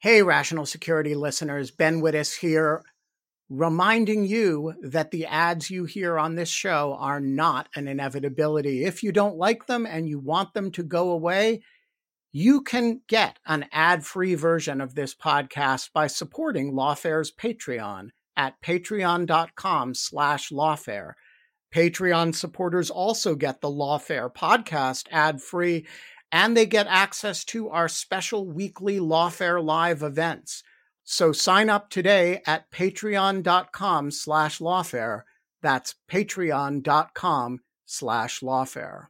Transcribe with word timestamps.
Hey, 0.00 0.22
Rational 0.22 0.64
Security 0.64 1.16
listeners, 1.16 1.72
Ben 1.72 2.00
Wittes 2.00 2.38
here, 2.38 2.84
reminding 3.48 4.26
you 4.26 4.74
that 4.80 5.10
the 5.10 5.26
ads 5.26 5.72
you 5.72 5.86
hear 5.86 6.20
on 6.20 6.36
this 6.36 6.48
show 6.48 6.96
are 7.00 7.18
not 7.18 7.68
an 7.74 7.88
inevitability. 7.88 8.84
If 8.84 9.02
you 9.02 9.10
don't 9.10 9.38
like 9.38 9.66
them 9.66 9.86
and 9.86 10.08
you 10.08 10.20
want 10.20 10.54
them 10.54 10.70
to 10.70 10.84
go 10.84 11.10
away, 11.10 11.62
you 12.30 12.62
can 12.62 13.00
get 13.08 13.40
an 13.44 13.66
ad-free 13.72 14.36
version 14.36 14.80
of 14.80 14.94
this 14.94 15.16
podcast 15.16 15.92
by 15.92 16.06
supporting 16.06 16.74
Lawfare's 16.74 17.32
Patreon 17.32 18.10
at 18.36 18.54
patreon.com 18.62 19.94
slash 19.94 20.50
lawfare. 20.50 21.14
Patreon 21.74 22.36
supporters 22.36 22.88
also 22.88 23.34
get 23.34 23.60
the 23.60 23.68
Lawfare 23.68 24.32
podcast 24.32 25.06
ad-free, 25.10 25.88
and 26.30 26.56
they 26.56 26.66
get 26.66 26.86
access 26.86 27.44
to 27.46 27.68
our 27.70 27.88
special 27.88 28.46
weekly 28.46 28.98
Lawfare 28.98 29.62
Live 29.62 30.02
events. 30.02 30.62
So 31.04 31.32
sign 31.32 31.70
up 31.70 31.88
today 31.88 32.42
at 32.46 32.70
patreon.com 32.70 34.10
slash 34.10 34.58
lawfare. 34.58 35.22
That's 35.62 35.94
patreon.com 36.10 37.60
slash 37.86 38.40
lawfare. 38.40 39.06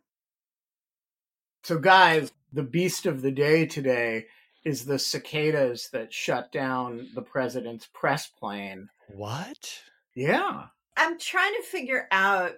So 1.64 1.78
guys, 1.78 2.32
the 2.52 2.62
beast 2.62 3.04
of 3.04 3.22
the 3.22 3.32
day 3.32 3.66
today 3.66 4.26
is 4.64 4.84
the 4.84 4.98
cicadas 4.98 5.88
that 5.92 6.12
shut 6.12 6.52
down 6.52 7.08
the 7.14 7.22
president's 7.22 7.88
press 7.92 8.28
plane. 8.28 8.88
What? 9.08 9.80
Yeah. 10.14 10.66
I'm 10.96 11.18
trying 11.18 11.54
to 11.54 11.62
figure 11.62 12.06
out 12.10 12.52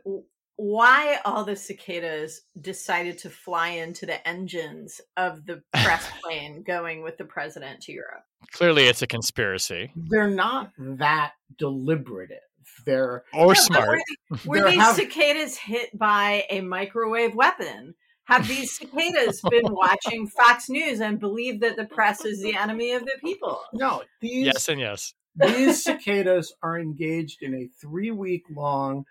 why 0.63 1.19
all 1.25 1.43
the 1.45 1.57
cicadas 1.57 2.43
decided 2.61 3.17
to 3.17 3.31
fly 3.31 3.69
into 3.69 4.05
the 4.05 4.27
engines 4.29 5.01
of 5.17 5.47
the 5.47 5.63
press 5.73 6.07
plane 6.23 6.63
going 6.67 7.03
with 7.03 7.17
the 7.17 7.25
president 7.25 7.81
to 7.81 7.93
Europe. 7.93 8.23
Clearly, 8.53 8.85
it's 8.85 9.01
a 9.01 9.07
conspiracy. 9.07 9.91
They're 9.97 10.29
not 10.29 10.71
that 10.79 11.33
deliberative. 11.59 12.39
They're 12.85 13.25
or 13.33 13.55
Yeah, 13.55 13.61
smart. 13.61 14.01
Were, 14.45 14.61
were 14.63 14.71
these 14.71 14.81
have- 14.81 14.97
cicadas 14.97 15.57
hit 15.57 15.97
by 15.99 16.45
a 16.51 16.61
microwave 16.61 17.35
weapon? 17.35 17.95
Have 18.25 18.47
these 18.47 18.77
cicadas 18.77 19.41
been 19.51 19.65
watching 19.73 20.27
Fox 20.29 20.69
News 20.69 21.01
and 21.01 21.19
believe 21.19 21.61
that 21.63 21.77
the 21.77 21.87
press 21.87 22.25
is 22.25 22.43
the 22.43 22.55
enemy 22.55 22.93
of 22.93 23.05
the 23.07 23.17
people? 23.25 23.61
no, 23.73 24.03
these 24.21 24.45
Yes 24.47 24.69
and 24.69 24.79
yes. 24.79 25.15
these 25.37 25.83
cicadas 25.83 26.53
are 26.63 26.79
engaged 26.79 27.39
in 27.43 27.55
a 27.55 27.69
three 27.81 28.11
week 28.11 28.43
long 28.55 29.05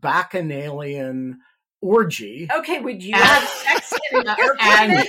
bacchanalian 0.00 1.40
orgy. 1.80 2.48
Okay, 2.54 2.80
would 2.80 3.02
you 3.02 3.14
have 3.16 3.42
sex 3.48 3.92
in 4.12 4.20
an 4.28 4.28
airplane 4.28 4.90
and- 4.90 5.08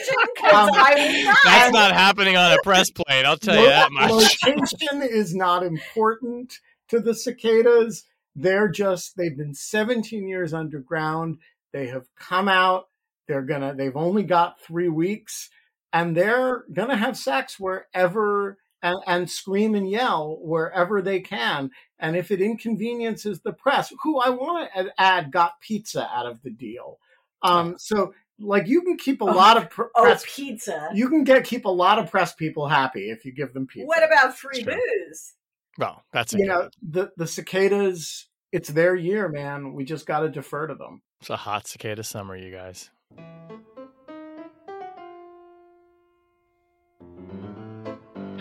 um, 0.53 0.69
I 0.73 0.93
would 0.95 1.25
not. 1.25 1.37
That's 1.45 1.73
not 1.73 1.91
happening 1.93 2.35
on 2.35 2.51
a 2.51 2.57
press 2.63 2.89
plane. 2.89 3.25
I'll 3.25 3.37
tell 3.37 3.55
you 3.61 3.69
that 3.69 3.91
much. 3.91 4.09
Location 4.11 5.01
is 5.01 5.33
not 5.35 5.63
important 5.63 6.59
to 6.89 6.99
the 6.99 7.13
cicadas. 7.13 8.03
They're 8.35 8.67
just 8.67 9.15
they've 9.15 9.37
been 9.37 9.53
17 9.53 10.27
years 10.27 10.53
underground. 10.53 11.37
They 11.71 11.87
have 11.87 12.05
come 12.17 12.47
out. 12.49 12.87
They're 13.27 13.43
gonna 13.43 13.73
they've 13.75 13.95
only 13.95 14.23
got 14.23 14.59
three 14.59 14.89
weeks, 14.89 15.49
and 15.93 16.17
they're 16.17 16.65
gonna 16.73 16.97
have 16.97 17.15
sex 17.17 17.59
wherever 17.59 18.57
and, 18.83 18.97
and 19.07 19.29
scream 19.29 19.73
and 19.73 19.89
yell 19.89 20.37
wherever 20.41 21.01
they 21.01 21.19
can. 21.21 21.71
And 21.97 22.15
if 22.15 22.29
it 22.29 22.41
inconveniences 22.41 23.39
the 23.41 23.53
press, 23.53 23.91
who 24.03 24.19
I 24.19 24.29
want 24.29 24.69
to 24.75 24.93
add 24.99 25.31
got 25.31 25.59
pizza 25.61 26.07
out 26.13 26.27
of 26.27 26.41
the 26.43 26.51
deal. 26.51 26.99
Um, 27.41 27.75
so 27.79 28.13
like 28.39 28.67
you 28.67 28.81
can 28.81 28.97
keep 28.97 29.21
a 29.21 29.25
Oh, 29.25 29.27
lot 29.33 29.57
of 29.57 29.69
pr- 29.69 29.83
Oh, 29.95 30.03
press 30.03 30.23
pizza. 30.27 30.89
you 30.93 31.09
can 31.09 31.23
get 31.23 31.43
keep 31.45 31.65
a 31.65 31.69
lot 31.69 31.97
of 31.97 32.11
press 32.11 32.33
people 32.33 32.67
happy 32.67 33.09
if 33.09 33.25
you 33.25 33.31
give 33.31 33.53
them 33.53 33.65
pizza. 33.67 33.87
What 33.87 34.03
about 34.03 34.37
free 34.37 34.61
Sure. 34.63 34.73
booze? 34.75 35.33
Well, 35.77 36.03
that's 36.11 36.33
a 36.33 36.37
you 36.37 36.45
know 36.45 36.69
the 36.81 37.11
the 37.17 37.25
cicadas? 37.27 38.27
It's 38.51 38.69
their 38.69 38.95
year, 38.95 39.29
man. 39.29 39.73
We 39.73 39.83
just 39.83 40.05
got 40.05 40.19
to 40.19 40.29
defer 40.29 40.67
to 40.67 40.75
them. 40.75 41.01
It's 41.21 41.31
a 41.31 41.37
hot 41.37 41.65
cicada 41.67 42.03
summer, 42.03 42.35
you 42.35 42.51
guys. 42.51 42.91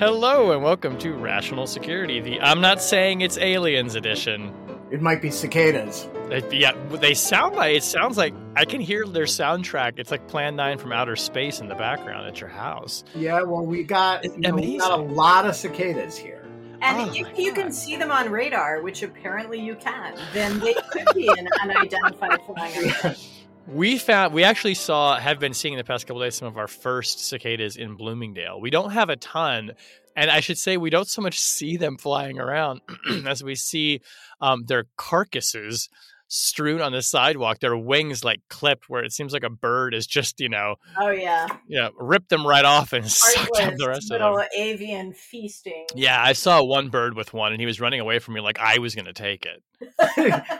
Hello 0.04 0.50
and 0.50 0.64
welcome 0.64 0.98
to 0.98 1.12
Rational 1.12 1.64
Security, 1.64 2.18
the 2.18 2.40
I'm 2.40 2.60
not 2.60 2.82
saying 2.82 3.20
it's 3.20 3.38
aliens 3.38 3.94
edition. 3.94 4.52
It 4.90 5.00
might 5.00 5.22
be 5.22 5.30
cicadas. 5.30 6.08
They, 6.28 6.42
yeah, 6.58 6.72
they 6.90 7.14
sound 7.14 7.54
like 7.54 7.76
it 7.76 7.84
sounds 7.84 8.16
like 8.16 8.34
I 8.56 8.64
can 8.64 8.80
hear 8.80 9.06
their 9.06 9.26
soundtrack. 9.26 10.00
It's 10.00 10.10
like 10.10 10.26
Plan 10.26 10.56
9 10.56 10.78
from 10.78 10.90
outer 10.90 11.14
space 11.14 11.60
in 11.60 11.68
the 11.68 11.76
background 11.76 12.26
at 12.26 12.40
your 12.40 12.50
house. 12.50 13.04
Yeah, 13.14 13.42
well, 13.42 13.64
we 13.64 13.84
got 13.84 14.24
you 14.24 14.38
know, 14.38 14.56
we 14.56 14.78
got 14.78 14.98
a 14.98 15.02
lot 15.04 15.46
of 15.46 15.54
cicadas 15.54 16.16
here. 16.16 16.42
And 16.80 16.96
Oh 16.98 17.14
if 17.14 17.28
my 17.28 17.34
you 17.38 17.52
can 17.52 17.70
see 17.70 17.94
them 17.94 18.10
on 18.10 18.28
radar, 18.28 18.82
which 18.82 19.04
apparently 19.04 19.60
you 19.60 19.76
can, 19.76 20.16
then 20.32 20.58
they 20.58 20.74
could 20.90 21.06
be 21.14 21.28
an 21.28 21.48
unidentified 21.62 22.40
flying 22.44 22.90
object. 22.90 23.20
We 23.66 23.98
found 23.98 24.34
we 24.34 24.44
actually 24.44 24.74
saw 24.74 25.16
have 25.16 25.38
been 25.38 25.54
seeing 25.54 25.74
in 25.74 25.78
the 25.78 25.84
past 25.84 26.06
couple 26.06 26.20
days 26.22 26.34
some 26.34 26.48
of 26.48 26.58
our 26.58 26.68
first 26.68 27.20
cicadas 27.20 27.76
in 27.76 27.96
Bloomingdale. 27.96 28.60
We 28.60 28.70
don't 28.70 28.90
have 28.90 29.08
a 29.08 29.16
ton, 29.16 29.72
and 30.16 30.30
I 30.30 30.40
should 30.40 30.58
say 30.58 30.76
we 30.76 30.90
don't 30.90 31.08
so 31.08 31.22
much 31.22 31.40
see 31.40 31.76
them 31.76 31.96
flying 31.96 32.38
around 32.38 32.80
as 33.26 33.42
we 33.42 33.54
see 33.54 34.00
um, 34.40 34.64
their 34.66 34.84
carcasses 34.96 35.88
strewn 36.28 36.80
on 36.80 36.92
the 36.92 37.02
sidewalk. 37.02 37.60
Their 37.60 37.76
wings 37.76 38.24
like 38.24 38.40
clipped, 38.48 38.88
where 38.88 39.04
it 39.04 39.12
seems 39.12 39.32
like 39.32 39.44
a 39.44 39.50
bird 39.50 39.94
is 39.94 40.06
just 40.06 40.40
you 40.40 40.48
know 40.48 40.76
Oh 40.98 41.10
yeah, 41.10 41.46
you 41.66 41.78
know 41.78 41.90
ripped 41.98 42.30
them 42.30 42.46
right 42.46 42.64
off 42.64 42.92
and 42.92 43.08
sucked 43.10 43.60
up 43.60 43.74
the 43.76 43.88
rest 43.88 44.10
of 44.10 44.18
them. 44.18 44.22
little 44.22 44.36
them. 44.38 44.48
avian 44.56 45.12
feasting. 45.12 45.86
Yeah, 45.94 46.20
I 46.20 46.32
saw 46.32 46.62
one 46.62 46.88
bird 46.88 47.14
with 47.14 47.32
one, 47.32 47.52
and 47.52 47.60
he 47.60 47.66
was 47.66 47.80
running 47.80 48.00
away 48.00 48.18
from 48.18 48.34
me 48.34 48.40
like 48.40 48.58
I 48.58 48.78
was 48.78 48.94
going 48.94 49.06
to 49.06 49.12
take 49.12 49.46
it. 49.46 49.62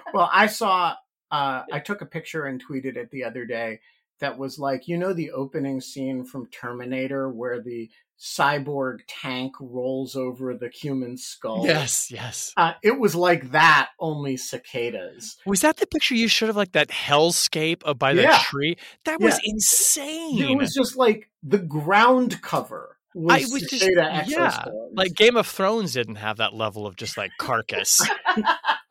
well, 0.15 0.31
I 0.33 0.47
saw. 0.47 0.95
Uh, 1.33 1.65
I 1.73 1.81
took 1.81 2.03
a 2.03 2.07
picture 2.07 2.45
and 2.45 2.63
tweeted 2.65 2.97
it 2.97 3.11
the 3.11 3.25
other 3.25 3.45
day. 3.45 3.81
That 4.21 4.39
was 4.39 4.59
like 4.59 4.87
you 4.87 4.97
know 4.99 5.13
the 5.13 5.33
opening 5.33 5.81
scene 5.81 6.25
from 6.25 6.47
Terminator 6.47 7.29
where 7.29 7.61
the 7.61 7.91
cyborg 8.23 8.99
tank 9.09 9.53
rolls 9.59 10.15
over 10.15 10.55
the 10.55 10.69
human 10.69 11.17
skull. 11.17 11.67
Yes, 11.67 12.09
yes. 12.09 12.53
Uh, 12.57 12.75
it 12.83 13.01
was 13.01 13.17
like 13.17 13.51
that, 13.51 13.89
only 13.99 14.37
cicadas. 14.37 15.37
Was 15.45 15.63
that 15.63 15.79
the 15.79 15.89
picture 15.89 16.15
you 16.15 16.29
showed 16.29 16.51
of 16.51 16.55
like 16.55 16.71
that 16.73 16.89
hellscape 16.89 17.83
uh, 17.85 17.95
by 17.95 18.15
the 18.15 18.23
Yeah. 18.23 18.39
tree? 18.45 18.77
That 19.07 19.21
was 19.21 19.41
Yeah. 19.43 19.53
insane. 19.53 20.41
It 20.41 20.57
was 20.57 20.73
just 20.73 20.97
like 20.97 21.31
the 21.43 21.59
ground 21.59 22.41
cover 22.43 22.99
was, 23.15 23.51
I 23.51 23.53
was 23.53 23.63
just 23.63 23.85
yeah, 24.29 24.65
like 24.95 25.15
Game 25.15 25.37
of 25.37 25.47
Thrones 25.47 25.93
didn't 25.93 26.17
have 26.17 26.39
that 26.39 26.55
level 26.55 26.87
of 26.87 26.97
just 26.97 27.17
like 27.19 27.33
carcass. 27.39 28.01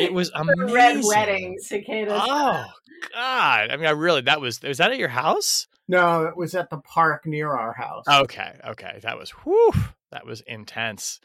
it 0.00 0.12
was 0.12 0.30
The 0.32 0.40
amazing. 0.40 0.74
red 0.74 1.00
wedding 1.04 1.58
cicadas. 1.58 2.20
Oh 2.22 2.64
God! 3.12 3.70
I 3.70 3.76
mean, 3.76 3.86
I 3.86 3.90
really 3.90 4.22
that 4.22 4.40
was 4.40 4.60
was 4.62 4.78
that 4.78 4.92
at 4.92 4.98
your 4.98 5.08
house? 5.08 5.66
no, 5.88 6.24
it 6.26 6.36
was 6.36 6.54
at 6.54 6.70
the 6.70 6.78
park 6.78 7.26
near 7.26 7.50
our 7.50 7.72
house. 7.72 8.04
Okay, 8.08 8.52
okay, 8.68 9.00
that 9.02 9.18
was 9.18 9.30
whew, 9.30 9.72
that 10.10 10.24
was 10.26 10.40
intense. 10.46 11.20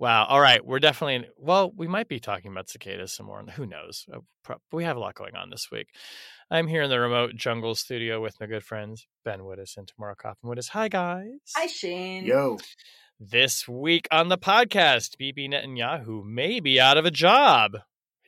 Wow. 0.00 0.26
All 0.26 0.40
right, 0.40 0.64
we're 0.64 0.78
definitely 0.78 1.28
well. 1.36 1.72
We 1.76 1.88
might 1.88 2.06
be 2.08 2.20
talking 2.20 2.52
about 2.52 2.68
cicadas 2.70 3.12
some 3.12 3.26
more. 3.26 3.42
Who 3.56 3.66
knows? 3.66 4.06
Uh, 4.12 4.54
We 4.72 4.84
have 4.84 4.96
a 4.96 5.00
lot 5.00 5.14
going 5.16 5.34
on 5.34 5.50
this 5.50 5.68
week. 5.72 5.88
I'm 6.50 6.68
here 6.68 6.82
in 6.82 6.88
the 6.90 7.00
remote 7.00 7.34
jungle 7.34 7.74
studio 7.74 8.22
with 8.22 8.38
my 8.40 8.46
good 8.46 8.62
friends 8.62 9.06
Ben 9.24 9.40
Wittes 9.40 9.76
and 9.76 9.88
Tamara 9.88 10.14
Coffin 10.14 10.48
Wittes. 10.48 10.68
Hi, 10.68 10.86
guys. 10.88 11.26
Hi 11.56 11.66
Shane. 11.66 12.24
Yo, 12.24 12.58
This 13.18 13.66
week 13.66 14.06
on 14.12 14.28
the 14.28 14.38
podcast, 14.38 15.18
Bibi 15.18 15.48
Netanyahu 15.48 16.24
may 16.24 16.60
be 16.60 16.80
out 16.80 16.96
of 16.96 17.04
a 17.04 17.10
job. 17.10 17.78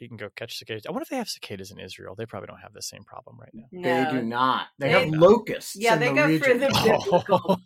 He 0.01 0.09
can 0.09 0.17
go 0.17 0.31
catch 0.35 0.57
cicadas. 0.57 0.87
I 0.87 0.93
wonder 0.93 1.03
if 1.03 1.11
they 1.11 1.19
have 1.19 1.29
cicadas 1.29 1.71
in 1.71 1.79
Israel. 1.79 2.15
They 2.17 2.25
probably 2.25 2.47
don't 2.47 2.61
have 2.61 2.73
the 2.73 2.81
same 2.81 3.05
problem 3.05 3.39
right 3.39 3.51
now. 3.53 3.67
No, 3.71 4.05
they 4.05 4.11
do 4.11 4.23
not. 4.23 4.69
They, 4.79 4.89
they 4.89 5.05
have 5.05 5.09
locusts. 5.11 5.77
Yeah, 5.77 5.97
they 5.97 6.09
the 6.09 6.15
go 6.15 6.27
region. 6.27 6.59
for 6.59 6.59
the 6.59 7.61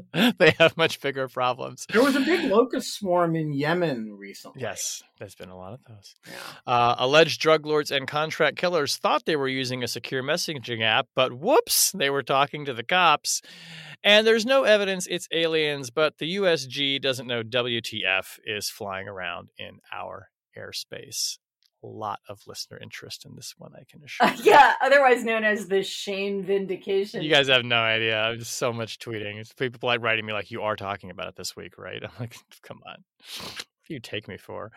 biblical. 0.10 0.34
they 0.38 0.50
have 0.58 0.76
much 0.76 1.00
bigger 1.00 1.28
problems. 1.28 1.86
There 1.92 2.02
was 2.02 2.16
a 2.16 2.20
big 2.20 2.50
locust 2.50 2.94
swarm 2.94 3.36
in 3.36 3.52
Yemen 3.52 4.16
recently. 4.18 4.60
Yes, 4.60 5.04
there's 5.20 5.36
been 5.36 5.50
a 5.50 5.56
lot 5.56 5.72
of 5.72 5.80
those. 5.88 6.16
Yeah. 6.26 6.72
Uh, 6.72 6.96
alleged 6.98 7.40
drug 7.40 7.64
lords 7.64 7.92
and 7.92 8.08
contract 8.08 8.56
killers 8.58 8.96
thought 8.96 9.24
they 9.24 9.36
were 9.36 9.48
using 9.48 9.84
a 9.84 9.88
secure 9.88 10.24
messaging 10.24 10.82
app, 10.82 11.06
but 11.14 11.32
whoops, 11.32 11.92
they 11.92 12.10
were 12.10 12.24
talking 12.24 12.64
to 12.64 12.74
the 12.74 12.82
cops. 12.82 13.40
And 14.02 14.26
there's 14.26 14.44
no 14.44 14.64
evidence 14.64 15.06
it's 15.08 15.28
aliens, 15.30 15.90
but 15.90 16.18
the 16.18 16.36
USG 16.36 17.00
doesn't 17.00 17.28
know 17.28 17.44
WTF 17.44 18.40
is 18.44 18.68
flying 18.68 19.06
around 19.06 19.50
in 19.58 19.78
our 19.94 20.28
airspace. 20.58 21.38
A 21.84 21.86
lot 21.86 22.20
of 22.28 22.40
listener 22.46 22.78
interest 22.82 23.24
in 23.26 23.36
this 23.36 23.54
one, 23.58 23.72
I 23.74 23.84
can 23.88 24.02
assure. 24.04 24.26
Uh, 24.26 24.36
yeah, 24.42 24.74
otherwise 24.82 25.24
known 25.24 25.44
as 25.44 25.68
the 25.68 25.82
Shane 25.82 26.42
vindication. 26.42 27.22
You 27.22 27.30
guys 27.30 27.48
have 27.48 27.64
no 27.64 27.76
idea. 27.76 28.32
There's 28.34 28.48
so 28.48 28.72
much 28.72 28.98
tweeting. 28.98 29.38
It's 29.38 29.52
people 29.52 29.86
like 29.86 30.00
writing 30.00 30.26
me 30.26 30.32
like, 30.32 30.50
"You 30.50 30.62
are 30.62 30.76
talking 30.76 31.10
about 31.10 31.28
it 31.28 31.36
this 31.36 31.54
week, 31.54 31.78
right?" 31.78 32.02
I'm 32.02 32.10
like, 32.18 32.36
"Come 32.62 32.80
on." 32.86 33.04
you 33.88 34.00
take 34.00 34.28
me 34.28 34.36
for? 34.36 34.72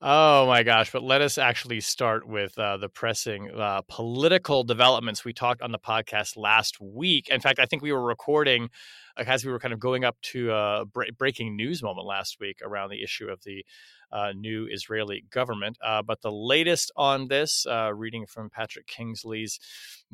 Oh 0.00 0.46
my 0.46 0.62
gosh. 0.62 0.90
But 0.92 1.02
let 1.02 1.20
us 1.20 1.38
actually 1.38 1.80
start 1.80 2.26
with 2.26 2.58
uh, 2.58 2.76
the 2.76 2.88
pressing 2.88 3.50
uh, 3.50 3.82
political 3.88 4.64
developments 4.64 5.24
we 5.24 5.32
talked 5.32 5.62
on 5.62 5.72
the 5.72 5.78
podcast 5.78 6.36
last 6.36 6.80
week. 6.80 7.28
In 7.28 7.40
fact, 7.40 7.58
I 7.58 7.66
think 7.66 7.82
we 7.82 7.92
were 7.92 8.02
recording 8.02 8.68
as 9.16 9.44
we 9.44 9.50
were 9.50 9.58
kind 9.58 9.74
of 9.74 9.80
going 9.80 10.04
up 10.04 10.16
to 10.22 10.52
a 10.52 10.84
breaking 11.18 11.56
news 11.56 11.82
moment 11.82 12.06
last 12.06 12.36
week 12.40 12.58
around 12.62 12.90
the 12.90 13.02
issue 13.02 13.28
of 13.28 13.40
the 13.44 13.64
uh, 14.12 14.32
new 14.34 14.66
Israeli 14.70 15.24
government. 15.30 15.78
Uh, 15.84 16.02
but 16.02 16.22
the 16.22 16.32
latest 16.32 16.90
on 16.96 17.28
this, 17.28 17.66
uh, 17.66 17.92
reading 17.94 18.26
from 18.26 18.50
Patrick 18.50 18.86
Kingsley's 18.86 19.58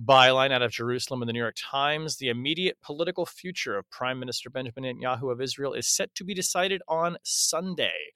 byline 0.02 0.52
out 0.52 0.62
of 0.62 0.70
Jerusalem 0.70 1.23
in 1.23 1.26
the 1.26 1.32
New 1.32 1.41
York 1.41 1.56
Times, 1.56 2.17
the 2.17 2.29
immediate 2.29 2.79
political 2.82 3.26
future 3.26 3.76
of 3.76 3.88
Prime 3.91 4.19
Minister 4.19 4.50
Benjamin 4.50 4.85
Netanyahu 4.85 5.31
of 5.32 5.41
Israel 5.41 5.73
is 5.73 5.87
set 5.87 6.14
to 6.14 6.25
be 6.25 6.35
decided 6.35 6.82
on 6.88 7.17
Sunday 7.23 8.12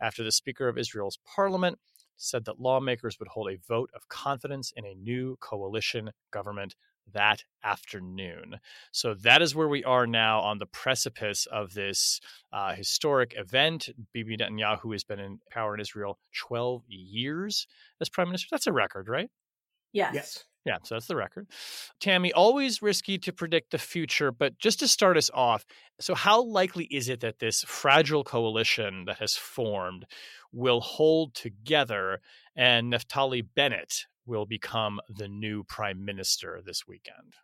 after 0.00 0.22
the 0.22 0.32
Speaker 0.32 0.68
of 0.68 0.78
Israel's 0.78 1.18
parliament 1.34 1.78
said 2.16 2.44
that 2.46 2.60
lawmakers 2.60 3.18
would 3.18 3.28
hold 3.28 3.50
a 3.50 3.58
vote 3.68 3.90
of 3.94 4.08
confidence 4.08 4.72
in 4.76 4.84
a 4.86 4.94
new 4.94 5.36
coalition 5.40 6.10
government 6.30 6.74
that 7.12 7.44
afternoon. 7.64 8.56
So 8.92 9.14
that 9.14 9.42
is 9.42 9.54
where 9.54 9.68
we 9.68 9.84
are 9.84 10.06
now 10.06 10.40
on 10.40 10.58
the 10.58 10.66
precipice 10.66 11.46
of 11.46 11.74
this 11.74 12.20
uh, 12.52 12.74
historic 12.74 13.34
event. 13.36 13.88
Bibi 14.12 14.36
Netanyahu 14.36 14.92
has 14.92 15.04
been 15.04 15.20
in 15.20 15.40
power 15.50 15.74
in 15.74 15.80
Israel 15.80 16.18
12 16.48 16.82
years 16.88 17.66
as 18.00 18.08
prime 18.08 18.28
minister. 18.28 18.48
That's 18.50 18.66
a 18.66 18.72
record, 18.72 19.08
right? 19.08 19.30
Yes. 19.92 20.14
Yes. 20.14 20.44
Yeah, 20.66 20.78
so 20.82 20.96
that's 20.96 21.06
the 21.06 21.14
record. 21.14 21.46
Tammy, 22.00 22.32
always 22.32 22.82
risky 22.82 23.18
to 23.18 23.32
predict 23.32 23.70
the 23.70 23.78
future, 23.78 24.32
but 24.32 24.58
just 24.58 24.80
to 24.80 24.88
start 24.88 25.16
us 25.16 25.30
off, 25.32 25.64
so 26.00 26.12
how 26.16 26.42
likely 26.42 26.86
is 26.86 27.08
it 27.08 27.20
that 27.20 27.38
this 27.38 27.62
fragile 27.62 28.24
coalition 28.24 29.04
that 29.04 29.18
has 29.18 29.36
formed 29.36 30.06
will 30.52 30.80
hold 30.80 31.34
together 31.34 32.20
and 32.56 32.92
Naftali 32.92 33.46
Bennett 33.54 34.06
will 34.26 34.46
become 34.46 35.00
the 35.08 35.28
new 35.28 35.64
prime 35.64 36.04
minister 36.04 36.60
this 36.64 36.86
weekend? 36.86 37.34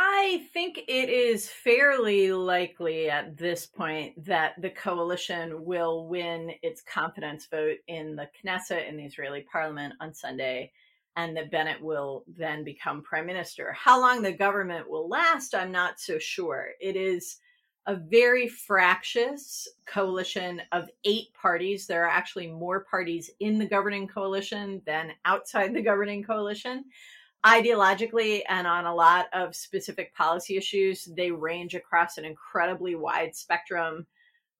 I 0.00 0.46
think 0.52 0.78
it 0.86 1.08
is 1.08 1.48
fairly 1.48 2.30
likely 2.30 3.10
at 3.10 3.36
this 3.36 3.66
point 3.66 4.24
that 4.26 4.52
the 4.60 4.70
coalition 4.70 5.64
will 5.64 6.06
win 6.06 6.52
its 6.62 6.82
confidence 6.82 7.46
vote 7.46 7.78
in 7.88 8.14
the 8.14 8.28
Knesset 8.40 8.88
in 8.88 8.96
the 8.96 9.04
Israeli 9.04 9.44
parliament 9.50 9.94
on 10.00 10.14
Sunday, 10.14 10.70
and 11.16 11.36
that 11.36 11.50
Bennett 11.50 11.82
will 11.82 12.22
then 12.28 12.62
become 12.62 13.02
prime 13.02 13.26
minister. 13.26 13.72
How 13.72 14.00
long 14.00 14.22
the 14.22 14.32
government 14.32 14.88
will 14.88 15.08
last, 15.08 15.52
I'm 15.52 15.72
not 15.72 15.98
so 15.98 16.20
sure. 16.20 16.68
It 16.80 16.94
is 16.94 17.38
a 17.88 17.96
very 17.96 18.46
fractious 18.46 19.66
coalition 19.86 20.60
of 20.72 20.90
eight 21.04 21.32
parties. 21.32 21.86
There 21.86 22.04
are 22.04 22.08
actually 22.08 22.46
more 22.46 22.84
parties 22.84 23.30
in 23.40 23.58
the 23.58 23.66
governing 23.66 24.06
coalition 24.06 24.82
than 24.84 25.12
outside 25.24 25.72
the 25.72 25.80
governing 25.80 26.22
coalition. 26.22 26.84
Ideologically 27.46 28.42
and 28.50 28.66
on 28.66 28.84
a 28.84 28.94
lot 28.94 29.28
of 29.32 29.56
specific 29.56 30.14
policy 30.14 30.58
issues, 30.58 31.08
they 31.16 31.30
range 31.30 31.74
across 31.74 32.18
an 32.18 32.26
incredibly 32.26 32.94
wide 32.94 33.34
spectrum, 33.34 34.06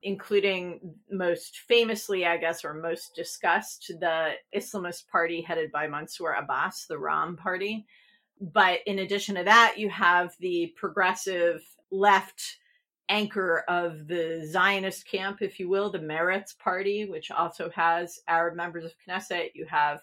including 0.03 0.95
most 1.11 1.59
famously, 1.69 2.25
I 2.25 2.39
guess, 2.39 2.65
or 2.65 2.73
most 2.73 3.15
discussed, 3.15 3.93
the 4.01 4.37
Islamist 4.57 5.07
party 5.09 5.43
headed 5.43 5.71
by 5.71 5.87
Mansour 5.87 6.33
Abbas, 6.33 6.87
the 6.87 6.95
Ra'am 6.95 7.37
party. 7.37 7.85
But 8.41 8.79
in 8.87 9.01
addition 9.01 9.35
to 9.35 9.45
that, 9.45 9.75
you 9.77 9.91
have 9.91 10.35
the 10.41 10.73
progressive 10.77 11.63
left 11.91 12.59
anchor 13.09 13.65
of 13.69 14.07
the 14.07 14.47
Zionist 14.51 15.09
camp, 15.09 15.43
if 15.43 15.59
you 15.59 15.69
will, 15.69 15.91
the 15.91 15.99
Meretz 15.99 16.57
Party, 16.59 17.09
which 17.09 17.31
also 17.31 17.71
has 17.71 18.21
Arab 18.29 18.55
members 18.55 18.85
of 18.85 18.93
Knesset. 19.07 19.51
You 19.55 19.67
have 19.67 20.01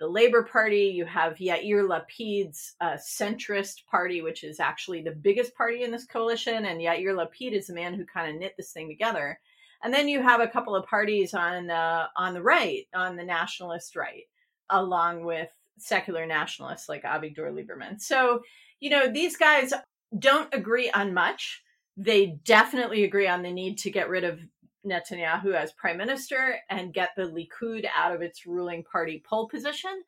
the 0.00 0.06
Labor 0.06 0.42
Party. 0.44 0.92
You 0.94 1.04
have 1.04 1.36
Yair 1.36 1.86
Lapid's 1.86 2.74
uh, 2.80 2.96
centrist 2.96 3.86
party, 3.90 4.22
which 4.22 4.44
is 4.44 4.60
actually 4.60 5.02
the 5.02 5.10
biggest 5.10 5.54
party 5.54 5.82
in 5.82 5.90
this 5.90 6.06
coalition. 6.06 6.66
And 6.66 6.80
Yair 6.80 7.14
Lapid 7.14 7.52
is 7.52 7.66
the 7.66 7.74
man 7.74 7.94
who 7.94 8.04
kind 8.04 8.30
of 8.30 8.40
knit 8.40 8.54
this 8.56 8.72
thing 8.72 8.88
together. 8.88 9.38
And 9.82 9.92
then 9.92 10.08
you 10.08 10.22
have 10.22 10.40
a 10.40 10.48
couple 10.48 10.74
of 10.74 10.86
parties 10.86 11.34
on 11.34 11.70
uh, 11.70 12.06
on 12.16 12.34
the 12.34 12.42
right, 12.42 12.86
on 12.94 13.16
the 13.16 13.24
nationalist 13.24 13.94
right, 13.94 14.24
along 14.70 15.24
with 15.24 15.50
secular 15.78 16.26
nationalists 16.26 16.88
like 16.88 17.04
Avigdor 17.04 17.52
Lieberman. 17.52 18.00
So, 18.00 18.40
you 18.80 18.90
know, 18.90 19.10
these 19.10 19.36
guys 19.36 19.72
don't 20.18 20.52
agree 20.52 20.90
on 20.90 21.14
much 21.14 21.62
they 21.98 22.38
definitely 22.44 23.04
agree 23.04 23.26
on 23.26 23.42
the 23.42 23.50
need 23.50 23.76
to 23.78 23.90
get 23.90 24.08
rid 24.08 24.22
of 24.22 24.38
Netanyahu 24.86 25.52
as 25.52 25.72
prime 25.72 25.98
minister 25.98 26.56
and 26.70 26.94
get 26.94 27.10
the 27.16 27.24
Likud 27.24 27.84
out 27.94 28.14
of 28.14 28.22
its 28.22 28.46
ruling 28.46 28.84
party 28.84 29.22
pole 29.28 29.48
position. 29.48 30.02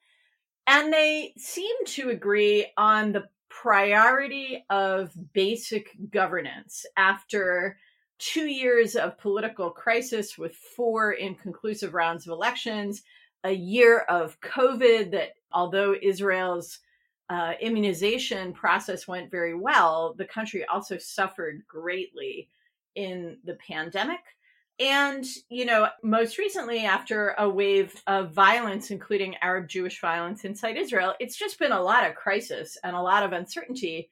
And 0.68 0.92
they 0.92 1.34
seem 1.36 1.74
to 1.86 2.10
agree 2.10 2.70
on 2.76 3.10
the 3.10 3.28
priority 3.48 4.64
of 4.70 5.12
basic 5.32 5.96
governance 6.10 6.86
after 6.96 7.76
two 8.20 8.46
years 8.46 8.94
of 8.94 9.18
political 9.18 9.70
crisis 9.70 10.38
with 10.38 10.54
four 10.54 11.12
inconclusive 11.12 11.92
rounds 11.92 12.26
of 12.26 12.32
elections, 12.32 13.02
a 13.42 13.50
year 13.50 14.00
of 14.00 14.40
COVID 14.40 15.10
that, 15.10 15.30
although 15.52 15.96
Israel's 16.00 16.78
uh, 17.30 17.52
immunization 17.60 18.52
process 18.52 19.06
went 19.06 19.30
very 19.30 19.54
well, 19.54 20.14
the 20.18 20.24
country 20.24 20.64
also 20.64 20.98
suffered 20.98 21.62
greatly 21.68 22.50
in 22.96 23.38
the 23.44 23.56
pandemic. 23.66 24.18
And, 24.80 25.24
you 25.48 25.64
know, 25.64 25.88
most 26.02 26.38
recently, 26.38 26.80
after 26.80 27.34
a 27.38 27.48
wave 27.48 27.94
of 28.08 28.32
violence, 28.32 28.90
including 28.90 29.36
Arab 29.42 29.68
Jewish 29.68 30.00
violence 30.00 30.44
inside 30.44 30.76
Israel, 30.76 31.14
it's 31.20 31.36
just 31.36 31.58
been 31.58 31.70
a 31.70 31.82
lot 31.82 32.08
of 32.08 32.16
crisis 32.16 32.76
and 32.82 32.96
a 32.96 33.02
lot 33.02 33.22
of 33.22 33.32
uncertainty. 33.32 34.10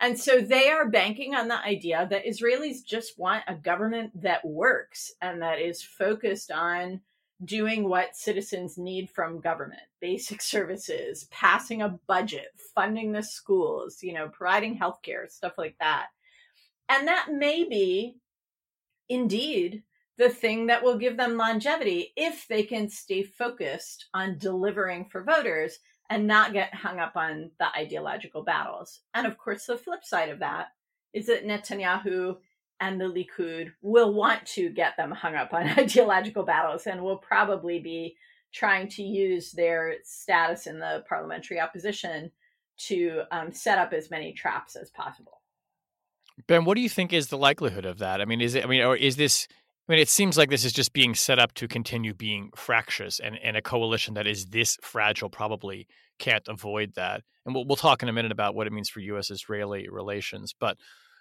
And 0.00 0.18
so 0.18 0.40
they 0.40 0.68
are 0.68 0.90
banking 0.90 1.34
on 1.34 1.48
the 1.48 1.64
idea 1.64 2.06
that 2.10 2.26
Israelis 2.26 2.84
just 2.84 3.18
want 3.18 3.44
a 3.48 3.54
government 3.54 4.10
that 4.20 4.44
works 4.44 5.12
and 5.22 5.40
that 5.40 5.58
is 5.58 5.82
focused 5.82 6.50
on 6.50 7.00
doing 7.44 7.88
what 7.88 8.16
citizens 8.16 8.78
need 8.78 9.10
from 9.10 9.40
government. 9.40 9.80
Basic 10.00 10.40
services 10.40 11.26
passing 11.30 11.82
a 11.82 11.98
budget 12.06 12.48
funding 12.74 13.12
the 13.12 13.22
schools 13.22 14.02
you 14.02 14.12
know 14.12 14.28
providing 14.28 14.78
healthcare 14.78 15.30
stuff 15.30 15.54
like 15.58 15.76
that. 15.80 16.06
And 16.88 17.08
that 17.08 17.28
may 17.32 17.64
be 17.64 18.16
indeed 19.08 19.82
the 20.16 20.28
thing 20.28 20.66
that 20.66 20.82
will 20.82 20.98
give 20.98 21.16
them 21.16 21.36
longevity 21.36 22.12
if 22.16 22.46
they 22.48 22.62
can 22.64 22.88
stay 22.88 23.22
focused 23.22 24.06
on 24.12 24.38
delivering 24.38 25.06
for 25.06 25.22
voters 25.22 25.78
and 26.10 26.26
not 26.26 26.52
get 26.52 26.74
hung 26.74 26.98
up 26.98 27.16
on 27.16 27.50
the 27.58 27.68
ideological 27.76 28.42
battles. 28.42 29.00
And 29.14 29.26
of 29.26 29.38
course 29.38 29.66
the 29.66 29.76
flip 29.76 30.04
side 30.04 30.28
of 30.28 30.40
that 30.40 30.68
is 31.12 31.26
that 31.26 31.46
netanyahu 31.46 32.36
and 32.80 33.00
the 33.00 33.04
Likud 33.04 33.72
will 33.82 34.14
want 34.14 34.46
to 34.46 34.70
get 34.70 34.96
them 34.96 35.10
hung 35.10 35.34
up 35.34 35.52
on 35.52 35.66
ideological 35.78 36.44
battles 36.44 36.86
and 36.86 37.02
will 37.02 37.18
probably 37.18 37.78
be 37.80 38.16
trying 38.52 38.88
to 38.88 39.02
use 39.02 39.52
their 39.52 39.96
status 40.04 40.66
in 40.66 40.78
the 40.78 41.04
parliamentary 41.08 41.60
opposition 41.60 42.30
to 42.78 43.22
um, 43.30 43.52
set 43.52 43.78
up 43.78 43.92
as 43.92 44.10
many 44.10 44.32
traps 44.32 44.76
as 44.76 44.90
possible. 44.90 45.42
Ben, 46.46 46.64
what 46.64 46.76
do 46.76 46.80
you 46.80 46.88
think 46.88 47.12
is 47.12 47.28
the 47.28 47.38
likelihood 47.38 47.84
of 47.84 47.98
that? 47.98 48.20
I 48.20 48.24
mean, 48.24 48.40
is 48.40 48.54
it? 48.54 48.64
I 48.64 48.68
mean, 48.68 48.82
or 48.82 48.96
is 48.96 49.16
this? 49.16 49.48
I 49.88 49.92
mean, 49.92 50.00
it 50.00 50.08
seems 50.08 50.38
like 50.38 50.50
this 50.50 50.64
is 50.64 50.72
just 50.72 50.92
being 50.92 51.14
set 51.14 51.38
up 51.38 51.52
to 51.54 51.66
continue 51.66 52.14
being 52.14 52.50
fractious, 52.54 53.18
and, 53.18 53.36
and 53.42 53.56
a 53.56 53.62
coalition 53.62 54.14
that 54.14 54.26
is 54.26 54.46
this 54.46 54.78
fragile 54.80 55.30
probably 55.30 55.88
can't 56.18 56.46
avoid 56.46 56.94
that. 56.94 57.22
And 57.44 57.54
we'll, 57.54 57.66
we'll 57.66 57.76
talk 57.76 58.02
in 58.02 58.08
a 58.08 58.12
minute 58.12 58.30
about 58.32 58.54
what 58.54 58.66
it 58.66 58.72
means 58.72 58.88
for 58.88 59.00
U.S. 59.00 59.30
Israeli 59.30 59.88
relations. 59.88 60.54
But 60.58 60.76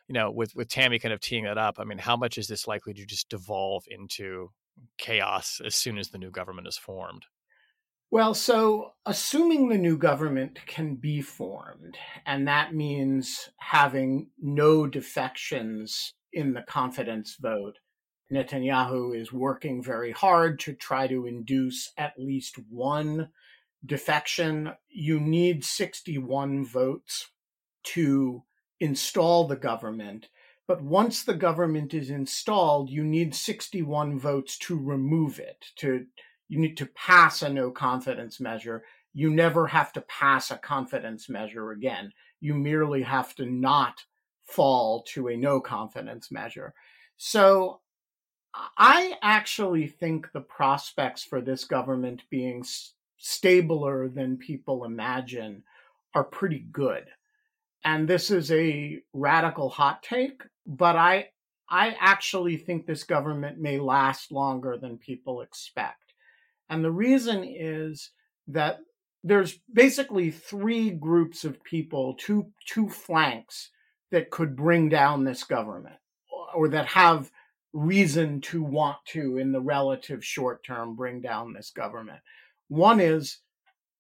you 0.08 0.14
know, 0.14 0.32
with 0.32 0.56
with 0.56 0.70
Tammy 0.70 1.00
kind 1.00 1.14
of 1.14 1.20
teeing 1.20 1.44
that 1.44 1.58
up, 1.58 1.76
I 1.80 1.84
mean, 1.84 1.98
how 1.98 2.16
much 2.16 2.38
is 2.38 2.48
this 2.48 2.68
likely 2.68 2.94
to 2.94 3.06
just 3.06 3.30
devolve 3.30 3.84
into 3.88 4.52
chaos 4.98 5.60
as 5.64 5.76
soon 5.76 5.98
as 5.98 6.10
the 6.10 6.18
new 6.18 6.32
government 6.32 6.68
is 6.68 6.78
formed? 6.78 7.26
Well, 8.10 8.34
so 8.34 8.94
assuming 9.06 9.68
the 9.68 9.78
new 9.78 9.98
government 9.98 10.60
can 10.66 10.96
be 10.96 11.22
formed, 11.22 11.98
and 12.26 12.48
that 12.48 12.74
means 12.74 13.50
having 13.58 14.30
no 14.42 14.88
defections 14.88 16.14
in 16.32 16.54
the 16.54 16.62
confidence 16.62 17.36
vote, 17.40 17.80
Netanyahu 18.32 19.20
is 19.20 19.34
working 19.34 19.84
very 19.84 20.12
hard 20.12 20.60
to 20.62 20.74
try 20.74 21.08
to 21.08 21.26
induce 21.26 21.92
at 21.98 22.14
least 22.18 22.56
one 22.70 23.30
defection. 23.86 24.72
You 24.90 25.20
need 25.20 25.66
61 25.66 26.66
votes 26.66 27.30
to 27.84 28.44
install 28.79 29.48
the 29.48 29.55
government. 29.55 30.29
But 30.67 30.81
once 30.81 31.24
the 31.24 31.34
government 31.34 31.93
is 31.93 32.10
installed, 32.10 32.89
you 32.89 33.03
need 33.03 33.34
61 33.34 34.19
votes 34.19 34.57
to 34.60 34.77
remove 34.77 35.39
it, 35.39 35.65
to 35.77 36.05
you 36.50 36.60
need 36.60 36.77
to 36.77 36.86
pass 36.88 37.41
a 37.41 37.50
no 37.50 37.72
confidence 37.72 38.39
measure. 38.39 38.84
You 39.13 39.29
never 39.29 39.67
have 39.67 39.91
to 39.93 40.01
pass 40.01 40.51
a 40.51 40.57
confidence 40.57 41.29
measure 41.29 41.72
again. 41.72 42.12
You 42.39 42.53
merely 42.53 43.01
have 43.03 43.36
to 43.36 43.46
not 43.46 44.03
fall 44.43 45.03
to 45.13 45.27
a 45.27 45.38
no 45.38 45.60
confidence 45.60 46.31
measure. 46.31 46.74
So 47.17 47.81
I 48.77 49.13
actually 49.22 49.88
think 49.88 50.31
the 50.31 50.41
prospects 50.41 51.24
for 51.24 51.41
this 51.41 51.65
government 51.65 52.24
being 52.29 52.63
stabler 53.17 54.07
than 54.07 54.38
people 54.38 54.86
imagine 54.86 55.63
are 56.13 56.24
pretty 56.24 56.65
good. 56.72 57.05
And 57.88 58.06
this 58.06 58.32
is 58.32 58.51
a 58.51 59.00
radical 59.13 59.70
hot 59.70 60.03
take, 60.03 60.44
but 60.65 60.98
I 60.98 61.29
I 61.70 61.96
actually 62.01 62.58
think 62.58 62.86
this 62.86 63.06
government 63.06 63.60
may 63.60 63.79
last 63.79 64.29
longer 64.29 64.77
than 64.77 64.98
people 64.98 65.39
expect. 65.39 66.13
And 66.70 66.84
the 66.84 66.91
reason 66.91 67.46
is 67.46 68.12
that 68.50 68.79
there's 69.24 69.60
basically 69.72 70.32
three 70.32 70.89
groups 70.89 71.46
of 71.46 71.63
people, 71.63 72.15
two 72.15 72.51
two 72.65 72.89
flanks 72.89 73.70
that 74.12 74.32
could 74.32 74.58
bring 74.58 74.89
down 74.89 75.24
this 75.24 75.46
government 75.46 75.96
or 76.53 76.67
that 76.67 76.88
have 76.88 77.32
reason 77.72 78.41
to 78.41 78.62
want 78.63 78.98
to 79.13 79.38
in 79.38 79.53
the 79.53 79.62
relative 79.62 80.25
short 80.25 80.62
term 80.65 80.98
bring 80.98 81.22
down 81.22 81.53
this 81.53 81.70
government. 81.70 82.20
One 82.67 83.00
is 83.00 83.38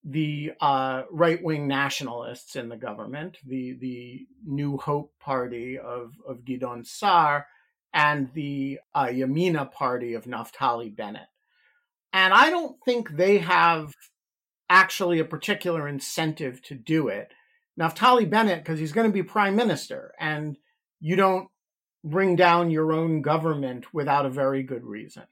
the 0.09 0.53
uh, 0.61 1.03
right 1.11 1.43
wing 1.43 1.67
nationalists 1.67 2.55
in 2.55 2.69
the 2.69 2.77
government, 2.77 3.37
the 3.45 3.77
the 3.79 4.25
New 4.45 4.77
Hope 4.77 5.11
Party 5.19 5.77
of 5.77 6.13
of 6.25 6.45
Gideon 6.45 6.85
Sa'ar, 6.85 7.45
and 7.93 8.29
the 8.33 8.79
uh, 8.95 9.07
Yamina 9.07 9.69
Party 9.71 10.13
of 10.13 10.23
Naftali 10.23 10.95
Bennett. 10.95 11.27
And 12.13 12.33
I 12.33 12.49
don't 12.49 12.77
think 12.85 13.11
they 13.11 13.39
have 13.39 13.93
actually 14.69 15.19
a 15.19 15.25
particular 15.25 15.87
incentive 15.87 16.61
to 16.63 16.75
do 16.75 17.09
it. 17.09 17.33
Naftali 17.79 18.29
Bennett, 18.29 18.63
because 18.63 18.79
he's 18.79 18.93
going 18.93 19.07
to 19.07 19.13
be 19.13 19.23
prime 19.23 19.57
minister, 19.57 20.13
and 20.19 20.57
you 21.01 21.17
don't 21.17 21.49
bring 22.03 22.37
down 22.37 22.71
your 22.71 22.93
own 22.93 23.21
government 23.21 23.93
without 23.93 24.25
a 24.25 24.29
very 24.29 24.63
good 24.63 24.85
reason. 24.85 25.23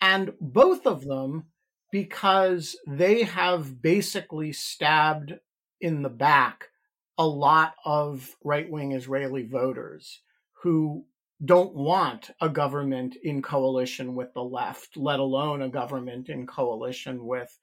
And 0.00 0.32
both 0.40 0.86
of 0.86 1.04
them, 1.04 1.46
because 1.94 2.74
they 2.88 3.22
have 3.22 3.80
basically 3.80 4.52
stabbed 4.52 5.32
in 5.80 6.02
the 6.02 6.08
back 6.08 6.70
a 7.16 7.24
lot 7.24 7.74
of 7.84 8.34
right 8.42 8.68
wing 8.68 8.90
Israeli 8.90 9.46
voters 9.46 10.20
who 10.64 11.04
don't 11.44 11.72
want 11.72 12.32
a 12.40 12.48
government 12.48 13.14
in 13.22 13.40
coalition 13.40 14.16
with 14.16 14.34
the 14.34 14.42
left, 14.42 14.96
let 14.96 15.20
alone 15.20 15.62
a 15.62 15.68
government 15.68 16.28
in 16.28 16.48
coalition 16.48 17.24
with 17.24 17.56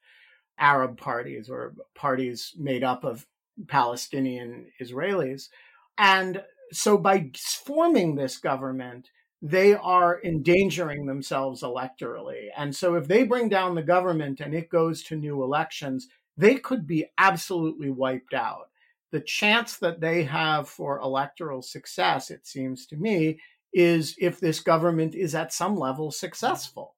Arab 0.58 0.96
parties 0.96 1.50
or 1.50 1.74
parties 1.94 2.54
made 2.56 2.82
up 2.82 3.04
of 3.04 3.26
Palestinian 3.68 4.64
Israelis. 4.80 5.50
And 5.98 6.42
so 6.72 6.96
by 6.96 7.32
forming 7.36 8.14
this 8.14 8.38
government, 8.38 9.10
they 9.42 9.74
are 9.74 10.22
endangering 10.22 11.04
themselves 11.04 11.62
electorally. 11.62 12.46
And 12.56 12.74
so 12.74 12.94
if 12.94 13.08
they 13.08 13.24
bring 13.24 13.48
down 13.48 13.74
the 13.74 13.82
government 13.82 14.40
and 14.40 14.54
it 14.54 14.70
goes 14.70 15.02
to 15.04 15.16
new 15.16 15.42
elections, 15.42 16.06
they 16.36 16.54
could 16.54 16.86
be 16.86 17.06
absolutely 17.18 17.90
wiped 17.90 18.34
out. 18.34 18.70
The 19.10 19.20
chance 19.20 19.76
that 19.78 20.00
they 20.00 20.22
have 20.22 20.68
for 20.68 21.00
electoral 21.00 21.60
success, 21.60 22.30
it 22.30 22.46
seems 22.46 22.86
to 22.86 22.96
me, 22.96 23.40
is 23.74 24.14
if 24.18 24.38
this 24.38 24.60
government 24.60 25.14
is 25.14 25.34
at 25.34 25.52
some 25.52 25.76
level 25.76 26.12
successful. 26.12 26.94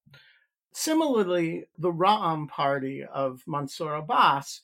Similarly, 0.74 1.64
the 1.78 1.92
Ra'am 1.92 2.48
party 2.48 3.04
of 3.04 3.42
Mansour 3.46 3.94
Abbas 3.94 4.60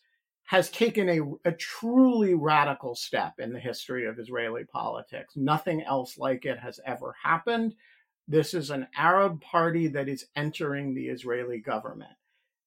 has 0.50 0.69
taken 0.69 1.09
a, 1.09 1.21
a 1.49 1.52
truly 1.52 2.35
radical 2.35 2.97
step 2.97 3.35
in 3.38 3.52
the 3.52 3.61
history 3.61 4.04
of 4.09 4.19
Israeli 4.19 4.64
politics. 4.64 5.35
Nothing 5.37 5.80
else 5.80 6.19
like 6.19 6.45
it 6.45 6.59
has 6.59 6.80
ever 6.85 7.14
happened. 7.23 7.76
This 8.26 8.52
is 8.52 8.71
an 8.71 8.88
Arab 8.97 9.40
party 9.42 9.87
that 9.87 10.09
is 10.09 10.26
entering 10.35 10.92
the 10.92 11.07
Israeli 11.07 11.61
government. 11.61 12.11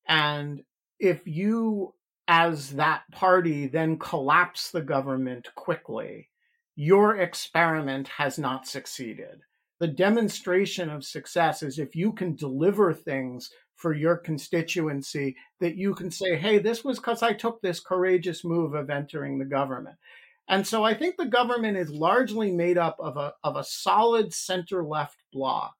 And 0.07 0.63
if 0.97 1.27
you, 1.27 1.93
as 2.25 2.69
that 2.69 3.01
party, 3.11 3.67
then 3.67 3.99
collapse 3.99 4.71
the 4.71 4.81
government 4.81 5.49
quickly, 5.55 6.29
your 6.77 7.17
experiment 7.17 8.07
has 8.07 8.39
not 8.39 8.65
succeeded. 8.65 9.41
The 9.81 9.89
demonstration 9.89 10.89
of 10.89 11.03
success 11.03 11.61
is 11.61 11.77
if 11.77 11.97
you 11.97 12.13
can 12.13 12.35
deliver 12.37 12.93
things 12.93 13.49
for 13.83 13.93
your 13.93 14.15
constituency 14.15 15.35
that 15.59 15.75
you 15.75 15.93
can 15.93 16.09
say, 16.09 16.37
hey, 16.37 16.57
this 16.57 16.85
was 16.85 16.99
because 16.99 17.21
I 17.21 17.33
took 17.33 17.61
this 17.61 17.81
courageous 17.81 18.45
move 18.45 18.75
of 18.75 18.89
entering 18.89 19.37
the 19.37 19.43
government. 19.43 19.97
And 20.47 20.65
so 20.65 20.85
I 20.85 20.93
think 20.93 21.17
the 21.17 21.25
government 21.25 21.75
is 21.75 21.89
largely 21.89 22.49
made 22.49 22.77
up 22.77 22.95
of 22.97 23.17
a, 23.17 23.33
of 23.43 23.57
a 23.57 23.63
solid 23.65 24.33
center 24.33 24.85
left 24.85 25.17
bloc 25.33 25.73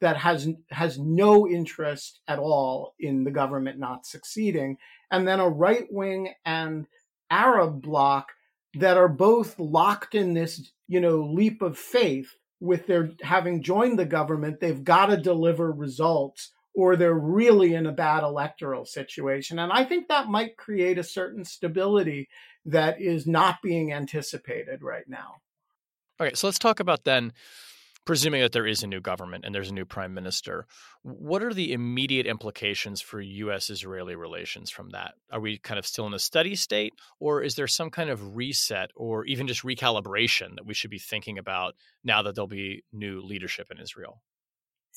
that 0.00 0.16
has 0.16 0.48
has 0.70 0.98
no 0.98 1.46
interest 1.46 2.20
at 2.28 2.38
all 2.38 2.94
in 2.98 3.24
the 3.24 3.30
government 3.30 3.78
not 3.78 4.06
succeeding, 4.06 4.78
and 5.10 5.28
then 5.28 5.40
a 5.40 5.48
right 5.48 5.86
wing 5.90 6.32
and 6.46 6.86
Arab 7.28 7.82
bloc 7.82 8.32
that 8.76 8.96
are 8.96 9.08
both 9.08 9.58
locked 9.58 10.14
in 10.14 10.32
this, 10.32 10.72
you 10.88 11.00
know, 11.00 11.18
leap 11.18 11.60
of 11.60 11.76
faith 11.76 12.34
with 12.60 12.86
their 12.86 13.10
having 13.20 13.62
joined 13.62 13.98
the 13.98 14.06
government, 14.06 14.60
they've 14.60 14.82
got 14.82 15.06
to 15.06 15.18
deliver 15.18 15.70
results 15.70 16.52
or 16.74 16.96
they're 16.96 17.12
really 17.12 17.74
in 17.74 17.86
a 17.86 17.92
bad 17.92 18.22
electoral 18.22 18.84
situation. 18.84 19.58
And 19.58 19.72
I 19.72 19.84
think 19.84 20.08
that 20.08 20.28
might 20.28 20.56
create 20.56 20.98
a 20.98 21.04
certain 21.04 21.44
stability 21.44 22.28
that 22.66 23.00
is 23.00 23.26
not 23.26 23.56
being 23.62 23.92
anticipated 23.92 24.82
right 24.82 25.08
now. 25.08 25.36
Okay, 26.20 26.34
so 26.34 26.46
let's 26.46 26.58
talk 26.58 26.80
about 26.80 27.04
then 27.04 27.32
presuming 28.04 28.40
that 28.40 28.52
there 28.52 28.66
is 28.66 28.82
a 28.82 28.86
new 28.86 29.00
government 29.00 29.44
and 29.44 29.54
there's 29.54 29.70
a 29.70 29.74
new 29.74 29.84
prime 29.84 30.14
minister, 30.14 30.66
what 31.02 31.42
are 31.42 31.52
the 31.52 31.72
immediate 31.72 32.26
implications 32.26 33.00
for 33.00 33.20
U.S. 33.20 33.70
Israeli 33.70 34.16
relations 34.16 34.70
from 34.70 34.90
that? 34.90 35.14
Are 35.30 35.40
we 35.40 35.58
kind 35.58 35.78
of 35.78 35.86
still 35.86 36.06
in 36.06 36.14
a 36.14 36.18
steady 36.18 36.54
state, 36.54 36.94
or 37.18 37.42
is 37.42 37.54
there 37.54 37.66
some 37.66 37.90
kind 37.90 38.10
of 38.10 38.36
reset 38.36 38.90
or 38.96 39.24
even 39.26 39.46
just 39.46 39.62
recalibration 39.62 40.56
that 40.56 40.66
we 40.66 40.74
should 40.74 40.90
be 40.90 40.98
thinking 40.98 41.38
about 41.38 41.74
now 42.02 42.22
that 42.22 42.34
there'll 42.34 42.48
be 42.48 42.82
new 42.92 43.20
leadership 43.20 43.68
in 43.70 43.78
Israel? 43.78 44.22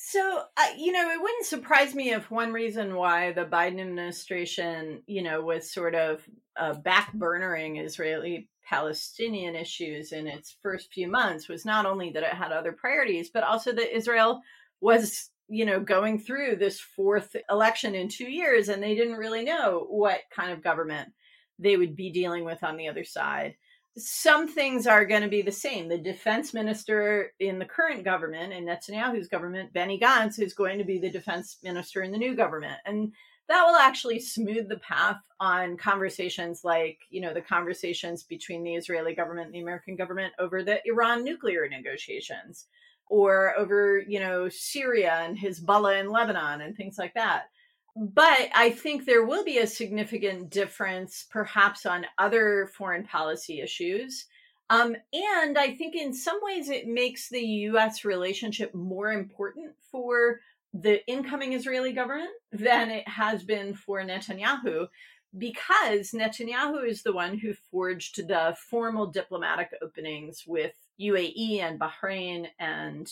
So, 0.06 0.42
uh, 0.58 0.66
you 0.76 0.92
know, 0.92 1.10
it 1.10 1.20
wouldn't 1.20 1.46
surprise 1.46 1.94
me 1.94 2.12
if 2.12 2.30
one 2.30 2.52
reason 2.52 2.94
why 2.94 3.32
the 3.32 3.46
Biden 3.46 3.80
administration, 3.80 5.02
you 5.06 5.22
know, 5.22 5.40
was 5.40 5.72
sort 5.72 5.94
of 5.94 6.20
uh, 6.58 6.74
backburnering 6.74 7.82
Israeli 7.82 8.50
Palestinian 8.68 9.56
issues 9.56 10.12
in 10.12 10.26
its 10.26 10.56
first 10.62 10.92
few 10.92 11.08
months 11.08 11.48
was 11.48 11.64
not 11.64 11.86
only 11.86 12.10
that 12.10 12.22
it 12.22 12.34
had 12.34 12.52
other 12.52 12.72
priorities, 12.72 13.30
but 13.30 13.44
also 13.44 13.72
that 13.72 13.96
Israel 13.96 14.42
was, 14.82 15.30
you 15.48 15.64
know, 15.64 15.80
going 15.80 16.18
through 16.18 16.56
this 16.56 16.78
fourth 16.78 17.34
election 17.48 17.94
in 17.94 18.10
two 18.10 18.30
years 18.30 18.68
and 18.68 18.82
they 18.82 18.94
didn't 18.94 19.16
really 19.16 19.42
know 19.42 19.86
what 19.88 20.20
kind 20.30 20.52
of 20.52 20.62
government 20.62 21.14
they 21.58 21.78
would 21.78 21.96
be 21.96 22.12
dealing 22.12 22.44
with 22.44 22.62
on 22.62 22.76
the 22.76 22.88
other 22.88 23.04
side. 23.04 23.54
Some 23.96 24.48
things 24.48 24.86
are 24.88 25.04
going 25.04 25.22
to 25.22 25.28
be 25.28 25.42
the 25.42 25.52
same. 25.52 25.88
The 25.88 25.98
defense 25.98 26.52
minister 26.52 27.32
in 27.38 27.60
the 27.60 27.64
current 27.64 28.04
government, 28.04 28.52
in 28.52 28.64
Netanyahu's 28.64 29.28
government, 29.28 29.72
Benny 29.72 30.00
Gantz, 30.00 30.40
is 30.40 30.52
going 30.52 30.78
to 30.78 30.84
be 30.84 30.98
the 30.98 31.10
defense 31.10 31.58
minister 31.62 32.02
in 32.02 32.10
the 32.10 32.18
new 32.18 32.34
government. 32.34 32.78
And 32.84 33.12
that 33.48 33.64
will 33.64 33.76
actually 33.76 34.20
smooth 34.20 34.68
the 34.68 34.78
path 34.78 35.18
on 35.38 35.76
conversations 35.76 36.64
like, 36.64 36.98
you 37.10 37.20
know, 37.20 37.34
the 37.34 37.40
conversations 37.40 38.22
between 38.22 38.64
the 38.64 38.74
Israeli 38.74 39.14
government 39.14 39.46
and 39.46 39.54
the 39.54 39.60
American 39.60 39.96
government 39.96 40.32
over 40.38 40.62
the 40.62 40.80
Iran 40.86 41.22
nuclear 41.22 41.68
negotiations 41.68 42.66
or 43.06 43.54
over, 43.56 43.98
you 43.98 44.18
know, 44.18 44.48
Syria 44.48 45.20
and 45.22 45.38
Hezbollah 45.38 46.00
in 46.00 46.10
Lebanon 46.10 46.62
and 46.62 46.76
things 46.76 46.98
like 46.98 47.14
that. 47.14 47.50
But 47.96 48.48
I 48.54 48.70
think 48.70 49.04
there 49.04 49.24
will 49.24 49.44
be 49.44 49.58
a 49.58 49.66
significant 49.66 50.50
difference 50.50 51.26
perhaps 51.30 51.86
on 51.86 52.06
other 52.18 52.70
foreign 52.76 53.04
policy 53.04 53.60
issues. 53.60 54.26
Um, 54.70 54.96
and 55.12 55.58
I 55.58 55.74
think 55.76 55.94
in 55.94 56.12
some 56.12 56.38
ways 56.42 56.68
it 56.68 56.88
makes 56.88 57.28
the 57.28 57.44
US 57.44 58.04
relationship 58.04 58.74
more 58.74 59.12
important 59.12 59.74
for 59.92 60.40
the 60.72 61.06
incoming 61.06 61.52
Israeli 61.52 61.92
government 61.92 62.30
than 62.50 62.90
it 62.90 63.06
has 63.06 63.44
been 63.44 63.74
for 63.74 64.00
Netanyahu 64.02 64.88
because 65.36 66.12
Netanyahu 66.12 66.86
is 66.86 67.02
the 67.02 67.12
one 67.12 67.38
who 67.38 67.54
forged 67.70 68.26
the 68.28 68.56
formal 68.70 69.06
diplomatic 69.06 69.70
openings 69.82 70.44
with 70.46 70.74
UAE 71.00 71.60
and 71.60 71.80
Bahrain 71.80 72.46
and 72.58 73.10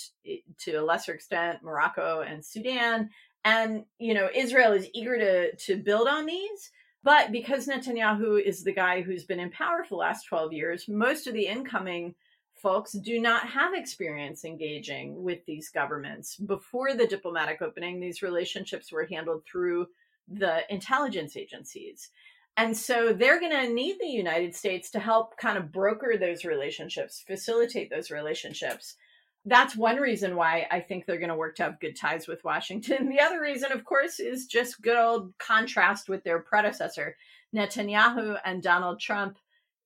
to 0.59 0.73
a 0.73 0.83
lesser 0.85 1.13
extent 1.13 1.63
Morocco 1.63 2.21
and 2.21 2.45
Sudan 2.45 3.11
and 3.45 3.85
you 3.99 4.15
know 4.15 4.29
Israel 4.35 4.73
is 4.73 4.89
eager 4.93 5.19
to 5.19 5.57
to 5.57 5.77
build 5.77 6.09
on 6.09 6.27
these 6.27 6.71
but 7.05 7.33
because 7.33 7.67
Netanyahu 7.67 8.41
is 8.41 8.63
the 8.63 8.73
guy 8.73 9.03
who's 9.03 9.25
been 9.25 9.41
in 9.41 9.51
power 9.51 9.83
for 9.83 9.91
the 9.91 9.97
last 9.97 10.27
12 10.27 10.53
years 10.53 10.89
most 10.89 11.27
of 11.27 11.35
the 11.35 11.47
incoming 11.47 12.15
folks 12.55 12.93
do 12.93 13.21
not 13.21 13.49
have 13.49 13.75
experience 13.75 14.45
engaging 14.45 15.23
with 15.23 15.45
these 15.47 15.69
governments 15.69 16.37
before 16.37 16.95
the 16.95 17.07
diplomatic 17.07 17.61
opening 17.61 17.99
these 17.99 18.23
relationships 18.23 18.93
were 18.93 19.07
handled 19.11 19.43
through 19.45 19.87
the 20.29 20.61
intelligence 20.73 21.37
agencies 21.37 22.11
and 22.57 22.77
so 22.77 23.13
they're 23.13 23.41
going 23.41 23.53
to 23.53 23.73
need 23.73 23.97
the 23.99 24.07
United 24.07 24.55
States 24.55 24.91
to 24.91 25.01
help 25.01 25.37
kind 25.39 25.57
of 25.57 25.73
broker 25.73 26.17
those 26.19 26.45
relationships, 26.45 27.23
facilitate 27.27 27.89
those 27.91 28.11
relationships. 28.11 28.97
That's 29.45 29.77
one 29.77 29.97
reason 29.97 30.37
why 30.37 30.69
I 30.71 30.81
think 30.81 31.05
they're 31.05 31.19
going 31.19 31.29
to 31.29 31.35
work 31.35 31.57
to 31.57 31.65
have 31.65 31.81
good 31.81 31.97
ties 31.97 32.29
with 32.29 32.45
Washington. 32.45 33.09
The 33.13 33.21
other 33.21 33.41
reason, 33.41 33.73
of 33.73 33.85
course, 33.85 34.21
is 34.21 34.47
just 34.47 34.83
good 34.83 34.97
old 34.97 35.37
contrast 35.39 36.09
with 36.09 36.23
their 36.23 36.39
predecessor. 36.39 37.17
Netanyahu 37.55 38.39
and 38.45 38.63
Donald 38.63 39.01
Trump, 39.01 39.39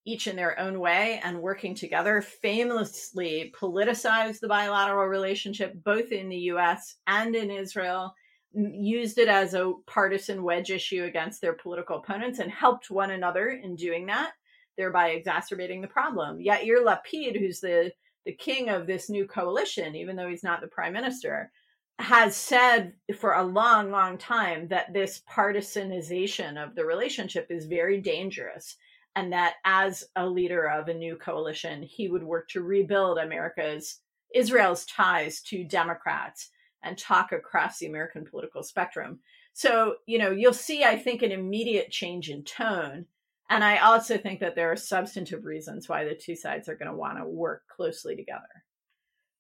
each 0.05 0.27
in 0.27 0.37
their 0.37 0.59
own 0.61 0.79
way 0.79 1.21
and 1.25 1.41
working 1.41 1.75
together, 1.75 2.21
famously 2.21 3.53
politicized 3.59 4.41
the 4.41 4.49
bilateral 4.49 5.07
relationship 5.07 5.75
both 5.83 6.13
in 6.13 6.29
the 6.29 6.37
US 6.53 6.97
and 7.07 7.35
in 7.35 7.51
Israel 7.51 8.15
used 8.53 9.19
it 9.19 9.29
as 9.29 9.55
a 9.55 9.73
partisan 9.87 10.43
wedge 10.43 10.71
issue 10.71 11.05
against 11.05 11.41
their 11.41 11.53
political 11.53 11.99
opponents 11.99 12.39
and 12.39 12.51
helped 12.51 12.91
one 12.91 13.11
another 13.11 13.49
in 13.49 13.77
doing 13.77 14.07
that, 14.07 14.33
thereby 14.79 15.11
exacerbating 15.11 15.81
the 15.81 15.89
problem. 15.89 16.39
Yair 16.39 16.85
Lapid, 16.85 17.39
who's 17.39 17.61
the 17.61 17.93
the 18.27 18.33
king 18.33 18.69
of 18.69 18.87
this 18.87 19.09
new 19.09 19.25
coalition, 19.27 19.95
even 19.97 20.17
though 20.17 20.29
he's 20.29 20.43
not 20.43 20.61
the 20.61 20.67
prime 20.67 20.93
minister, 20.93 21.51
has 21.99 22.37
said 22.37 22.93
for 23.19 23.33
a 23.33 23.43
long, 23.43 23.91
long 23.91 24.19
time 24.19 24.69
that 24.69 24.93
this 24.93 25.23
partisanization 25.31 26.63
of 26.63 26.75
the 26.75 26.85
relationship 26.85 27.47
is 27.49 27.65
very 27.65 28.01
dangerous. 28.01 28.77
And 29.15 29.33
that 29.33 29.55
as 29.65 30.05
a 30.15 30.27
leader 30.27 30.69
of 30.69 30.89
a 30.89 30.95
new 30.95 31.17
coalition, 31.17 31.83
he 31.83 32.09
would 32.09 32.23
work 32.23 32.51
to 32.51 32.61
rebuild 32.61 33.17
America's, 33.17 34.01
Israel's 34.35 34.85
ties 34.85 35.41
to 35.43 35.65
Democrats 35.65 36.51
and 36.83 36.99
talk 36.99 37.33
across 37.33 37.79
the 37.79 37.87
American 37.87 38.27
political 38.27 38.63
spectrum. 38.63 39.21
So, 39.55 39.95
you 40.05 40.19
know, 40.19 40.33
you'll 40.33 40.53
see, 40.53 40.85
I 40.85 40.99
think, 40.99 41.23
an 41.23 41.33
immediate 41.33 41.91
change 41.91 42.29
in 42.29 42.45
tone. 42.45 43.07
And 43.49 43.63
I 43.63 43.79
also 43.79 44.19
think 44.19 44.41
that 44.41 44.57
there 44.57 44.73
are 44.73 44.77
substantive 44.77 45.45
reasons 45.45 45.89
why 45.89 46.05
the 46.05 46.15
two 46.15 46.35
sides 46.35 46.69
are 46.69 46.75
going 46.75 46.91
to 46.91 46.97
want 46.97 47.19
to 47.19 47.25
work 47.25 47.63
closely 47.69 48.17
together. 48.17 48.43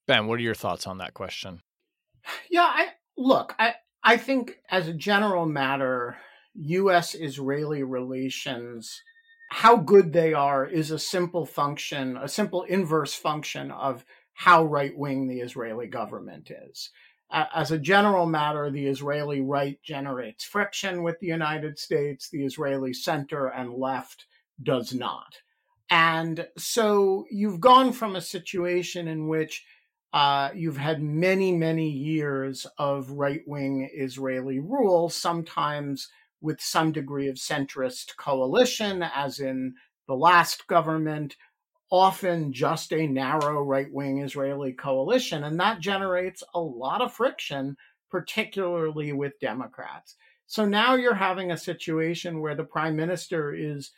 Ben, 0.06 0.26
what 0.26 0.38
are 0.38 0.42
your 0.42 0.54
thoughts 0.54 0.86
on 0.86 0.98
that 0.98 1.14
question? 1.14 1.60
Yeah, 2.50 2.62
I 2.68 2.88
look, 3.16 3.54
I 3.58 3.74
I 4.02 4.16
think 4.16 4.58
as 4.70 4.88
a 4.88 4.92
general 4.92 5.46
matter, 5.46 6.16
US 6.54 7.14
Israeli 7.14 7.82
relations 7.82 9.02
how 9.50 9.76
good 9.76 10.12
they 10.12 10.34
are 10.34 10.66
is 10.66 10.90
a 10.90 10.98
simple 10.98 11.46
function, 11.46 12.16
a 12.16 12.28
simple 12.28 12.64
inverse 12.64 13.14
function 13.14 13.70
of 13.70 14.04
how 14.34 14.64
right 14.64 14.96
wing 14.96 15.28
the 15.28 15.40
Israeli 15.40 15.86
government 15.86 16.50
is 16.50 16.90
as 17.30 17.70
a 17.70 17.78
general 17.78 18.26
matter, 18.26 18.70
the 18.70 18.86
Israeli 18.86 19.40
right 19.40 19.82
generates 19.82 20.44
friction 20.44 21.02
with 21.02 21.18
the 21.20 21.26
United 21.26 21.78
States, 21.78 22.30
the 22.30 22.44
Israeli 22.44 22.92
center 22.92 23.48
and 23.48 23.74
left 23.74 24.26
does 24.62 24.94
not. 24.94 25.36
And 25.90 26.46
so 26.56 27.26
you've 27.30 27.60
gone 27.60 27.92
from 27.92 28.16
a 28.16 28.20
situation 28.20 29.08
in 29.08 29.28
which 29.28 29.64
uh, 30.12 30.50
you've 30.54 30.78
had 30.78 31.02
many, 31.02 31.52
many 31.52 31.90
years 31.90 32.66
of 32.78 33.10
right 33.10 33.42
wing 33.46 33.88
Israeli 33.92 34.58
rule, 34.58 35.08
sometimes 35.08 36.08
with 36.40 36.60
some 36.60 36.92
degree 36.92 37.28
of 37.28 37.36
centrist 37.36 38.16
coalition, 38.16 39.02
as 39.02 39.40
in 39.40 39.74
the 40.06 40.14
last 40.14 40.66
government, 40.68 41.36
often 41.90 42.52
just 42.52 42.92
a 42.92 43.06
narrow 43.06 43.62
right 43.62 43.92
wing 43.92 44.20
Israeli 44.22 44.72
coalition. 44.72 45.44
And 45.44 45.58
that 45.60 45.80
generates 45.80 46.42
a 46.54 46.60
lot 46.60 47.00
of 47.00 47.12
friction, 47.12 47.76
particularly 48.10 49.12
with 49.12 49.38
Democrats. 49.40 50.16
So 50.46 50.64
now 50.64 50.94
you're 50.94 51.14
having 51.14 51.50
a 51.50 51.56
situation 51.56 52.40
where 52.40 52.54
the 52.54 52.64
prime 52.64 52.96
minister 52.96 53.54
is 53.54 53.92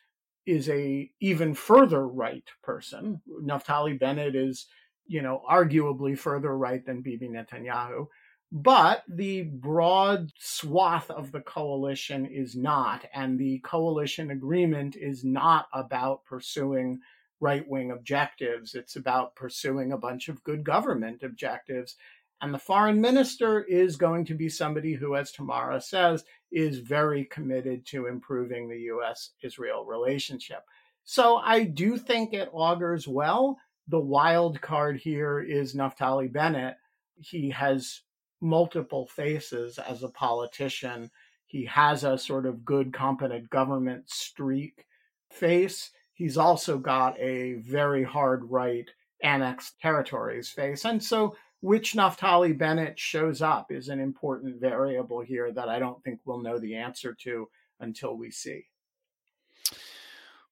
is 0.47 0.71
a 0.71 1.11
even 1.21 1.53
further 1.53 2.09
right 2.09 2.45
person. 2.63 3.21
Naftali 3.43 4.01
Bennett 4.01 4.35
is, 4.35 4.67
you 5.07 5.21
know, 5.21 5.43
arguably 5.49 6.19
further 6.19 6.57
right 6.57 6.85
than 6.87 7.03
Bibi 7.03 7.29
Netanyahu. 7.29 8.07
But 8.51 9.03
the 9.09 9.43
broad 9.43 10.33
swath 10.39 11.11
of 11.11 11.33
the 11.33 11.43
coalition 11.43 12.25
is 12.25 12.57
not, 12.57 13.05
and 13.13 13.39
the 13.39 13.59
coalition 13.59 14.31
agreement 14.31 14.97
is 14.97 15.23
not 15.23 15.67
about 15.75 16.25
pursuing 16.25 17.01
right 17.41 17.67
wing 17.69 17.91
objectives. 17.91 18.75
It's 18.75 18.97
about 18.97 19.37
pursuing 19.37 19.93
a 19.93 19.99
bunch 19.99 20.29
of 20.29 20.43
good 20.45 20.65
government 20.65 21.23
objectives. 21.23 21.97
And 22.41 22.55
the 22.55 22.59
foreign 22.59 23.01
minister 23.01 23.63
is 23.65 23.97
going 23.97 24.25
to 24.27 24.35
be 24.35 24.49
somebody 24.49 24.95
who, 24.95 25.17
as 25.17 25.33
Tamara 25.33 25.81
says, 25.81 26.25
is 26.53 26.79
very 26.79 27.25
committed 27.25 27.85
to 27.87 28.07
improving 28.07 28.69
the 28.69 28.79
US 28.93 29.31
Israel 29.43 29.85
relationship. 29.85 30.63
So 31.05 31.37
I 31.37 31.65
do 31.65 31.97
think 31.97 32.35
it 32.35 32.51
augurs 32.53 33.09
well. 33.09 33.59
The 33.89 33.99
wild 33.99 34.61
card 34.61 34.99
here 34.99 35.41
is 35.41 35.75
Naftali 35.75 36.31
Bennett. 36.31 36.77
He 37.17 37.51
has 37.51 38.03
multiple 38.41 39.07
faces 39.07 39.79
as 39.79 40.03
a 40.03 40.09
politician. 40.09 41.11
He 41.47 41.65
has 41.65 42.05
a 42.05 42.19
sort 42.19 42.47
of 42.47 42.65
good, 42.65 42.93
competent 42.93 43.49
government 43.51 44.11
streak 44.11 44.85
face 45.31 45.91
he's 46.19 46.37
also 46.37 46.77
got 46.77 47.19
a 47.19 47.55
very 47.55 48.03
hard 48.03 48.43
right 48.51 48.91
annexed 49.23 49.81
territories 49.81 50.51
face. 50.51 50.85
And 50.85 51.03
so 51.03 51.37
which 51.61 51.95
Naftali 51.95 52.57
Bennett 52.57 52.99
shows 52.99 53.41
up 53.41 53.73
is 53.73 53.89
an 53.89 54.01
important 54.01 54.61
variable 54.61 55.21
here 55.21 55.51
that 55.53 55.69
I 55.69 55.79
don't 55.79 56.03
think 56.05 56.21
we'll 56.25 56.43
know 56.43 56.59
the 56.59 56.77
answer 56.77 57.15
to 57.23 57.49
until 57.81 58.17
we 58.17 58.31
see. 58.31 58.67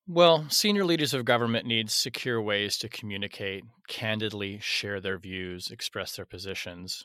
Well, 0.09 0.47
senior 0.49 0.85
leaders 0.85 1.15
of 1.15 1.25
government 1.25 1.67
need 1.67 1.91
secure 1.91 2.41
ways 2.41 2.79
to 2.79 2.89
communicate, 2.89 3.65
candidly 3.89 4.61
share 4.61 5.01
their 5.01 5.19
views, 5.19 5.71
express 5.71 6.15
their 6.15 6.27
positions. 6.27 7.03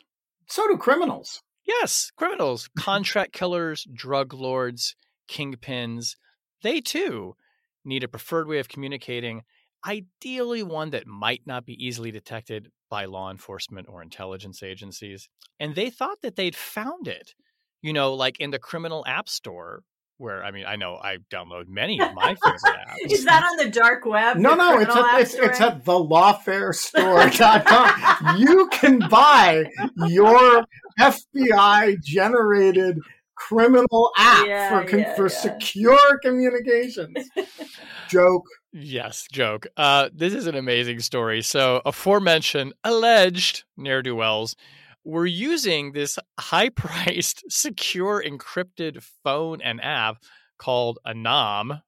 So 0.48 0.68
do 0.68 0.78
criminals. 0.78 1.42
Yes, 1.66 2.12
criminals, 2.16 2.70
contract 2.78 3.34
killers, 3.34 3.88
drug 3.92 4.34
lords, 4.34 4.96
kingpins, 5.28 6.16
they 6.62 6.80
too 6.80 7.36
need 7.84 8.04
a 8.04 8.08
preferred 8.08 8.48
way 8.48 8.60
of 8.60 8.70
communicating, 8.70 9.42
ideally 9.86 10.64
one 10.64 10.92
that 10.92 11.06
might 11.08 11.42
not 11.46 11.66
be 11.66 11.74
easily 11.74 12.12
detected 12.12 12.70
by 12.90 13.06
law 13.06 13.32
enforcement 13.32 13.88
or 13.90 14.02
intelligence 14.02 14.64
agencies. 14.64 15.30
And 15.60 15.76
they 15.76 15.90
thought 15.90 16.20
that 16.22 16.36
they'd 16.36 16.56
found 16.56 17.08
it, 17.08 17.34
you 17.82 17.94
know, 17.94 18.14
like 18.14 18.40
in 18.40 18.52
the 18.52 18.60
criminal 18.60 19.04
app 19.08 19.28
store. 19.30 19.84
Where 20.18 20.44
I 20.44 20.52
mean, 20.52 20.66
I 20.68 20.76
know 20.76 21.00
I 21.02 21.18
download 21.34 21.68
many 21.68 22.00
of 22.00 22.14
my 22.14 22.36
favorite 22.36 22.62
apps. 22.88 23.12
Is 23.12 23.26
that 23.26 23.44
on 23.44 23.58
the 23.58 23.72
dark 23.72 24.06
web? 24.06 24.38
No, 24.38 24.54
no, 24.54 24.78
it's 24.78 24.96
at, 24.96 25.20
it's, 25.20 25.34
it's 25.34 25.60
at 25.60 25.84
thelawfarestore.com. 25.84 28.38
you 28.40 28.70
can 28.72 29.00
buy 29.10 29.66
your 30.08 30.64
FBI 31.00 32.00
generated 32.04 33.00
criminal 33.48 34.12
app 34.18 34.48
yeah, 34.48 34.70
for 34.70 34.98
yeah, 34.98 35.16
for 35.16 35.24
yeah. 35.24 35.28
secure 35.30 36.20
communications. 36.20 37.30
joke. 38.10 38.46
Yes, 38.74 39.26
joke. 39.32 39.68
Uh, 39.76 40.10
this 40.14 40.34
is 40.34 40.48
an 40.48 40.56
amazing 40.56 41.00
story. 41.00 41.42
So, 41.42 41.82
aforementioned 41.86 42.74
alleged 42.84 43.64
ne'er 43.78 44.02
do 44.02 44.16
wells 44.16 44.56
were 45.04 45.26
using 45.26 45.94
this 45.94 46.20
high 46.40 46.70
priced, 46.70 47.44
secure, 47.50 48.24
encrypted 48.24 49.04
phone 49.24 49.62
and 49.62 49.84
app 49.84 50.18
called 50.58 51.00
ANOM. 51.06 51.82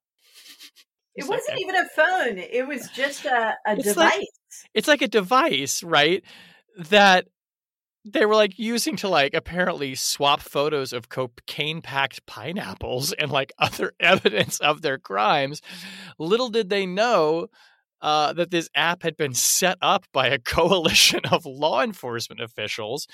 It 1.16 1.28
wasn't 1.28 1.60
even 1.60 1.76
a 1.76 1.84
phone. 1.94 2.38
It 2.38 2.66
was 2.66 2.88
just 2.88 3.24
a, 3.24 3.54
a 3.66 3.74
it's 3.74 3.84
device. 3.84 3.96
Like, 3.96 4.28
it's 4.74 4.88
like 4.88 5.02
a 5.02 5.08
device, 5.08 5.82
right? 5.84 6.24
That 6.90 7.28
they 8.04 8.26
were 8.26 8.34
like 8.34 8.58
using 8.58 8.96
to 8.96 9.08
like 9.08 9.34
apparently 9.34 9.94
swap 9.94 10.40
photos 10.40 10.92
of 10.92 11.08
cocaine 11.08 11.80
packed 11.80 12.24
pineapples 12.26 13.12
and 13.12 13.30
like 13.30 13.52
other 13.58 13.92
evidence 13.98 14.58
of 14.60 14.82
their 14.82 14.98
crimes. 14.98 15.62
Little 16.18 16.50
did 16.50 16.68
they 16.68 16.86
know 16.86 17.48
uh, 18.02 18.34
that 18.34 18.50
this 18.50 18.68
app 18.74 19.02
had 19.02 19.16
been 19.16 19.32
set 19.32 19.78
up 19.80 20.04
by 20.12 20.28
a 20.28 20.38
coalition 20.56 21.20
of 21.30 21.46
law 21.46 21.82
enforcement 21.82 22.40
officials 22.40 23.06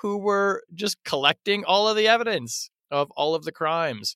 who 0.00 0.16
were 0.18 0.62
just 0.72 1.02
collecting 1.04 1.64
all 1.64 1.88
of 1.88 1.96
the 1.96 2.06
evidence 2.06 2.70
of 2.90 3.10
all 3.16 3.34
of 3.34 3.44
the 3.44 3.52
crimes. 3.52 4.14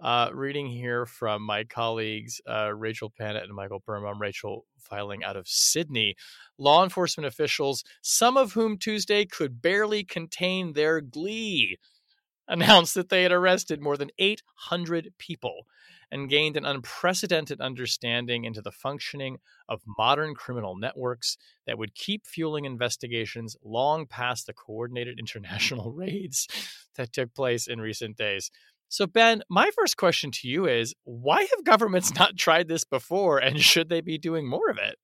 Uh, 0.00 0.30
reading 0.32 0.68
here 0.68 1.06
from 1.06 1.42
my 1.42 1.64
colleagues 1.64 2.40
uh, 2.48 2.72
Rachel 2.72 3.10
Pannett 3.10 3.42
and 3.42 3.54
Michael 3.54 3.82
Burma. 3.84 4.14
Rachel 4.14 4.64
filing 4.78 5.24
out 5.24 5.36
of 5.36 5.48
Sydney. 5.48 6.14
Law 6.56 6.84
enforcement 6.84 7.26
officials, 7.26 7.82
some 8.00 8.36
of 8.36 8.52
whom 8.52 8.78
Tuesday 8.78 9.24
could 9.24 9.60
barely 9.60 10.04
contain 10.04 10.74
their 10.74 11.00
glee, 11.00 11.78
announced 12.48 12.94
that 12.94 13.08
they 13.08 13.24
had 13.24 13.32
arrested 13.32 13.82
more 13.82 13.96
than 13.96 14.10
800 14.18 15.12
people 15.18 15.66
and 16.10 16.30
gained 16.30 16.56
an 16.56 16.64
unprecedented 16.64 17.60
understanding 17.60 18.44
into 18.44 18.62
the 18.62 18.72
functioning 18.72 19.38
of 19.68 19.82
modern 19.98 20.34
criminal 20.34 20.76
networks 20.76 21.36
that 21.66 21.76
would 21.76 21.94
keep 21.94 22.24
fueling 22.24 22.64
investigations 22.64 23.56
long 23.62 24.06
past 24.06 24.46
the 24.46 24.54
coordinated 24.54 25.18
international 25.18 25.92
raids 25.92 26.46
that 26.94 27.12
took 27.12 27.34
place 27.34 27.66
in 27.66 27.80
recent 27.80 28.16
days. 28.16 28.50
So, 28.88 29.06
Ben, 29.06 29.42
my 29.48 29.70
first 29.76 29.96
question 29.96 30.30
to 30.32 30.48
you 30.48 30.66
is 30.66 30.94
why 31.04 31.40
have 31.40 31.64
governments 31.64 32.14
not 32.18 32.36
tried 32.36 32.68
this 32.68 32.84
before 32.84 33.38
and 33.38 33.60
should 33.60 33.88
they 33.88 34.00
be 34.00 34.18
doing 34.18 34.48
more 34.48 34.70
of 34.70 34.78
it? 34.78 34.98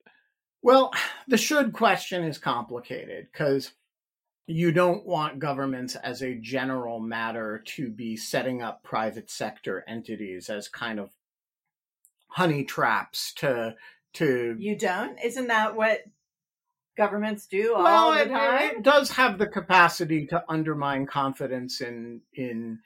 Well, 0.63 0.93
the 1.29 1.37
should 1.37 1.73
question 1.73 2.25
is 2.25 2.39
complicated 2.39 3.29
because 3.33 3.73
you 4.47 4.73
don't 4.73 5.07
want 5.07 5.39
governments 5.39 5.95
as 5.97 6.23
a 6.23 6.35
general 6.35 7.01
matter 7.01 7.63
to 7.65 7.91
be 7.91 8.17
setting 8.17 8.63
up 8.63 8.83
private 8.83 9.31
sector 9.31 9.85
entities 9.89 10.51
as 10.51 10.69
kind 10.69 11.01
of 11.01 11.11
honey 12.29 12.65
traps 12.65 13.33
to 13.35 13.75
to 14.13 14.57
you 14.59 14.77
don't 14.77 15.19
isn't 15.25 15.47
that 15.47 15.77
what 15.77 16.01
governments 16.97 17.47
do 17.47 17.75
all 17.75 17.83
well, 17.83 18.13
the 18.13 18.31
time 18.31 18.71
it, 18.71 18.77
it 18.79 18.83
does 18.83 19.11
have 19.11 19.39
the 19.39 19.47
capacity 19.47 20.27
to 20.27 20.43
undermine 20.49 21.07
confidence 21.07 21.81
in 21.81 22.21
in 22.35 22.79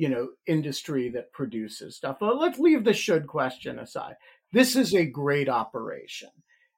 you 0.00 0.08
know, 0.08 0.30
industry 0.46 1.10
that 1.10 1.30
produces 1.30 1.94
stuff. 1.94 2.16
But 2.18 2.38
let's 2.38 2.58
leave 2.58 2.84
the 2.84 2.94
should 2.94 3.26
question 3.26 3.78
aside. 3.78 4.14
This 4.50 4.74
is 4.74 4.94
a 4.94 5.04
great 5.04 5.46
operation. 5.46 6.30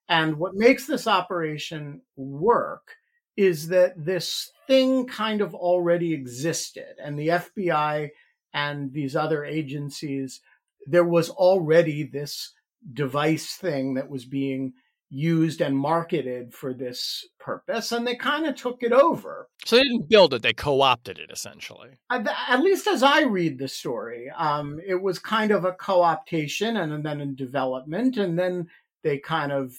And 0.09 0.39
what 0.39 0.57
makes 0.57 0.89
this 0.89 1.07
operation 1.07 2.01
work 2.17 2.97
is 3.37 3.69
that 3.69 3.93
this 3.97 4.51
thing 4.67 5.07
kind 5.07 5.41
of 5.41 5.55
already 5.55 6.13
existed. 6.13 6.97
And 7.01 7.17
the 7.17 7.29
FBI 7.29 8.11
and 8.55 8.93
these 8.93 9.15
other 9.15 9.45
agencies, 9.45 10.41
there 10.89 11.05
was 11.05 11.31
already 11.31 12.03
this 12.03 12.53
device 12.93 13.55
thing 13.55 13.95
that 13.95 14.11
was 14.11 14.25
being 14.25 14.73
used 15.13 15.61
and 15.61 15.77
marketed 15.77 16.55
for 16.55 16.73
this 16.73 17.29
purpose, 17.39 17.93
and 17.93 18.07
they 18.07 18.17
kind 18.17 18.47
of 18.47 18.55
took 18.57 18.83
it 18.83 18.93
over. 18.93 19.49
So 19.67 19.77
they 19.77 19.83
didn't 19.83 20.09
build 20.09 20.33
it; 20.33 20.43
they 20.43 20.55
co-opted 20.55 21.19
it 21.19 21.31
essentially. 21.31 21.91
At 22.11 22.61
least 22.61 22.87
as 22.87 23.03
I 23.03 23.23
read 23.23 23.59
the 23.59 23.69
story, 23.69 24.31
um, 24.31 24.81
it 24.85 25.01
was 25.01 25.19
kind 25.19 25.51
of 25.51 25.65
a 25.65 25.73
co-optation, 25.73 26.83
and 26.83 27.05
then 27.05 27.21
in 27.21 27.35
development, 27.35 28.17
and 28.17 28.39
then 28.39 28.69
they 29.05 29.19
kind 29.19 29.53
of 29.53 29.75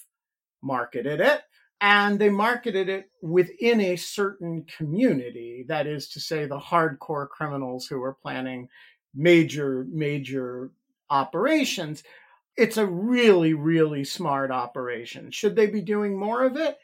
marketed 0.62 1.19
it, 1.19 1.41
and 1.82 2.19
they 2.19 2.30
marketed 2.30 2.88
it 2.88 3.10
within 3.24 3.82
a 3.82 3.96
certain 3.96 4.65
community. 4.78 5.65
That 5.67 5.88
is 5.88 6.10
to 6.10 6.19
say, 6.19 6.46
the 6.46 6.60
hardcore 6.60 7.28
criminals 7.28 7.88
who 7.88 8.00
were 8.00 8.17
planning 8.22 8.69
major, 9.15 9.88
major 9.89 10.72
operations 11.10 12.04
it's 12.56 12.78
a 12.78 12.86
really, 12.86 13.54
really 13.54 14.04
smart 14.04 14.52
operation. 14.52 15.32
Should 15.32 15.56
they 15.56 15.68
be 15.68 15.82
doing 15.82 16.18
more 16.18 16.44
of 16.44 16.56
it? 16.56 16.78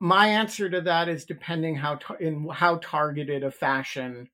My 0.00 0.28
answer 0.28 0.70
to 0.70 0.80
that 0.82 1.08
is 1.08 1.24
depending 1.24 1.76
how 1.76 1.96
tar- 1.96 2.18
in 2.18 2.48
how 2.48 2.76
targeted 2.76 3.42
a 3.42 3.50
fashion 3.50 4.28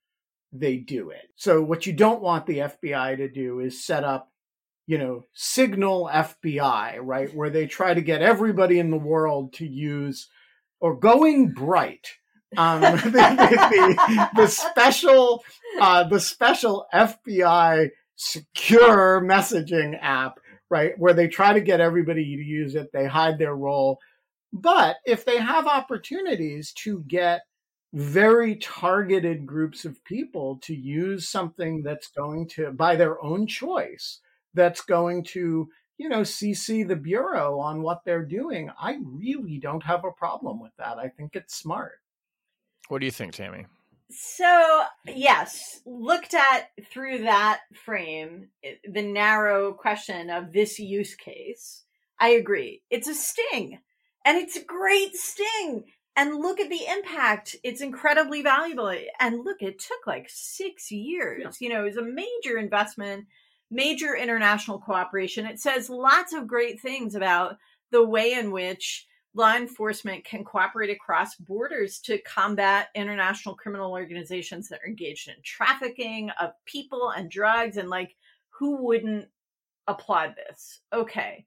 they 0.52 0.76
do 0.76 1.10
it. 1.10 1.28
So 1.36 1.62
what 1.62 1.86
you 1.86 1.92
don't 1.92 2.22
want 2.22 2.46
the 2.46 2.58
FBI 2.58 3.16
to 3.16 3.28
do 3.28 3.60
is 3.60 3.84
set 3.84 4.04
up, 4.04 4.30
you 4.86 4.98
know, 4.98 5.24
signal 5.32 6.08
FBI, 6.12 6.98
right, 7.00 7.34
where 7.34 7.50
they 7.50 7.66
try 7.66 7.92
to 7.92 8.00
get 8.00 8.22
everybody 8.22 8.78
in 8.78 8.90
the 8.90 8.96
world 8.96 9.54
to 9.54 9.66
use 9.66 10.28
or 10.80 10.94
going 10.94 11.52
bright. 11.52 12.08
Um, 12.56 12.80
the, 12.82 13.10
the, 13.10 14.28
the, 14.36 14.46
special, 14.46 15.42
uh, 15.80 16.04
the 16.04 16.20
special 16.20 16.86
FBI 16.94 17.90
secure 18.16 19.20
messaging 19.20 19.98
app 20.00 20.38
right? 20.74 20.98
Where 20.98 21.14
they 21.14 21.28
try 21.28 21.52
to 21.52 21.60
get 21.60 21.80
everybody 21.80 22.24
to 22.24 22.42
use 22.42 22.74
it, 22.74 22.90
they 22.92 23.06
hide 23.06 23.38
their 23.38 23.54
role. 23.54 24.00
But 24.52 24.96
if 25.06 25.24
they 25.24 25.38
have 25.38 25.68
opportunities 25.68 26.72
to 26.78 27.04
get 27.06 27.42
very 27.92 28.56
targeted 28.56 29.46
groups 29.46 29.84
of 29.84 30.04
people 30.04 30.58
to 30.64 30.74
use 30.74 31.28
something 31.28 31.84
that's 31.84 32.08
going 32.08 32.48
to, 32.56 32.72
by 32.72 32.96
their 32.96 33.22
own 33.22 33.46
choice, 33.46 34.18
that's 34.52 34.80
going 34.80 35.22
to, 35.26 35.68
you 35.96 36.08
know, 36.08 36.22
CC 36.22 36.86
the 36.86 36.96
Bureau 36.96 37.60
on 37.60 37.80
what 37.80 38.00
they're 38.04 38.26
doing, 38.26 38.68
I 38.76 38.98
really 39.00 39.58
don't 39.58 39.84
have 39.84 40.04
a 40.04 40.10
problem 40.10 40.60
with 40.60 40.72
that. 40.78 40.98
I 40.98 41.06
think 41.06 41.36
it's 41.36 41.54
smart. 41.54 42.00
What 42.88 42.98
do 42.98 43.06
you 43.06 43.12
think, 43.12 43.34
Tammy? 43.34 43.66
So, 44.10 44.82
yes, 45.06 45.80
looked 45.86 46.34
at 46.34 46.70
through 46.90 47.22
that 47.22 47.60
frame, 47.84 48.48
the 48.88 49.02
narrow 49.02 49.72
question 49.72 50.30
of 50.30 50.52
this 50.52 50.78
use 50.78 51.14
case, 51.14 51.82
I 52.20 52.28
agree. 52.30 52.82
It's 52.90 53.08
a 53.08 53.14
sting, 53.14 53.80
and 54.24 54.38
it's 54.38 54.56
a 54.56 54.64
great 54.64 55.16
sting. 55.16 55.84
And 56.16 56.36
look 56.36 56.60
at 56.60 56.70
the 56.70 56.86
impact. 56.88 57.56
It's 57.64 57.80
incredibly 57.80 58.40
valuable. 58.40 58.94
And 59.18 59.44
look, 59.44 59.56
it 59.62 59.80
took 59.80 60.06
like 60.06 60.28
six 60.28 60.92
years. 60.92 61.60
You 61.60 61.70
know, 61.70 61.80
it 61.80 61.86
was 61.86 61.96
a 61.96 62.02
major 62.02 62.56
investment, 62.56 63.24
major 63.68 64.14
international 64.14 64.78
cooperation. 64.78 65.44
It 65.44 65.58
says 65.58 65.90
lots 65.90 66.32
of 66.32 66.46
great 66.46 66.80
things 66.80 67.16
about 67.16 67.56
the 67.90 68.04
way 68.04 68.34
in 68.34 68.52
which 68.52 69.08
law 69.34 69.54
enforcement 69.54 70.24
can 70.24 70.44
cooperate 70.44 70.90
across 70.90 71.34
borders 71.36 71.98
to 72.00 72.18
combat 72.18 72.88
international 72.94 73.54
criminal 73.54 73.92
organizations 73.92 74.68
that 74.68 74.80
are 74.84 74.88
engaged 74.88 75.28
in 75.28 75.34
trafficking 75.42 76.30
of 76.40 76.52
people 76.64 77.10
and 77.10 77.30
drugs 77.30 77.76
and 77.76 77.88
like 77.88 78.14
who 78.50 78.76
wouldn't 78.76 79.26
applaud 79.88 80.34
this? 80.36 80.80
Okay 80.92 81.44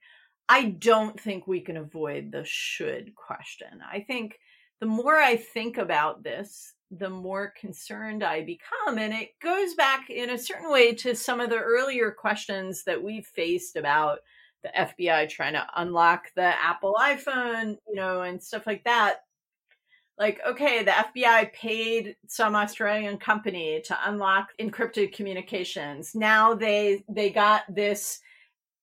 i 0.50 0.66
don't 0.80 1.20
think 1.20 1.48
we 1.48 1.60
can 1.60 1.78
avoid 1.78 2.32
the 2.32 2.44
should 2.46 3.14
question. 3.16 3.68
I 3.92 4.02
think 4.02 4.40
the 4.80 4.86
more 4.86 5.18
i 5.18 5.36
think 5.36 5.78
about 5.78 6.24
this 6.24 6.74
the 6.92 7.10
more 7.10 7.52
concerned 7.60 8.24
i 8.24 8.44
become 8.44 8.98
and 9.00 9.14
it 9.14 9.30
goes 9.42 9.74
back 9.74 10.10
in 10.10 10.30
a 10.30 10.38
certain 10.38 10.72
way 10.72 10.94
to 10.94 11.16
some 11.16 11.42
of 11.42 11.50
the 11.50 11.58
earlier 11.58 12.12
questions 12.12 12.84
that 12.84 13.02
we've 13.02 13.26
faced 13.26 13.76
about 13.76 14.20
the 14.64 14.72
FBI 14.78 15.30
trying 15.30 15.54
to 15.54 15.66
unlock 15.76 16.32
the 16.36 16.54
Apple 16.64 16.96
iPhone, 17.00 17.78
you 17.88 17.96
know, 17.96 18.22
and 18.22 18.42
stuff 18.42 18.68
like 18.68 18.84
that. 18.84 19.22
Like, 20.18 20.40
okay, 20.48 20.84
the 20.84 20.92
FBI 20.92 21.54
paid 21.54 22.16
some 22.28 22.56
Australian 22.56 23.18
company 23.18 23.82
to 23.86 23.98
unlock 24.06 24.50
encrypted 24.60 25.14
communications. 25.14 26.16
Now 26.16 26.56
they 26.56 27.04
they 27.08 27.30
got 27.30 27.64
this 27.74 28.20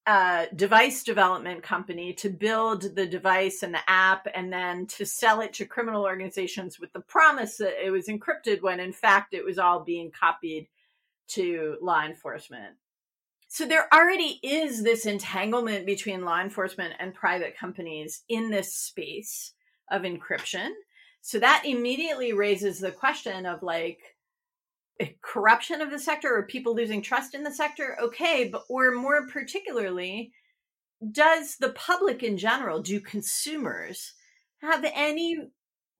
uh, 0.06 0.46
device 0.54 1.02
development 1.02 1.62
company 1.62 2.12
to 2.12 2.28
build 2.28 2.94
the 2.94 3.06
device 3.06 3.62
and 3.62 3.72
the 3.72 3.90
app 3.90 4.28
and 4.34 4.52
then 4.52 4.86
to 4.86 5.06
sell 5.06 5.40
it 5.40 5.54
to 5.54 5.64
criminal 5.64 6.04
organizations 6.04 6.78
with 6.78 6.92
the 6.92 7.00
promise 7.00 7.56
that 7.56 7.82
it 7.82 7.90
was 7.90 8.08
encrypted 8.08 8.60
when 8.60 8.80
in 8.80 8.92
fact 8.92 9.32
it 9.32 9.44
was 9.44 9.58
all 9.58 9.80
being 9.80 10.10
copied 10.10 10.68
to 11.26 11.78
law 11.80 12.04
enforcement. 12.04 12.74
So 13.54 13.66
there 13.66 13.86
already 13.94 14.40
is 14.42 14.82
this 14.82 15.06
entanglement 15.06 15.86
between 15.86 16.24
law 16.24 16.40
enforcement 16.40 16.94
and 16.98 17.14
private 17.14 17.56
companies 17.56 18.24
in 18.28 18.50
this 18.50 18.74
space 18.74 19.52
of 19.92 20.02
encryption. 20.02 20.70
So 21.20 21.38
that 21.38 21.62
immediately 21.64 22.32
raises 22.32 22.80
the 22.80 22.90
question 22.90 23.46
of 23.46 23.62
like 23.62 24.00
eh, 24.98 25.10
corruption 25.22 25.80
of 25.80 25.92
the 25.92 26.00
sector 26.00 26.34
or 26.34 26.48
people 26.48 26.74
losing 26.74 27.00
trust 27.00 27.32
in 27.32 27.44
the 27.44 27.52
sector. 27.52 27.96
Okay, 28.02 28.48
but 28.50 28.64
or 28.68 28.90
more 28.90 29.28
particularly, 29.28 30.32
does 31.12 31.54
the 31.54 31.70
public 31.70 32.24
in 32.24 32.36
general, 32.36 32.82
do 32.82 32.98
consumers 32.98 34.14
have 34.62 34.84
any 34.92 35.38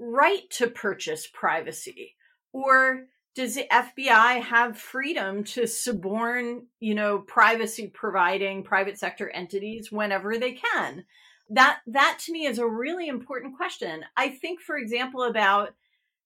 right 0.00 0.50
to 0.50 0.66
purchase 0.66 1.28
privacy? 1.32 2.16
Or 2.52 3.04
does 3.34 3.54
the 3.56 3.66
FBI 3.70 4.40
have 4.42 4.78
freedom 4.78 5.42
to 5.44 5.66
suborn, 5.66 6.66
you 6.80 6.94
know, 6.94 7.18
privacy 7.18 7.88
providing 7.88 8.62
private 8.62 8.98
sector 8.98 9.28
entities 9.30 9.90
whenever 9.90 10.38
they 10.38 10.52
can? 10.52 11.04
That 11.50 11.80
that 11.88 12.18
to 12.24 12.32
me 12.32 12.46
is 12.46 12.58
a 12.58 12.66
really 12.66 13.08
important 13.08 13.56
question. 13.56 14.04
I 14.16 14.28
think 14.30 14.60
for 14.60 14.76
example 14.78 15.24
about 15.24 15.74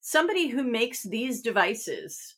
somebody 0.00 0.48
who 0.48 0.62
makes 0.62 1.02
these 1.02 1.42
devices. 1.42 2.36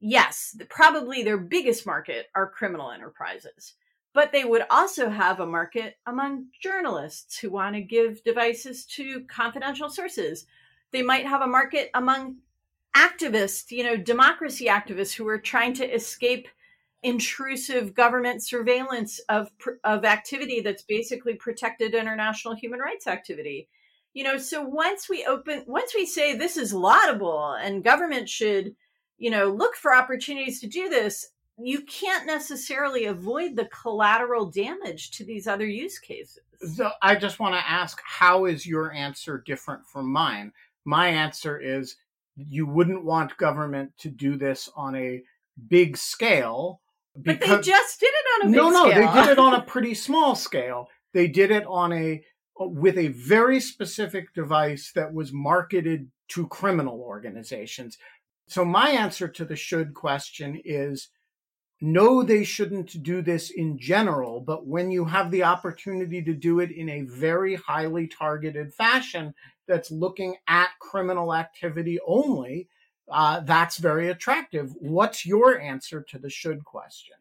Yes, 0.00 0.56
probably 0.68 1.22
their 1.22 1.38
biggest 1.38 1.86
market 1.86 2.26
are 2.34 2.50
criminal 2.50 2.90
enterprises. 2.90 3.74
but 4.14 4.32
they 4.32 4.44
would 4.44 4.64
also 4.70 5.08
have 5.08 5.40
a 5.40 5.46
market 5.46 5.96
among 6.06 6.46
journalists 6.60 7.38
who 7.38 7.50
want 7.50 7.74
to 7.74 7.80
give 7.80 8.22
devices 8.24 8.84
to 8.84 9.22
confidential 9.22 9.88
sources. 9.88 10.46
They 10.92 11.02
might 11.02 11.26
have 11.26 11.40
a 11.42 11.46
market 11.46 11.90
among 11.94 12.36
activists, 12.96 13.70
you 13.70 13.84
know, 13.84 13.96
democracy 13.96 14.66
activists 14.66 15.14
who 15.14 15.26
are 15.28 15.38
trying 15.38 15.74
to 15.74 15.94
escape 15.94 16.48
intrusive 17.02 17.94
government 17.94 18.44
surveillance 18.44 19.18
of 19.28 19.50
of 19.82 20.04
activity 20.04 20.60
that's 20.60 20.84
basically 20.84 21.34
protected 21.34 21.94
international 21.94 22.54
human 22.54 22.80
rights 22.80 23.06
activity. 23.06 23.68
You 24.14 24.24
know, 24.24 24.38
so 24.38 24.62
once 24.62 25.08
we 25.08 25.24
open 25.24 25.64
once 25.66 25.94
we 25.94 26.06
say 26.06 26.36
this 26.36 26.56
is 26.56 26.72
laudable 26.72 27.54
and 27.54 27.82
government 27.82 28.28
should, 28.28 28.76
you 29.18 29.30
know, 29.30 29.48
look 29.48 29.74
for 29.74 29.94
opportunities 29.94 30.60
to 30.60 30.66
do 30.68 30.88
this, 30.88 31.30
you 31.58 31.82
can't 31.82 32.26
necessarily 32.26 33.06
avoid 33.06 33.56
the 33.56 33.66
collateral 33.66 34.46
damage 34.46 35.10
to 35.12 35.24
these 35.24 35.46
other 35.46 35.66
use 35.66 35.98
cases. 35.98 36.40
So 36.74 36.90
I 37.00 37.16
just 37.16 37.40
want 37.40 37.54
to 37.54 37.70
ask 37.70 38.00
how 38.04 38.44
is 38.44 38.66
your 38.66 38.92
answer 38.92 39.42
different 39.44 39.86
from 39.86 40.12
mine? 40.12 40.52
My 40.84 41.08
answer 41.08 41.58
is 41.58 41.96
you 42.36 42.66
wouldn't 42.66 43.04
want 43.04 43.36
government 43.36 43.92
to 43.98 44.08
do 44.08 44.36
this 44.36 44.68
on 44.76 44.96
a 44.96 45.22
big 45.68 45.96
scale. 45.96 46.80
Because, 47.20 47.48
but 47.48 47.62
they 47.62 47.70
just 47.70 48.00
did 48.00 48.06
it 48.06 48.44
on 48.44 48.48
a 48.48 48.50
no, 48.56 48.70
no, 48.70 48.90
scale. 48.90 49.12
they 49.12 49.20
did 49.20 49.30
it 49.32 49.38
on 49.38 49.54
a 49.54 49.62
pretty 49.62 49.94
small 49.94 50.34
scale. 50.34 50.88
They 51.12 51.28
did 51.28 51.50
it 51.50 51.64
on 51.66 51.92
a 51.92 52.22
uh, 52.60 52.66
with 52.66 52.98
a 52.98 53.08
very 53.08 53.60
specific 53.60 54.32
device 54.34 54.92
that 54.94 55.12
was 55.12 55.32
marketed 55.32 56.10
to 56.28 56.46
criminal 56.48 57.00
organizations. 57.00 57.98
So 58.48 58.64
my 58.64 58.90
answer 58.90 59.28
to 59.28 59.44
the 59.44 59.56
should 59.56 59.94
question 59.94 60.60
is 60.64 61.08
no, 61.84 62.22
they 62.22 62.44
shouldn't 62.44 63.02
do 63.02 63.22
this 63.22 63.50
in 63.50 63.76
general, 63.76 64.40
but 64.40 64.68
when 64.68 64.92
you 64.92 65.04
have 65.04 65.32
the 65.32 65.42
opportunity 65.42 66.22
to 66.22 66.32
do 66.32 66.60
it 66.60 66.70
in 66.70 66.88
a 66.88 67.02
very 67.02 67.56
highly 67.56 68.06
targeted 68.06 68.72
fashion 68.72 69.34
that's 69.66 69.90
looking 69.90 70.36
at 70.48 70.68
criminal 70.80 71.34
activity 71.34 71.98
only, 72.06 72.68
uh, 73.10 73.40
that's 73.40 73.78
very 73.78 74.08
attractive. 74.08 74.72
What's 74.78 75.26
your 75.26 75.60
answer 75.60 76.02
to 76.08 76.18
the 76.18 76.30
should 76.30 76.64
question? 76.64 77.16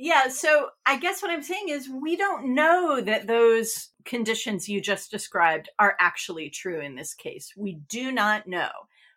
Yeah, 0.00 0.28
so 0.28 0.68
I 0.86 0.98
guess 0.98 1.22
what 1.22 1.32
I'm 1.32 1.42
saying 1.42 1.70
is 1.70 1.88
we 1.88 2.14
don't 2.14 2.54
know 2.54 3.00
that 3.00 3.26
those 3.26 3.88
conditions 4.04 4.68
you 4.68 4.80
just 4.80 5.10
described 5.10 5.70
are 5.78 5.96
actually 5.98 6.50
true 6.50 6.80
in 6.80 6.94
this 6.94 7.14
case. 7.14 7.52
We 7.56 7.80
do 7.88 8.12
not 8.12 8.46
know. 8.46 8.70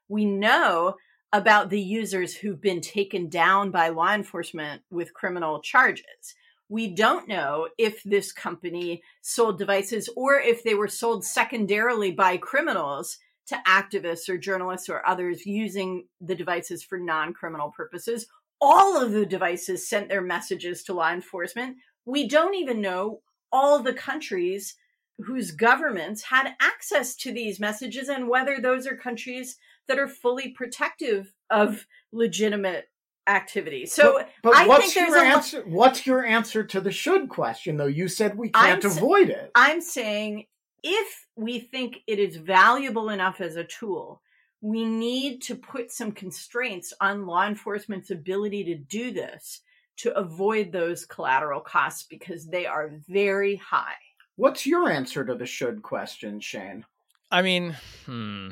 We 0.09 0.25
know 0.25 0.95
about 1.31 1.69
the 1.69 1.79
users 1.79 2.35
who've 2.35 2.59
been 2.59 2.81
taken 2.81 3.29
down 3.29 3.69
by 3.69 3.89
law 3.89 4.13
enforcement 4.13 4.81
with 4.89 5.13
criminal 5.13 5.61
charges. 5.61 6.35
We 6.71 6.87
don't 6.87 7.27
know 7.27 7.67
if 7.77 8.01
this 8.03 8.31
company 8.31 9.03
sold 9.21 9.57
devices 9.57 10.09
or 10.15 10.39
if 10.39 10.63
they 10.63 10.73
were 10.73 10.87
sold 10.87 11.25
secondarily 11.25 12.11
by 12.11 12.37
criminals 12.37 13.17
to 13.47 13.61
activists 13.67 14.29
or 14.29 14.37
journalists 14.37 14.87
or 14.87 15.05
others 15.05 15.45
using 15.45 16.07
the 16.21 16.33
devices 16.33 16.81
for 16.81 16.97
non 16.97 17.33
criminal 17.33 17.73
purposes. 17.75 18.25
All 18.61 19.03
of 19.03 19.11
the 19.11 19.25
devices 19.25 19.89
sent 19.89 20.07
their 20.07 20.21
messages 20.21 20.81
to 20.83 20.93
law 20.93 21.11
enforcement. 21.11 21.75
We 22.05 22.25
don't 22.25 22.55
even 22.55 22.79
know 22.79 23.19
all 23.51 23.79
the 23.79 23.93
countries 23.93 24.75
whose 25.17 25.51
governments 25.51 26.21
had 26.23 26.53
access 26.61 27.17
to 27.17 27.33
these 27.33 27.59
messages 27.59 28.07
and 28.07 28.29
whether 28.29 28.61
those 28.61 28.87
are 28.87 28.95
countries 28.95 29.57
that 29.89 29.99
are 29.99 30.07
fully 30.07 30.51
protective 30.51 31.33
of 31.49 31.85
legitimate 32.13 32.90
activity. 33.27 33.85
So 33.85 34.17
but, 34.17 34.29
but 34.43 34.55
I 34.55 34.67
what's 34.67 34.95
your 34.95 35.17
answer? 35.17 35.63
what's 35.67 36.05
your 36.05 36.25
answer 36.25 36.63
to 36.63 36.81
the 36.81 36.91
should 36.91 37.29
question 37.29 37.77
though? 37.77 37.85
You 37.85 38.07
said 38.07 38.37
we 38.37 38.49
can't 38.49 38.83
I'm 38.83 38.91
avoid 38.91 39.29
it. 39.29 39.51
I'm 39.55 39.81
saying 39.81 40.45
if 40.83 41.27
we 41.35 41.59
think 41.59 41.99
it 42.07 42.19
is 42.19 42.37
valuable 42.37 43.09
enough 43.09 43.41
as 43.41 43.55
a 43.55 43.63
tool, 43.63 44.21
we 44.61 44.85
need 44.85 45.41
to 45.43 45.55
put 45.55 45.91
some 45.91 46.11
constraints 46.11 46.93
on 47.01 47.25
law 47.25 47.47
enforcement's 47.47 48.11
ability 48.11 48.63
to 48.65 48.75
do 48.75 49.11
this 49.11 49.61
to 49.97 50.15
avoid 50.17 50.71
those 50.71 51.05
collateral 51.05 51.61
costs 51.61 52.03
because 52.09 52.47
they 52.47 52.65
are 52.65 52.91
very 53.07 53.55
high. 53.57 53.93
What's 54.35 54.65
your 54.65 54.89
answer 54.89 55.23
to 55.25 55.35
the 55.35 55.45
should 55.45 55.83
question, 55.83 56.39
Shane? 56.39 56.85
I 57.29 57.41
mean, 57.41 57.75
hmm. 58.05 58.49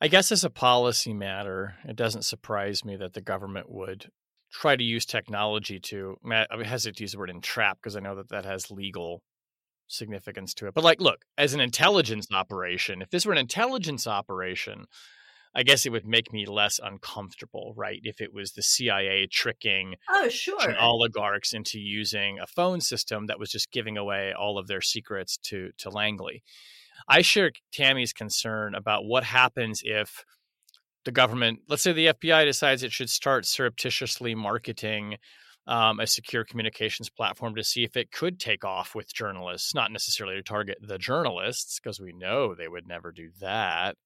I 0.00 0.08
guess 0.08 0.30
as 0.30 0.44
a 0.44 0.50
policy 0.50 1.14
matter, 1.14 1.76
it 1.84 1.96
doesn't 1.96 2.24
surprise 2.24 2.84
me 2.84 2.96
that 2.96 3.14
the 3.14 3.22
government 3.22 3.70
would 3.70 4.10
try 4.52 4.76
to 4.76 4.84
use 4.84 5.06
technology 5.06 5.80
to. 5.80 6.16
I 6.30 6.46
hesitate 6.64 6.96
to 6.96 7.04
use 7.04 7.12
the 7.12 7.18
word 7.18 7.30
entrap 7.30 7.78
because 7.78 7.96
I 7.96 8.00
know 8.00 8.16
that 8.16 8.28
that 8.28 8.44
has 8.44 8.70
legal 8.70 9.22
significance 9.88 10.52
to 10.54 10.66
it. 10.66 10.74
But 10.74 10.84
like, 10.84 11.00
look, 11.00 11.24
as 11.38 11.54
an 11.54 11.60
intelligence 11.60 12.26
operation, 12.32 13.02
if 13.02 13.10
this 13.10 13.24
were 13.24 13.32
an 13.32 13.38
intelligence 13.38 14.06
operation, 14.06 14.86
I 15.54 15.62
guess 15.62 15.86
it 15.86 15.92
would 15.92 16.06
make 16.06 16.32
me 16.32 16.44
less 16.44 16.78
uncomfortable, 16.82 17.72
right? 17.76 18.00
If 18.02 18.20
it 18.20 18.34
was 18.34 18.52
the 18.52 18.62
CIA 18.62 19.26
tricking 19.26 19.94
oh, 20.10 20.28
sure. 20.28 20.78
oligarchs 20.78 21.54
into 21.54 21.78
using 21.78 22.38
a 22.38 22.46
phone 22.46 22.82
system 22.82 23.28
that 23.28 23.38
was 23.38 23.50
just 23.50 23.72
giving 23.72 23.96
away 23.96 24.34
all 24.38 24.58
of 24.58 24.66
their 24.66 24.82
secrets 24.82 25.38
to 25.44 25.70
to 25.78 25.88
Langley. 25.88 26.42
I 27.08 27.22
share 27.22 27.52
Tammy's 27.72 28.12
concern 28.12 28.74
about 28.74 29.04
what 29.04 29.24
happens 29.24 29.82
if 29.84 30.24
the 31.04 31.12
government, 31.12 31.60
let's 31.68 31.82
say 31.82 31.92
the 31.92 32.08
FBI 32.08 32.44
decides 32.44 32.82
it 32.82 32.92
should 32.92 33.10
start 33.10 33.46
surreptitiously 33.46 34.34
marketing 34.34 35.16
um, 35.66 35.98
a 35.98 36.06
secure 36.06 36.44
communications 36.44 37.10
platform 37.10 37.54
to 37.56 37.64
see 37.64 37.84
if 37.84 37.96
it 37.96 38.12
could 38.12 38.38
take 38.38 38.64
off 38.64 38.94
with 38.94 39.12
journalists, 39.12 39.74
not 39.74 39.90
necessarily 39.90 40.36
to 40.36 40.42
target 40.42 40.78
the 40.80 40.98
journalists, 40.98 41.80
because 41.80 42.00
we 42.00 42.12
know 42.12 42.54
they 42.54 42.68
would 42.68 42.86
never 42.86 43.10
do 43.10 43.30
that. 43.40 43.96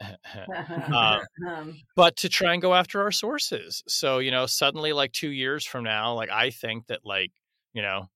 um, 0.92 1.76
but 1.94 2.16
to 2.16 2.28
try 2.28 2.52
and 2.52 2.62
go 2.62 2.74
after 2.74 3.00
our 3.02 3.12
sources. 3.12 3.82
So, 3.86 4.18
you 4.18 4.30
know, 4.30 4.46
suddenly, 4.46 4.92
like 4.92 5.12
two 5.12 5.30
years 5.30 5.64
from 5.64 5.84
now, 5.84 6.14
like 6.14 6.30
I 6.30 6.50
think 6.50 6.88
that, 6.88 7.00
like, 7.04 7.30
you 7.72 7.82
know, 7.82 8.08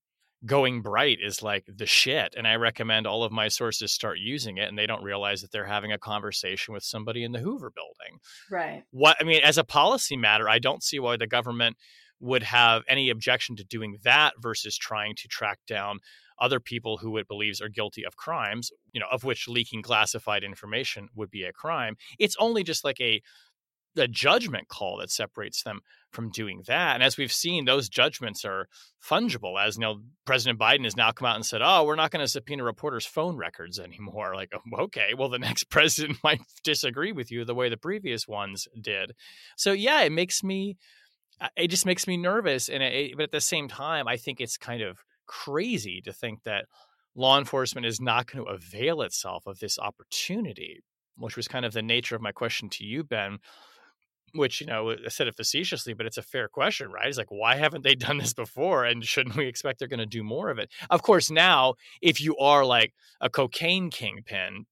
going 0.47 0.81
bright 0.81 1.19
is 1.23 1.43
like 1.43 1.65
the 1.69 1.87
shit 1.87 2.35
and 2.37 2.49
i 2.49 2.55
recommend 2.55 3.07
all 3.07 3.23
of 3.23 3.31
my 3.31 3.49
sources 3.49 3.93
start 3.93 4.19
using 4.19 4.57
it 4.57 4.69
and 4.69 4.79
they 4.79 4.87
don't 4.87 5.03
realize 5.03 5.43
that 5.43 5.53
they're 5.53 5.67
having 5.67 5.93
a 5.93 5.99
conversation 5.99 6.73
with 6.73 6.83
somebody 6.83 7.23
in 7.25 7.33
the 7.33 7.41
hoover 7.41 7.71
building. 7.71 8.21
Right. 8.51 8.85
What 8.91 9.17
i 9.21 9.25
mean 9.25 9.43
as 9.43 9.59
a 9.59 9.65
policy 9.65 10.17
matter 10.17 10.49
i 10.49 10.59
don't 10.59 10.83
see 10.83 10.99
why 10.99 11.17
the 11.17 11.27
government 11.27 11.77
would 12.21 12.43
have 12.43 12.83
any 12.89 13.11
objection 13.11 13.57
to 13.57 13.65
doing 13.65 13.97
that 14.05 14.35
versus 14.39 14.77
trying 14.77 15.15
to 15.17 15.29
track 15.29 15.59
down 15.67 15.99
other 16.39 16.61
people 16.61 16.99
who 16.99 17.17
it 17.19 17.29
believes 17.29 17.61
are 17.61 17.69
guilty 17.69 18.05
of 18.05 18.17
crimes 18.17 18.71
you 18.93 19.01
know 19.01 19.07
of 19.11 19.25
which 19.25 19.49
leaking 19.49 19.83
classified 19.83 20.43
information 20.43 21.09
would 21.15 21.31
be 21.31 21.45
a 21.45 21.53
crime. 21.53 21.97
It's 22.19 22.37
only 22.39 22.63
just 22.63 22.85
like 22.85 23.01
a 23.01 23.23
the 23.95 24.09
judgment 24.09 24.69
call 24.69 24.99
that 24.99 25.11
separates 25.11 25.63
them 25.63 25.81
from 26.11 26.31
doing 26.31 26.63
that. 26.67 26.95
And 26.95 27.03
as 27.03 27.17
we've 27.17 27.33
seen, 27.33 27.65
those 27.65 27.89
judgments 27.89 28.45
are 28.45 28.69
fungible. 29.03 29.61
As 29.61 29.77
you 29.77 29.83
know, 29.83 30.01
President 30.25 30.59
Biden 30.59 30.85
has 30.85 30.97
now 30.97 31.13
come 31.13 31.27
out 31.27 31.37
and 31.37 31.47
said, 31.47 31.61
"Oh, 31.63 31.85
we're 31.85 31.97
not 31.97 32.11
going 32.11 32.25
to 32.25 32.29
subpoena 32.29 32.65
reporters' 32.65 33.07
phone 33.07 33.37
records 33.37 33.79
anymore." 33.79 34.35
Like, 34.41 34.53
okay, 34.79 35.13
well, 35.17 35.29
the 35.29 35.39
next 35.39 35.65
president 35.71 36.19
might 36.25 36.41
disagree 36.65 37.13
with 37.13 37.31
you 37.31 37.45
the 37.45 37.55
way 37.55 37.69
the 37.69 37.77
previous 37.77 38.27
ones 38.27 38.69
did. 38.81 39.13
So 39.57 39.73
yeah, 39.73 40.01
it 40.03 40.13
makes 40.13 40.43
me, 40.43 40.79
uh, 41.41 41.49
it 41.57 41.69
just 41.69 41.85
makes 41.85 42.07
me 42.07 42.17
nervous. 42.17 42.71
And 42.71 42.83
it, 42.83 43.17
but 43.17 43.25
at 43.25 43.33
the 43.33 43.41
same 43.41 43.69
time, 43.69 44.09
I 44.09 44.17
think 44.17 44.41
it's 44.41 44.57
kind 44.57 44.83
of 44.83 44.99
crazy 45.27 46.01
to 46.03 46.13
think 46.13 46.43
that 46.45 46.67
law 47.15 47.39
enforcement 47.39 47.87
is 47.87 48.01
not 48.01 48.31
going 48.31 48.47
to 48.47 48.51
avail 48.51 49.03
itself 49.03 49.47
of 49.47 49.59
this 49.59 49.79
opportunity, 49.79 50.81
which 51.19 51.37
was 51.37 51.49
kind 51.49 51.67
of 51.67 51.75
the 51.75 51.83
nature 51.83 52.17
of 52.17 52.23
my 52.23 52.33
question 52.33 52.71
to 52.71 52.85
you, 52.85 53.05
Ben 53.05 53.39
which 54.35 54.61
you 54.61 54.67
know 54.67 54.91
I 54.91 55.09
said 55.09 55.29
it 55.29 55.37
facetiously, 55.37 55.93
but 55.93 56.07
it's 56.07 56.19
a 56.19 56.23
fair 56.23 56.49
question, 56.49 56.91
right? 56.91 57.09
It's 57.09 57.19
like 57.19 57.31
why 57.31 57.57
haven't 57.57 57.85
they 57.85 57.95
done 57.95 58.19
this 58.19 58.35
before, 58.35 58.85
and 58.85 59.05
shouldn't 59.05 59.37
we 59.37 59.47
expect 59.47 59.79
they're 59.79 59.89
going 59.89 60.01
to 60.01 60.07
do 60.07 60.23
more 60.23 60.51
of 60.51 60.59
it? 60.59 60.71
Of 60.91 61.03
course, 61.03 61.31
now 61.31 61.75
if 62.01 62.21
you 62.21 62.37
are 62.37 62.65
like 62.65 62.95
a 63.21 63.31
cocaine 63.31 63.91
kingpin, 63.91 64.67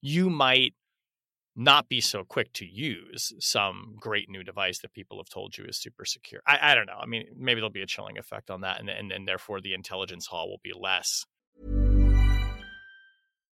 you 0.00 0.30
might 0.30 0.74
not 1.56 1.88
be 1.88 2.02
so 2.02 2.22
quick 2.22 2.52
to 2.52 2.66
use 2.66 3.32
some 3.40 3.96
great 3.98 4.28
new 4.28 4.44
device 4.44 4.78
that 4.80 4.92
people 4.92 5.16
have 5.16 5.30
told 5.30 5.56
you 5.56 5.64
is 5.64 5.78
super 5.78 6.04
secure. 6.04 6.42
I, 6.46 6.72
I 6.72 6.74
don't 6.74 6.86
know. 6.86 6.98
I 7.00 7.06
mean, 7.06 7.24
maybe 7.34 7.60
there'll 7.60 7.70
be 7.70 7.82
a 7.82 7.86
chilling 7.86 8.18
effect 8.18 8.50
on 8.50 8.60
that, 8.60 8.78
and, 8.78 8.90
and 8.90 9.10
and 9.10 9.26
therefore 9.26 9.60
the 9.60 9.72
intelligence 9.72 10.26
haul 10.26 10.50
will 10.50 10.60
be 10.62 10.72
less. 10.78 11.24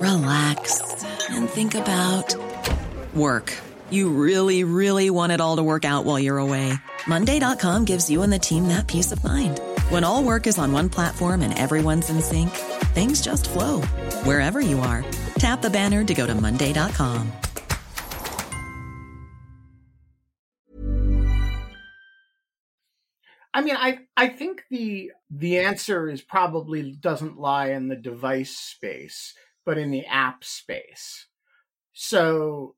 relax, 0.00 1.04
and 1.30 1.48
think 1.48 1.74
about 1.74 2.34
work. 3.14 3.56
You 3.90 4.10
really, 4.10 4.64
really 4.64 5.10
want 5.10 5.32
it 5.32 5.40
all 5.40 5.56
to 5.56 5.62
work 5.62 5.84
out 5.84 6.04
while 6.04 6.18
you're 6.18 6.38
away. 6.38 6.72
Monday.com 7.06 7.84
gives 7.84 8.08
you 8.08 8.22
and 8.22 8.32
the 8.32 8.38
team 8.38 8.68
that 8.68 8.86
peace 8.86 9.12
of 9.12 9.22
mind. 9.24 9.60
When 9.88 10.04
all 10.04 10.22
work 10.22 10.46
is 10.46 10.58
on 10.58 10.72
one 10.72 10.88
platform 10.88 11.42
and 11.42 11.56
everyone's 11.58 12.10
in 12.10 12.20
sync, 12.20 12.50
things 12.94 13.22
just 13.22 13.48
flow 13.48 13.80
wherever 14.24 14.60
you 14.60 14.80
are. 14.80 15.04
Tap 15.36 15.62
the 15.62 15.70
banner 15.70 16.04
to 16.04 16.14
go 16.14 16.26
to 16.26 16.34
Monday.com. 16.34 17.32
I 23.52 23.62
mean, 23.62 23.76
I 23.76 23.98
I 24.16 24.28
think 24.28 24.62
the 24.70 25.10
the 25.28 25.58
answer 25.58 26.08
is 26.08 26.22
probably 26.22 26.92
doesn't 26.92 27.38
lie 27.38 27.70
in 27.70 27.88
the 27.88 27.96
device 27.96 28.56
space, 28.56 29.34
but 29.64 29.78
in 29.78 29.90
the 29.90 30.06
app 30.06 30.44
space. 30.44 31.26
So, 31.92 32.76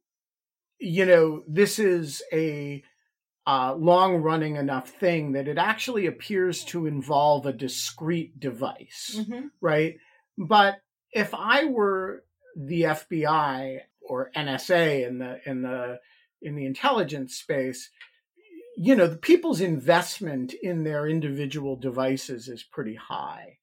you 0.78 1.06
know, 1.06 1.42
this 1.46 1.78
is 1.78 2.22
a 2.32 2.82
uh, 3.46 3.74
long 3.74 4.16
running 4.16 4.56
enough 4.56 4.88
thing 4.88 5.32
that 5.32 5.48
it 5.48 5.58
actually 5.58 6.06
appears 6.06 6.64
to 6.64 6.86
involve 6.86 7.46
a 7.46 7.52
discrete 7.52 8.38
device, 8.38 9.16
mm-hmm. 9.18 9.46
right? 9.60 9.96
But 10.38 10.76
if 11.12 11.34
I 11.34 11.64
were 11.64 12.24
the 12.56 12.82
FBI 12.82 13.80
or 14.00 14.30
NSA 14.36 15.06
in 15.06 15.18
the 15.18 15.40
in 15.46 15.62
the 15.62 15.98
in 16.40 16.56
the 16.56 16.66
intelligence 16.66 17.36
space, 17.36 17.90
you 18.76 18.96
know, 18.96 19.06
the 19.06 19.16
people's 19.16 19.60
investment 19.60 20.54
in 20.54 20.84
their 20.84 21.06
individual 21.06 21.76
devices 21.76 22.48
is 22.48 22.62
pretty 22.62 22.94
high. 22.94 23.58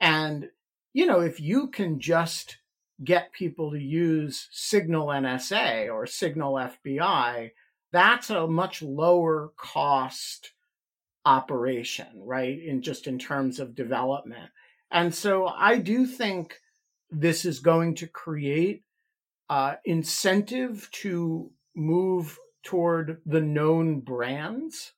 And, 0.00 0.48
you 0.92 1.06
know, 1.06 1.20
if 1.20 1.40
you 1.40 1.68
can 1.68 2.00
just 2.00 2.58
get 3.04 3.32
people 3.32 3.70
to 3.72 3.78
use 3.78 4.48
Signal 4.50 5.08
NSA 5.08 5.92
or 5.92 6.06
Signal 6.06 6.54
FBI, 6.54 7.50
that's 7.92 8.30
a 8.30 8.46
much 8.46 8.82
lower 8.82 9.52
cost 9.56 10.52
operation, 11.24 12.08
right? 12.16 12.60
In 12.62 12.82
just 12.82 13.06
in 13.06 13.18
terms 13.18 13.60
of 13.60 13.74
development. 13.74 14.50
And 14.90 15.14
so 15.14 15.46
I 15.46 15.78
do 15.78 16.06
think 16.06 16.58
this 17.10 17.44
is 17.44 17.60
going 17.60 17.94
to 17.96 18.06
create 18.06 18.82
uh, 19.48 19.76
incentive 19.84 20.88
to 20.92 21.50
move 21.76 22.38
toward 22.62 23.20
the 23.26 23.40
known 23.40 24.00
brands. 24.00 24.92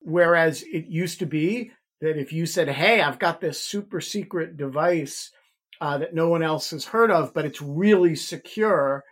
Whereas 0.00 0.62
it 0.62 0.86
used 0.86 1.18
to 1.18 1.26
be 1.26 1.72
that 2.00 2.18
if 2.18 2.32
you 2.32 2.46
said, 2.46 2.68
Hey, 2.68 3.02
I've 3.02 3.18
got 3.18 3.40
this 3.40 3.62
super 3.62 4.00
secret 4.00 4.56
device 4.56 5.30
uh, 5.80 5.98
that 5.98 6.14
no 6.14 6.28
one 6.28 6.42
else 6.42 6.70
has 6.70 6.84
heard 6.84 7.10
of, 7.10 7.32
but 7.32 7.44
it's 7.44 7.62
really 7.62 8.14
secure, 8.14 9.04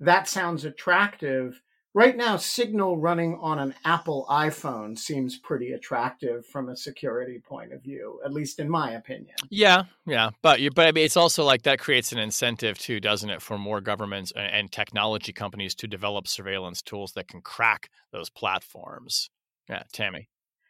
that 0.00 0.28
sounds 0.28 0.64
attractive. 0.64 1.60
Right 1.94 2.16
now, 2.16 2.36
Signal 2.36 2.98
running 2.98 3.38
on 3.40 3.58
an 3.58 3.74
Apple 3.86 4.26
iPhone 4.28 4.98
seems 4.98 5.38
pretty 5.38 5.72
attractive 5.72 6.44
from 6.44 6.68
a 6.68 6.76
security 6.76 7.38
point 7.38 7.72
of 7.72 7.82
view, 7.82 8.20
at 8.22 8.34
least 8.34 8.58
in 8.58 8.68
my 8.68 8.92
opinion. 8.92 9.36
Yeah, 9.48 9.84
yeah, 10.04 10.30
but 10.42 10.60
you, 10.60 10.70
but 10.70 10.88
I 10.88 10.92
mean, 10.92 11.06
it's 11.06 11.16
also 11.16 11.42
like 11.44 11.62
that 11.62 11.78
creates 11.78 12.12
an 12.12 12.18
incentive 12.18 12.78
too, 12.78 13.00
doesn't 13.00 13.30
it, 13.30 13.40
for 13.40 13.56
more 13.56 13.80
governments 13.80 14.30
and 14.36 14.70
technology 14.70 15.32
companies 15.32 15.74
to 15.76 15.86
develop 15.86 16.28
surveillance 16.28 16.82
tools 16.82 17.12
that 17.12 17.28
can 17.28 17.40
crack 17.40 17.88
those 18.12 18.28
platforms. 18.28 19.30
Yeah, 19.70 19.84
Tammy. 19.92 20.28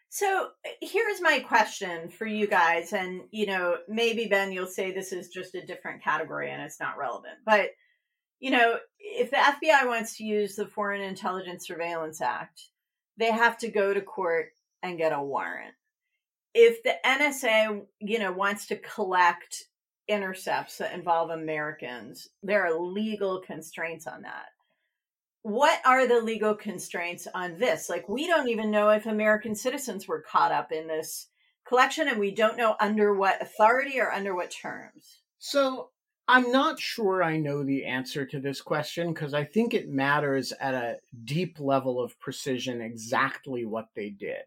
So 0.09 0.49
uh, 0.65 0.71
here's 0.81 1.21
my 1.21 1.41
question 1.41 2.09
for 2.09 2.27
you 2.27 2.47
guys, 2.47 2.93
and 2.93 3.23
you 3.31 3.47
know, 3.47 3.77
maybe 3.89 4.27
Ben, 4.27 4.53
you'll 4.53 4.67
say 4.67 4.91
this 4.91 5.13
is 5.13 5.29
just 5.29 5.55
a 5.55 5.67
different 5.67 6.03
category 6.03 6.51
and 6.51 6.63
it's 6.63 6.81
not 6.81 6.99
relevant, 6.99 7.37
but 7.45 7.71
you 8.39 8.51
know, 8.51 8.77
if 8.99 9.31
the 9.31 9.37
FBI 9.37 9.87
wants 9.87 10.17
to 10.17 10.25
use 10.25 10.57
the 10.57 10.67
Foreign 10.67 11.01
Intelligence 11.01 11.67
Surveillance 11.67 12.21
Act, 12.21 12.61
they 13.17 13.31
have 13.31 13.57
to 13.59 13.69
go 13.69 13.95
to 13.95 14.01
court 14.01 14.51
and 14.83 14.99
get 14.99 15.13
a 15.13 15.23
warrant. 15.23 15.75
If 16.55 16.83
the 16.83 16.95
NSA, 17.05 17.83
you 18.01 18.19
know, 18.19 18.33
wants 18.33 18.67
to 18.67 18.77
collect 18.77 19.65
intercepts 20.09 20.79
that 20.79 20.95
involve 20.95 21.31
Americans, 21.31 22.29
there 22.43 22.65
are 22.67 22.79
legal 22.79 23.41
constraints 23.41 24.07
on 24.07 24.23
that. 24.23 24.47
What 25.47 25.81
are 25.87 26.09
the 26.09 26.21
legal 26.21 26.57
constraints 26.57 27.29
on 27.33 27.57
this? 27.57 27.89
Like, 27.89 28.09
we 28.09 28.27
don't 28.27 28.49
even 28.49 28.69
know 28.69 28.89
if 28.89 29.07
American 29.07 29.55
citizens 29.55 30.09
were 30.09 30.21
caught 30.21 30.51
up 30.51 30.73
in 30.73 30.89
this 30.89 31.29
collection, 31.65 32.09
and 32.09 32.19
we 32.19 32.33
don't 32.33 32.57
know 32.57 32.75
under 32.81 33.15
what 33.15 33.41
authority 33.41 34.01
or 34.01 34.11
under 34.11 34.35
what 34.35 34.51
terms. 34.51 35.21
So, 35.39 35.91
I'm 36.27 36.51
not 36.51 36.81
sure 36.81 37.23
I 37.23 37.37
know 37.37 37.63
the 37.63 37.85
answer 37.85 38.27
to 38.27 38.41
this 38.41 38.61
question 38.61 39.15
because 39.15 39.35
I 39.35 39.45
think 39.45 39.73
it 39.73 39.89
matters 39.89 40.53
at 40.59 40.75
a 40.75 40.97
deep 41.23 41.61
level 41.61 42.03
of 42.03 42.19
precision 42.19 42.81
exactly 42.81 43.65
what 43.65 43.91
they 43.95 44.11
did. 44.11 44.43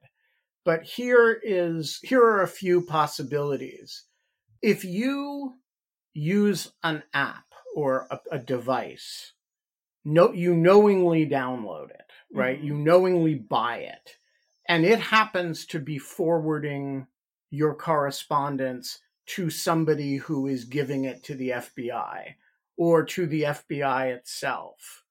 But 0.66 0.84
here 0.84 1.40
is 1.42 2.02
here 2.04 2.22
are 2.22 2.42
a 2.42 2.48
few 2.48 2.82
possibilities. 2.82 4.04
If 4.62 4.84
you 4.84 5.54
use 6.14 6.74
an 6.84 7.04
app 7.14 7.46
or 7.74 8.06
a, 8.12 8.20
a 8.32 8.40
device, 8.40 9.32
no, 10.06 10.32
you 10.32 10.56
knowingly 10.56 11.28
download 11.28 11.90
it, 11.92 12.12
right? 12.34 12.58
Mm-hmm. 12.58 12.68
You 12.68 12.74
knowingly 12.76 13.36
buy 13.36 13.78
it, 13.78 14.18
and 14.68 14.86
it 14.86 15.00
happens 15.00 15.66
to 15.68 15.80
be 15.80 15.98
forwarding 15.98 17.08
your 17.50 17.74
correspondence 17.74 19.00
to 19.28 19.50
somebody 19.50 20.18
who 20.18 20.48
is 20.48 20.66
giving 20.66 21.06
it 21.06 21.24
to 21.24 21.36
the 21.36 21.50
FBI 21.50 22.36
or 22.78 23.04
to 23.04 23.28
the 23.28 23.44
FBI 23.44 24.16
itself. 24.16 25.04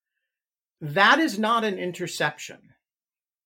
That 0.80 1.18
is 1.18 1.38
not 1.38 1.64
an 1.64 1.78
interception. 1.78 2.74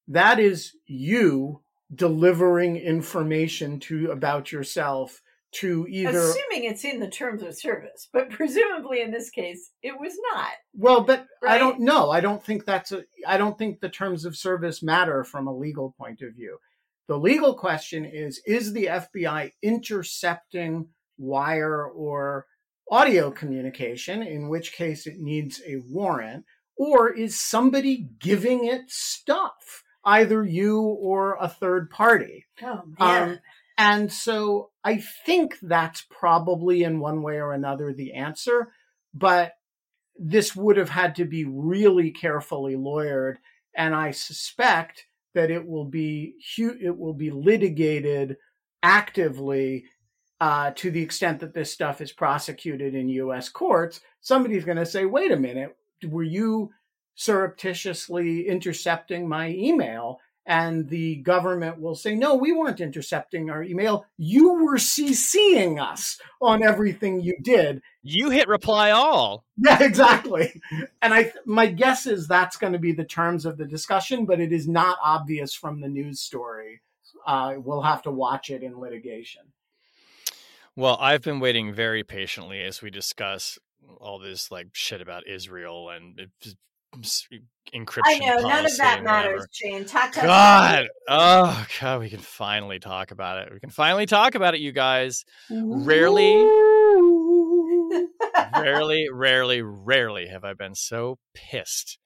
That 0.08 0.38
is 0.38 0.76
you 0.86 1.60
delivering 1.94 2.76
information 2.76 3.80
to 3.80 4.10
about 4.10 4.52
yourself 4.52 5.21
to 5.52 5.86
either 5.88 6.18
assuming 6.18 6.64
it's 6.64 6.84
in 6.84 6.98
the 6.98 7.08
terms 7.08 7.42
of 7.42 7.54
service 7.54 8.08
but 8.12 8.30
presumably 8.30 9.02
in 9.02 9.10
this 9.10 9.30
case 9.30 9.70
it 9.82 9.98
was 9.98 10.14
not 10.32 10.52
well 10.74 11.02
but 11.02 11.26
right? 11.42 11.54
i 11.54 11.58
don't 11.58 11.78
know 11.78 12.10
i 12.10 12.20
don't 12.20 12.44
think 12.44 12.64
that's 12.64 12.90
a 12.90 13.04
i 13.26 13.36
don't 13.36 13.58
think 13.58 13.80
the 13.80 13.88
terms 13.88 14.24
of 14.24 14.36
service 14.36 14.82
matter 14.82 15.24
from 15.24 15.46
a 15.46 15.54
legal 15.54 15.94
point 15.98 16.22
of 16.22 16.34
view 16.34 16.58
the 17.08 17.18
legal 17.18 17.54
question 17.54 18.04
is 18.04 18.40
Is 18.46 18.72
the 18.72 18.86
FBI 18.86 19.50
intercepting 19.62 20.88
wire 21.18 21.84
or 21.86 22.46
audio 22.90 23.30
communication, 23.30 24.22
in 24.22 24.48
which 24.48 24.72
case 24.72 25.06
it 25.06 25.18
needs 25.18 25.60
a 25.66 25.82
warrant, 25.90 26.44
or 26.76 27.12
is 27.12 27.40
somebody 27.40 28.08
giving 28.18 28.64
it 28.64 28.82
stuff, 28.88 29.82
either 30.04 30.44
you 30.44 30.80
or 30.80 31.36
a 31.40 31.48
third 31.48 31.90
party? 31.90 32.46
Oh, 32.62 32.82
um, 32.98 33.38
and 33.82 34.12
so 34.12 34.70
I 34.84 34.98
think 35.26 35.58
that's 35.60 36.06
probably 36.08 36.84
in 36.84 37.00
one 37.00 37.20
way 37.20 37.40
or 37.40 37.52
another 37.52 37.92
the 37.92 38.12
answer, 38.12 38.68
but 39.12 39.54
this 40.16 40.54
would 40.54 40.76
have 40.76 40.90
had 40.90 41.16
to 41.16 41.24
be 41.24 41.44
really 41.44 42.12
carefully 42.12 42.76
lawyered. 42.76 43.38
And 43.76 43.92
I 43.92 44.12
suspect 44.12 45.06
that 45.34 45.50
it 45.50 45.66
will 45.66 45.84
be 45.84 46.36
it 46.56 46.96
will 46.96 47.12
be 47.12 47.32
litigated 47.32 48.36
actively 48.84 49.86
uh, 50.40 50.70
to 50.76 50.92
the 50.92 51.02
extent 51.02 51.40
that 51.40 51.52
this 51.52 51.72
stuff 51.72 52.00
is 52.00 52.12
prosecuted 52.12 52.94
in 52.94 53.08
U.S. 53.08 53.48
courts. 53.48 54.00
Somebody's 54.20 54.64
going 54.64 54.78
to 54.78 54.86
say, 54.86 55.06
"Wait 55.06 55.32
a 55.32 55.36
minute, 55.36 55.76
were 56.06 56.22
you 56.22 56.70
surreptitiously 57.16 58.46
intercepting 58.46 59.28
my 59.28 59.48
email?" 59.48 60.20
And 60.44 60.88
the 60.88 61.16
government 61.16 61.80
will 61.80 61.94
say, 61.94 62.16
"No, 62.16 62.34
we 62.34 62.52
weren't 62.52 62.80
intercepting 62.80 63.48
our 63.48 63.62
email. 63.62 64.04
You 64.16 64.64
were 64.64 64.76
CCing 64.76 65.80
us 65.80 66.18
on 66.40 66.64
everything 66.64 67.20
you 67.20 67.36
did." 67.40 67.80
You 68.02 68.30
hit 68.30 68.48
reply 68.48 68.90
all. 68.90 69.44
Yeah, 69.64 69.80
exactly. 69.80 70.60
And 71.02 71.14
I, 71.14 71.32
my 71.46 71.66
guess 71.66 72.06
is 72.06 72.26
that's 72.26 72.56
going 72.56 72.72
to 72.72 72.78
be 72.80 72.92
the 72.92 73.04
terms 73.04 73.46
of 73.46 73.58
the 73.58 73.64
discussion, 73.64 74.26
but 74.26 74.40
it 74.40 74.52
is 74.52 74.66
not 74.66 74.98
obvious 75.04 75.54
from 75.54 75.80
the 75.80 75.88
news 75.88 76.18
story. 76.20 76.80
Uh, 77.24 77.54
we'll 77.58 77.82
have 77.82 78.02
to 78.02 78.10
watch 78.10 78.50
it 78.50 78.64
in 78.64 78.80
litigation. 78.80 79.42
Well, 80.74 80.96
I've 81.00 81.22
been 81.22 81.38
waiting 81.38 81.72
very 81.72 82.02
patiently 82.02 82.60
as 82.62 82.82
we 82.82 82.90
discuss 82.90 83.58
all 84.00 84.18
this 84.18 84.50
like 84.50 84.68
shit 84.72 85.00
about 85.00 85.26
Israel 85.28 85.90
and 85.90 86.28
encryption. 86.94 88.00
I 88.04 88.18
know 88.18 88.48
none 88.48 88.66
of 88.66 88.76
that 88.76 89.02
matters, 89.02 89.46
Shane. 89.52 89.84
Talk 89.84 90.12
to 90.12 90.20
God, 90.20 90.86
oh 91.08 91.66
God, 91.80 92.00
we 92.00 92.10
can 92.10 92.20
finally 92.20 92.78
talk 92.78 93.10
about 93.10 93.38
it. 93.38 93.52
We 93.52 93.60
can 93.60 93.70
finally 93.70 94.06
talk 94.06 94.34
about 94.34 94.54
it, 94.54 94.60
you 94.60 94.72
guys. 94.72 95.24
Rarely, 95.50 96.36
rarely, 98.56 99.08
rarely, 99.12 99.62
rarely 99.62 100.26
have 100.28 100.44
I 100.44 100.54
been 100.54 100.74
so 100.74 101.18
pissed 101.34 101.98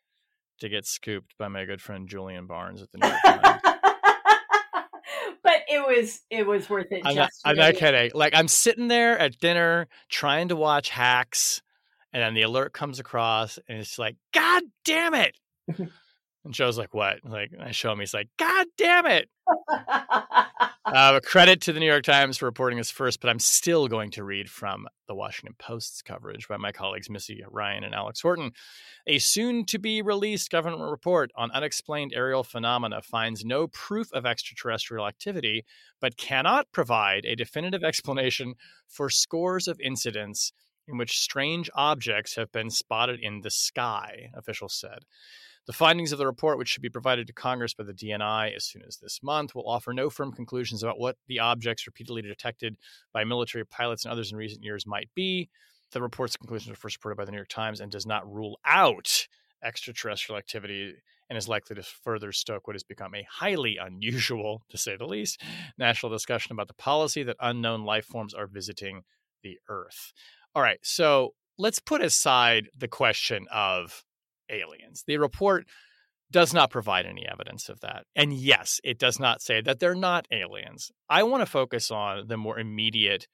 to 0.61 0.69
get 0.69 0.87
scooped 0.87 1.37
by 1.39 1.49
my 1.49 1.65
good 1.65 1.81
friend 1.83 2.09
Julian 2.09 2.47
Barnes 2.47 2.83
at 2.83 2.91
the 2.93 2.99
New 2.99 3.09
York 3.09 3.21
Times. 3.25 3.61
but 5.43 5.63
it 5.69 5.87
was 5.87 6.21
it 6.31 6.47
was 6.47 6.69
worth 6.69 6.91
it. 6.91 7.03
I'm, 7.05 7.15
not, 7.15 7.31
I'm 7.45 7.57
not 7.57 7.75
kidding. 7.75 8.11
Like 8.15 8.35
I'm 8.35 8.49
sitting 8.49 8.89
there 8.89 9.19
at 9.19 9.39
dinner 9.39 9.89
trying 10.09 10.49
to 10.49 10.57
watch 10.57 10.91
Hacks, 10.91 11.63
and 12.13 12.23
then 12.23 12.35
the 12.35 12.43
alert 12.43 12.73
comes 12.73 13.01
across, 13.01 13.59
and 13.69 13.79
it's 13.79 13.99
like, 13.99 14.17
God 14.33 14.63
damn 14.85 15.15
it! 15.15 15.37
and 16.47 16.55
Joe's 16.55 16.79
like, 16.79 16.95
"What?" 16.95 17.19
Like 17.25 17.51
I 17.61 17.73
show 17.73 17.93
him, 17.93 18.01
he's 18.01 18.15
like, 18.15 18.29
"God 18.39 18.67
damn 18.79 19.07
it!" 19.07 19.29
uh, 20.87 21.21
credit 21.21 21.61
to 21.63 21.73
the 21.73 21.81
New 21.81 21.87
York 21.87 22.05
Times 22.05 22.39
for 22.39 22.47
reporting 22.47 22.79
this 22.79 22.91
first, 22.91 23.21
but 23.21 23.29
I'm 23.29 23.41
still 23.41 23.89
going 23.89 24.13
to 24.13 24.25
read 24.25 24.49
from 24.49 24.87
the 25.09 25.15
Washington 25.15 25.57
Post's 25.59 26.03
coverage 26.03 26.49
by 26.49 26.57
my 26.57 26.73
colleagues 26.73 27.11
Missy 27.11 27.43
Ryan 27.51 27.85
and 27.85 27.95
Alex 27.95 28.21
Horton. 28.21 28.53
A 29.07 29.19
soon 29.19 29.65
to 29.67 29.79
be 29.79 30.03
released 30.03 30.51
government 30.51 30.89
report 30.89 31.31
on 31.37 31.51
unexplained 31.51 32.13
aerial 32.15 32.45
phenomena 32.45 33.03
finds 33.03 33.45
no 33.45 33.67
proof 33.67 34.13
of 34.13 34.25
extraterrestrial 34.25 35.07
activity, 35.07 35.65
but 36.01 36.17
cannot 36.17 36.71
provide 36.73 37.25
a 37.25 37.37
definitive 37.37 37.83
explanation 37.83 38.55
for 38.89 39.11
scores 39.11 39.69
of 39.69 39.81
incidents 39.81 40.53
in 40.89 40.99
which 40.99 41.19
strange 41.19 41.71
objects 41.75 42.37
have 42.37 42.53
been 42.53 42.71
spotted 42.71 43.21
in 43.21 43.41
the 43.41 43.51
sky, 43.51 44.31
officials 44.35 44.75
said. 44.75 45.01
The 45.67 45.73
findings 45.73 46.13
of 46.13 46.19
the 46.19 46.27
report, 46.27 46.59
which 46.59 46.69
should 46.69 46.83
be 46.83 46.89
provided 46.89 47.27
to 47.27 47.33
Congress 47.33 47.75
by 47.75 47.83
the 47.83 47.93
DNI 47.93 48.55
as 48.55 48.65
soon 48.65 48.83
as 48.87 48.99
this 48.99 49.21
month, 49.21 49.53
will 49.53 49.69
offer 49.69 49.93
no 49.93 50.09
firm 50.09 50.33
conclusions 50.33 50.83
about 50.83 51.01
what 51.01 51.17
the 51.27 51.41
objects 51.41 51.87
repeatedly 51.87 52.23
detected 52.23 52.77
by 53.13 53.25
military 53.25 53.67
pilots 53.67 54.05
and 54.05 54.13
others 54.13 54.31
in 54.31 54.39
recent 54.39 54.63
years 54.63 54.87
might 54.87 55.11
be. 55.17 55.49
The 55.91 56.01
report's 56.01 56.37
conclusions 56.37 56.71
were 56.71 56.77
first 56.77 56.97
reported 56.97 57.17
by 57.17 57.25
the 57.25 57.33
New 57.33 57.39
York 57.39 57.49
Times 57.49 57.81
and 57.81 57.91
does 57.91 58.07
not 58.07 58.33
rule 58.33 58.61
out 58.65 59.27
extraterrestrial 59.65 60.39
activity 60.39 60.95
and 61.29 61.37
is 61.37 61.49
likely 61.49 61.75
to 61.75 61.83
further 61.83 62.31
stoke 62.31 62.69
what 62.69 62.77
has 62.77 62.85
become 62.85 63.15
a 63.15 63.27
highly 63.29 63.77
unusual, 63.77 64.63
to 64.69 64.79
say 64.79 64.97
the 64.97 65.07
least, 65.07 65.43
national 65.77 66.13
discussion 66.13 66.53
about 66.53 66.69
the 66.69 66.75
policy 66.75 67.25
that 67.25 67.37
unknown 67.41 67.85
life 67.85 68.05
forms 68.05 68.35
are 68.35 68.47
visiting 68.47 69.03
the 69.43 69.59
Earth. 69.69 70.13
All 70.57 70.63
right, 70.63 70.79
so 70.83 71.35
let's 71.59 71.81
put 71.81 72.01
aside 72.01 72.71
the 72.75 72.89
question 72.89 73.45
of 73.53 74.05
aliens. 74.49 75.05
The 75.07 75.19
report 75.19 75.67
does 76.31 76.55
not 76.55 76.71
provide 76.71 77.05
any 77.05 77.29
evidence 77.29 77.69
of 77.69 77.81
that. 77.81 78.05
And 78.17 78.33
yes, 78.33 78.81
it 78.83 78.99
does 78.99 79.21
not 79.21 79.43
say 79.43 79.61
that 79.61 79.81
they're 79.81 79.95
not 79.95 80.27
aliens. 80.31 80.91
I 81.11 81.25
want 81.25 81.43
to 81.43 81.47
focus 81.47 81.91
on 81.91 82.29
the 82.29 82.39
more 82.39 82.59
immediate 82.59 83.29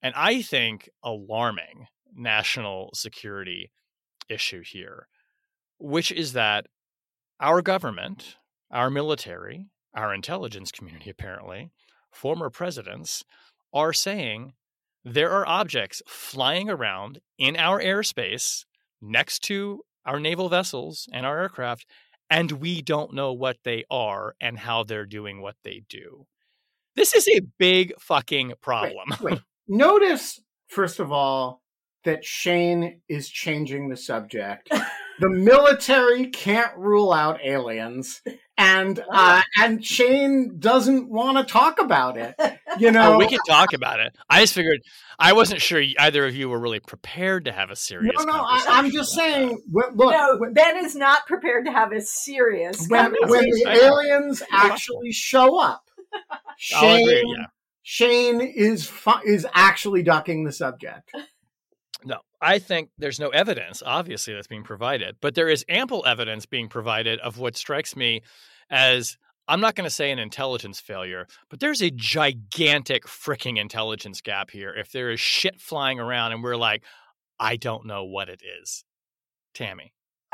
and 0.00 0.14
I 0.16 0.42
think 0.42 0.88
alarming 1.02 1.88
national 2.14 2.90
security 2.94 3.72
issue 4.28 4.62
here, 4.64 5.08
which 5.80 6.12
is 6.12 6.34
that 6.34 6.66
our 7.40 7.62
government, 7.62 8.36
our 8.70 8.90
military, 8.90 9.66
our 9.92 10.14
intelligence 10.14 10.70
community, 10.70 11.10
apparently, 11.10 11.72
former 12.12 12.48
presidents 12.48 13.24
are 13.74 13.92
saying 13.92 14.52
there 15.04 15.30
are 15.30 15.46
objects 15.46 16.02
flying 16.06 16.68
around 16.68 17.20
in 17.38 17.56
our 17.56 17.80
airspace 17.80 18.64
next 19.00 19.40
to 19.44 19.82
our 20.04 20.20
naval 20.20 20.48
vessels 20.48 21.08
and 21.12 21.24
our 21.24 21.40
aircraft, 21.40 21.86
and 22.28 22.52
we 22.52 22.82
don't 22.82 23.14
know 23.14 23.32
what 23.32 23.56
they 23.64 23.84
are 23.90 24.34
and 24.40 24.58
how 24.58 24.84
they're 24.84 25.06
doing 25.06 25.40
what 25.40 25.56
they 25.64 25.82
do. 25.88 26.26
This 26.96 27.14
is 27.14 27.28
a 27.28 27.40
big 27.58 27.92
fucking 27.98 28.54
problem. 28.60 29.08
Wait, 29.20 29.32
wait. 29.32 29.40
Notice, 29.68 30.40
first 30.68 30.98
of 30.98 31.12
all, 31.12 31.62
that 32.04 32.24
Shane 32.24 33.00
is 33.08 33.28
changing 33.28 33.88
the 33.88 33.96
subject. 33.96 34.70
the 35.20 35.28
military 35.30 36.26
can't 36.28 36.76
rule 36.76 37.12
out 37.12 37.38
aliens, 37.44 38.22
and 38.58 39.02
uh, 39.12 39.42
and 39.60 39.84
Shane 39.84 40.56
doesn't 40.58 41.08
want 41.10 41.36
to 41.38 41.44
talk 41.52 41.78
about 41.80 42.16
it. 42.16 42.34
You 42.78 42.88
Oh, 42.88 42.92
know, 42.92 43.18
we 43.18 43.26
can 43.28 43.38
talk 43.48 43.72
about 43.72 44.00
it. 44.00 44.16
I 44.28 44.40
just 44.40 44.54
figured 44.54 44.80
I 45.18 45.32
wasn't 45.34 45.60
sure 45.60 45.82
either 45.98 46.26
of 46.26 46.34
you 46.34 46.48
were 46.48 46.58
really 46.58 46.80
prepared 46.80 47.44
to 47.44 47.52
have 47.52 47.70
a 47.70 47.76
serious. 47.76 48.14
no, 48.18 48.24
no. 48.24 48.32
I, 48.42 48.64
i'm 48.68 48.90
just 48.90 49.12
saying. 49.12 49.48
that. 49.72 49.96
Look, 49.96 50.12
no, 50.12 50.36
when, 50.38 50.52
Ben 50.54 50.76
is 50.84 50.96
not 50.96 51.26
prepared 51.26 51.66
to 51.66 51.72
have 51.72 51.92
a 51.92 52.00
serious 52.00 52.86
when, 52.88 53.12
when 53.26 53.44
the 53.44 53.70
aliens 53.82 54.42
actually 54.52 55.12
show 55.12 55.58
up, 55.60 55.82
Shane 56.56 57.06
agree. 57.08 57.34
Yeah. 57.38 57.46
Shane 57.82 58.40
is 58.40 58.86
fu- 58.86 59.20
is 59.26 59.46
actually 59.52 60.02
ducking 60.02 60.44
the 60.44 60.52
subject. 60.52 61.10
No, 62.04 62.18
I 62.40 62.58
think 62.58 62.90
there's 62.98 63.20
no 63.20 63.28
evidence, 63.28 63.82
obviously, 63.84 64.34
that's 64.34 64.46
being 64.46 64.64
provided, 64.64 65.16
but 65.20 65.34
there 65.34 65.48
is 65.48 65.64
ample 65.68 66.04
evidence 66.06 66.46
being 66.46 66.68
provided 66.68 67.18
of 67.20 67.38
what 67.38 67.56
strikes 67.56 67.94
me 67.94 68.22
as 68.70 69.16
I'm 69.48 69.60
not 69.60 69.74
going 69.74 69.84
to 69.88 69.94
say 69.94 70.12
an 70.12 70.20
intelligence 70.20 70.78
failure, 70.80 71.26
but 71.48 71.58
there's 71.58 71.82
a 71.82 71.90
gigantic 71.90 73.04
freaking 73.04 73.58
intelligence 73.58 74.20
gap 74.20 74.50
here. 74.50 74.72
If 74.72 74.92
there 74.92 75.10
is 75.10 75.18
shit 75.18 75.60
flying 75.60 75.98
around 75.98 76.32
and 76.32 76.42
we're 76.42 76.56
like, 76.56 76.84
I 77.40 77.56
don't 77.56 77.84
know 77.84 78.04
what 78.04 78.28
it 78.28 78.42
is. 78.62 78.84
Tammy. 79.54 79.92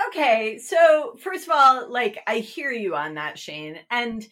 Okay, 0.08 0.58
so 0.58 1.16
first 1.18 1.46
of 1.46 1.52
all, 1.54 1.90
like 1.90 2.18
I 2.26 2.40
hear 2.40 2.70
you 2.70 2.94
on 2.94 3.14
that, 3.14 3.38
Shane, 3.38 3.78
and 3.90 4.26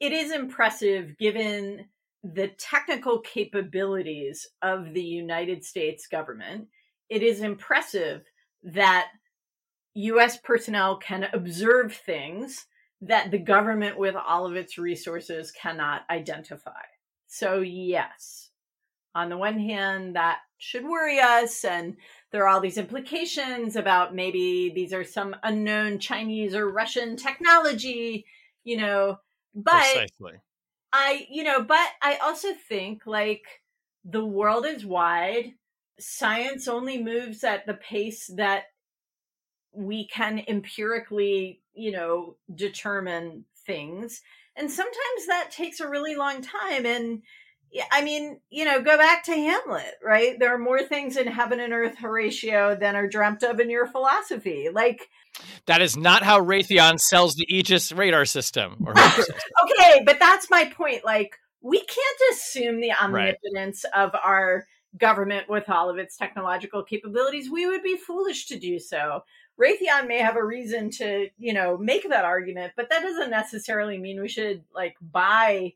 it 0.00 0.12
is 0.12 0.32
impressive 0.32 1.18
given 1.18 1.86
the 2.22 2.48
technical 2.58 3.20
capabilities 3.20 4.46
of 4.62 4.94
the 4.94 5.02
United 5.02 5.64
States 5.64 6.06
government. 6.06 6.68
It 7.10 7.22
is 7.22 7.40
impressive 7.40 8.22
that 8.62 9.08
US 9.94 10.38
personnel 10.38 10.96
can 10.96 11.28
observe 11.32 11.92
things 11.92 12.66
that 13.02 13.30
the 13.30 13.38
government 13.38 13.98
with 13.98 14.14
all 14.14 14.46
of 14.46 14.56
its 14.56 14.78
resources 14.78 15.50
cannot 15.50 16.02
identify. 16.10 16.82
So 17.26 17.60
yes, 17.60 18.50
on 19.14 19.28
the 19.28 19.36
one 19.36 19.58
hand, 19.58 20.16
that 20.16 20.38
should 20.58 20.84
worry 20.84 21.18
us 21.18 21.64
and 21.64 21.96
there 22.30 22.44
are 22.44 22.48
all 22.48 22.60
these 22.60 22.78
implications 22.78 23.74
about 23.74 24.14
maybe 24.14 24.70
these 24.74 24.92
are 24.92 25.04
some 25.04 25.34
unknown 25.42 25.98
Chinese 25.98 26.54
or 26.54 26.70
Russian 26.70 27.16
technology, 27.16 28.24
you 28.62 28.76
know. 28.76 29.18
But 29.54 29.80
Precisely. 29.80 30.34
I, 30.92 31.26
you 31.30 31.42
know, 31.42 31.62
but 31.62 31.88
I 32.02 32.16
also 32.16 32.48
think 32.68 33.06
like 33.06 33.42
the 34.04 34.24
world 34.24 34.66
is 34.66 34.84
wide. 34.84 35.54
Science 36.00 36.66
only 36.68 37.02
moves 37.02 37.44
at 37.44 37.66
the 37.66 37.74
pace 37.74 38.30
that 38.36 38.64
we 39.72 40.06
can 40.08 40.42
empirically, 40.48 41.60
you 41.74 41.92
know, 41.92 42.36
determine 42.54 43.44
things. 43.66 44.20
And 44.56 44.70
sometimes 44.70 45.26
that 45.28 45.50
takes 45.52 45.80
a 45.80 45.88
really 45.88 46.16
long 46.16 46.42
time. 46.42 46.84
And 46.86 47.22
I 47.92 48.02
mean, 48.02 48.40
you 48.50 48.64
know, 48.64 48.82
go 48.82 48.96
back 48.98 49.24
to 49.26 49.32
Hamlet, 49.32 49.94
right? 50.04 50.36
There 50.38 50.52
are 50.52 50.58
more 50.58 50.82
things 50.82 51.16
in 51.16 51.28
heaven 51.28 51.60
and 51.60 51.72
earth, 51.72 51.98
Horatio, 51.98 52.74
than 52.74 52.96
are 52.96 53.06
dreamt 53.06 53.44
of 53.44 53.60
in 53.60 53.70
your 53.70 53.86
philosophy. 53.86 54.68
Like, 54.72 55.08
That 55.66 55.80
is 55.80 55.96
not 55.96 56.24
how 56.24 56.40
Raytheon 56.40 56.98
sells 56.98 57.36
the 57.36 57.46
Aegis 57.48 57.92
radar 57.92 58.24
system. 58.24 58.82
Or 58.84 58.92
whoever 58.94 59.22
sells 59.22 59.28
it. 59.28 59.72
okay, 59.78 60.02
but 60.04 60.18
that's 60.18 60.50
my 60.50 60.64
point. 60.64 61.04
Like, 61.04 61.36
we 61.62 61.78
can't 61.78 62.20
assume 62.32 62.80
the 62.80 62.92
omnipotence 62.92 63.84
of 63.94 64.10
our 64.24 64.66
government 64.98 65.48
with 65.48 65.68
all 65.68 65.88
of 65.88 65.98
its 65.98 66.16
technological 66.16 66.82
capabilities. 66.82 67.50
We 67.50 67.66
would 67.66 67.82
be 67.82 67.96
foolish 67.96 68.46
to 68.46 68.58
do 68.58 68.78
so. 68.78 69.24
Raytheon 69.60 70.08
may 70.08 70.18
have 70.18 70.36
a 70.36 70.44
reason 70.44 70.90
to, 70.92 71.28
you 71.38 71.52
know, 71.52 71.76
make 71.76 72.08
that 72.08 72.24
argument, 72.24 72.72
but 72.76 72.88
that 72.90 73.02
doesn't 73.02 73.30
necessarily 73.30 73.98
mean 73.98 74.20
we 74.20 74.28
should 74.28 74.64
like 74.74 74.96
buy 75.00 75.74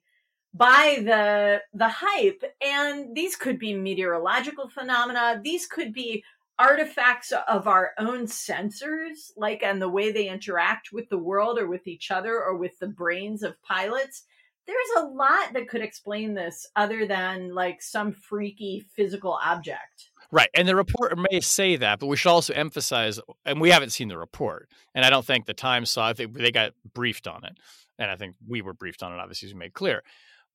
buy 0.55 1.01
the 1.05 1.61
the 1.75 1.89
hype. 1.89 2.43
And 2.62 3.15
these 3.15 3.37
could 3.37 3.59
be 3.59 3.75
meteorological 3.75 4.69
phenomena. 4.69 5.41
These 5.43 5.67
could 5.67 5.93
be 5.93 6.25
artifacts 6.59 7.33
of 7.49 7.67
our 7.67 7.93
own 7.99 8.27
sensors, 8.27 9.33
like 9.37 9.62
and 9.62 9.83
the 9.83 9.89
way 9.89 10.12
they 10.12 10.29
interact 10.29 10.93
with 10.93 11.09
the 11.09 11.19
world 11.19 11.59
or 11.59 11.67
with 11.67 11.87
each 11.87 12.11
other 12.11 12.41
or 12.41 12.57
with 12.57 12.79
the 12.79 12.87
brains 12.87 13.43
of 13.43 13.61
pilots. 13.62 14.25
There's 14.67 15.05
a 15.05 15.07
lot 15.07 15.53
that 15.53 15.69
could 15.69 15.83
explain 15.83 16.35
this 16.35 16.67
other 16.75 17.07
than 17.07 17.55
like 17.55 17.83
some 17.83 18.12
freaky 18.12 18.85
physical 18.97 19.39
object. 19.45 20.11
Right. 20.31 20.49
And 20.55 20.67
the 20.67 20.75
report 20.75 21.17
may 21.31 21.41
say 21.41 21.77
that, 21.77 22.01
but 22.01 22.07
we 22.07 22.17
should 22.17 22.31
also 22.31 22.55
emphasize, 22.55 23.21
and 23.45 23.61
we 23.61 23.71
haven't 23.71 23.91
seen 23.91 24.09
the 24.09 24.19
report, 24.19 24.69
and 24.95 25.05
I 25.05 25.11
don't 25.11 25.25
think 25.25 25.47
the 25.47 25.55
Times 25.55 25.91
saw 25.91 26.11
it. 26.11 26.35
They, 26.35 26.51
got 26.51 26.73
briefed 26.93 27.29
on 27.29 27.45
it. 27.45 27.59
And 27.99 28.11
I 28.11 28.17
think 28.17 28.35
we 28.47 28.62
were 28.62 28.73
briefed 28.75 29.03
on 29.03 29.12
it, 29.12 29.21
obviously, 29.21 29.49
as 29.49 29.55
we 29.55 29.61
made 29.61 29.75
clear. 29.75 30.03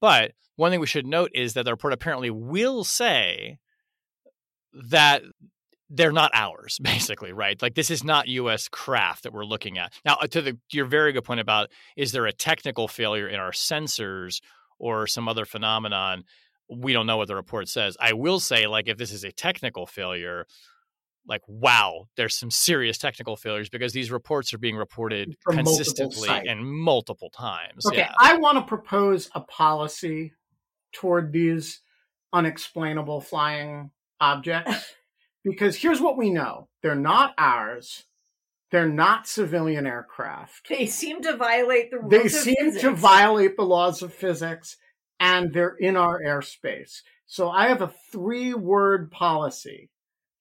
But 0.01 0.33
one 0.55 0.71
thing 0.71 0.79
we 0.79 0.87
should 0.87 1.05
note 1.05 1.31
is 1.33 1.53
that 1.53 1.63
the 1.63 1.71
report 1.71 1.93
apparently 1.93 2.29
will 2.29 2.83
say 2.83 3.59
that 4.73 5.23
they're 5.89 6.11
not 6.11 6.31
ours, 6.33 6.79
basically, 6.83 7.33
right? 7.33 7.61
Like 7.61 7.75
this 7.75 7.89
is 7.89 8.03
not 8.03 8.27
U.S. 8.27 8.67
craft 8.67 9.23
that 9.23 9.33
we're 9.33 9.45
looking 9.45 9.77
at. 9.77 9.93
Now, 10.05 10.17
uh, 10.21 10.27
to 10.27 10.41
the 10.41 10.57
your 10.71 10.85
very 10.85 11.11
good 11.11 11.23
point 11.23 11.39
about 11.39 11.69
is 11.97 12.11
there 12.11 12.25
a 12.25 12.31
technical 12.33 12.87
failure 12.87 13.27
in 13.27 13.39
our 13.39 13.51
sensors 13.51 14.41
or 14.77 15.07
some 15.07 15.27
other 15.27 15.45
phenomenon? 15.45 16.23
We 16.69 16.93
don't 16.93 17.07
know 17.07 17.17
what 17.17 17.27
the 17.27 17.35
report 17.35 17.67
says. 17.67 17.97
I 17.99 18.13
will 18.13 18.39
say, 18.39 18.67
like, 18.67 18.87
if 18.87 18.97
this 18.97 19.11
is 19.11 19.23
a 19.23 19.31
technical 19.31 19.87
failure, 19.87 20.45
like, 21.27 21.41
wow, 21.47 22.05
there's 22.15 22.35
some 22.35 22.51
serious 22.51 22.99
technical 22.99 23.35
failures 23.35 23.69
because 23.69 23.91
these 23.91 24.11
reports 24.11 24.53
are 24.53 24.59
being 24.59 24.75
reported 24.75 25.35
From 25.41 25.57
consistently 25.57 26.27
sites. 26.27 26.45
and 26.47 26.63
multiple 26.65 27.31
times. 27.31 27.85
Okay, 27.87 27.97
Yeah. 27.97 28.13
I 28.19 28.37
want 28.37 28.59
to 28.59 28.63
propose 28.63 29.31
a 29.33 29.41
policy 29.41 30.33
toward 30.93 31.31
these 31.31 31.81
unexplainable 32.33 33.21
flying 33.21 33.89
objects 34.21 34.93
because 35.43 35.77
here's 35.77 36.01
what 36.01 36.17
we 36.17 36.29
know 36.29 36.67
they're 36.81 36.95
not 36.95 37.33
ours, 37.37 38.05
they're 38.71 38.89
not 38.89 39.27
civilian 39.27 39.87
aircraft. 39.87 40.69
They 40.69 40.85
seem 40.85 41.21
to 41.23 41.35
violate 41.35 41.91
the 41.91 41.99
rules. 41.99 42.11
They 42.11 42.25
of 42.25 42.31
seem 42.31 42.77
to 42.79 42.91
violate 42.91 43.57
the 43.57 43.63
laws 43.63 44.01
of 44.01 44.13
physics 44.13 44.77
and 45.19 45.53
they're 45.53 45.75
in 45.79 45.95
our 45.95 46.21
airspace. 46.21 47.01
So 47.25 47.49
I 47.49 47.67
have 47.67 47.81
a 47.81 47.93
three 48.11 48.53
word 48.53 49.11
policy 49.11 49.89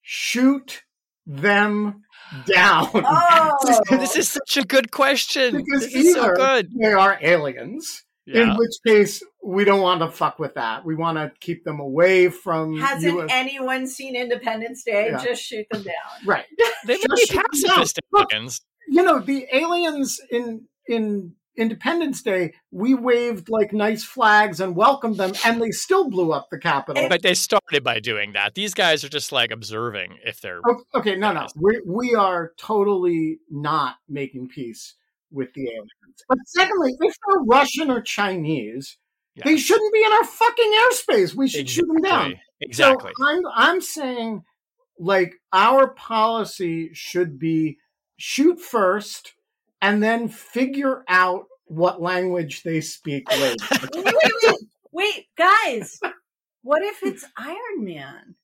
shoot 0.01 0.83
them 1.25 2.01
down. 2.45 2.89
Oh, 2.93 3.81
this 3.89 4.15
is 4.15 4.29
such 4.29 4.57
a 4.57 4.63
good 4.63 4.91
question. 4.91 5.57
Because 5.57 5.91
this 5.91 5.93
is 5.93 6.13
so 6.13 6.33
good. 6.33 6.69
they 6.79 6.91
are 6.91 7.19
aliens, 7.21 8.03
Yeah. 8.31 8.43
in 8.43 8.57
which 8.57 8.73
case 8.85 9.23
we 9.43 9.65
don't 9.65 9.81
want 9.81 10.01
to 10.01 10.11
fuck 10.11 10.37
with 10.37 10.53
that. 10.55 10.85
We 10.85 10.95
want 10.95 11.17
to 11.17 11.31
keep 11.39 11.63
them 11.63 11.79
away 11.79 12.29
from 12.29 12.79
Hasn't 12.79 13.17
US 13.17 13.29
anyone 13.31 13.87
seen 13.87 14.15
Independence 14.15 14.83
Day? 14.83 15.09
Yeah. 15.09 15.23
Just 15.23 15.41
shoot 15.41 15.65
them 15.71 15.83
down. 15.83 15.93
right. 16.25 16.45
they 16.85 16.93
may 16.93 16.99
Just 17.09 17.15
be 17.15 17.25
shoot 17.25 17.35
them 17.37 17.45
pacifist 17.69 17.99
Look, 18.11 18.31
aliens. 18.31 18.61
You 18.87 19.03
know, 19.03 19.19
the 19.19 19.47
aliens 19.51 20.19
in 20.29 20.65
in 20.87 21.33
Independence 21.57 22.21
Day, 22.21 22.53
we 22.71 22.93
waved 22.93 23.49
like 23.49 23.73
nice 23.73 24.03
flags 24.03 24.59
and 24.59 24.75
welcomed 24.75 25.17
them, 25.17 25.33
and 25.45 25.61
they 25.61 25.71
still 25.71 26.09
blew 26.09 26.31
up 26.31 26.49
the 26.49 26.57
Capitol. 26.57 27.07
But 27.09 27.21
they 27.21 27.33
started 27.33 27.83
by 27.83 27.99
doing 27.99 28.33
that. 28.33 28.55
These 28.55 28.73
guys 28.73 29.03
are 29.03 29.09
just 29.09 29.31
like 29.31 29.51
observing 29.51 30.17
if 30.25 30.39
they're 30.39 30.61
O- 30.67 30.83
Okay, 30.95 31.15
no, 31.15 31.33
no, 31.33 31.47
we 31.55 31.81
we 31.85 32.15
are 32.15 32.53
totally 32.57 33.39
not 33.49 33.95
making 34.07 34.47
peace 34.49 34.95
with 35.31 35.53
the 35.53 35.67
aliens. 35.69 35.91
But 36.27 36.37
secondly, 36.45 36.95
if 36.99 37.15
they're 37.27 37.41
Russian 37.41 37.89
or 37.89 38.01
Chinese, 38.01 38.97
Yeah. 39.35 39.43
they 39.45 39.57
shouldn't 39.57 39.93
be 39.93 40.03
in 40.03 40.11
our 40.11 40.23
fucking 40.25 40.73
airspace. 40.83 41.33
We 41.35 41.47
should 41.47 41.69
shoot 41.69 41.87
them 41.87 42.01
down. 42.01 42.39
Exactly. 42.61 43.11
So 43.17 43.25
I'm 43.27 43.41
I'm 43.55 43.81
saying 43.81 44.43
like 44.97 45.35
our 45.53 45.89
policy 45.89 46.89
should 46.93 47.39
be 47.39 47.77
shoot 48.17 48.59
first 48.59 49.33
and 49.81 50.03
then 50.03 50.27
figure 50.27 51.03
out 51.07 51.45
what 51.65 52.01
language 52.01 52.63
they 52.63 52.81
speak 52.81 53.29
later. 53.31 53.55
Wait, 53.93 54.05
wait, 54.05 54.33
wait, 54.43 54.55
wait, 54.91 55.25
guys. 55.37 55.99
What 56.63 56.81
if 56.83 57.01
it's 57.03 57.23
Iron 57.37 57.85
Man? 57.85 58.35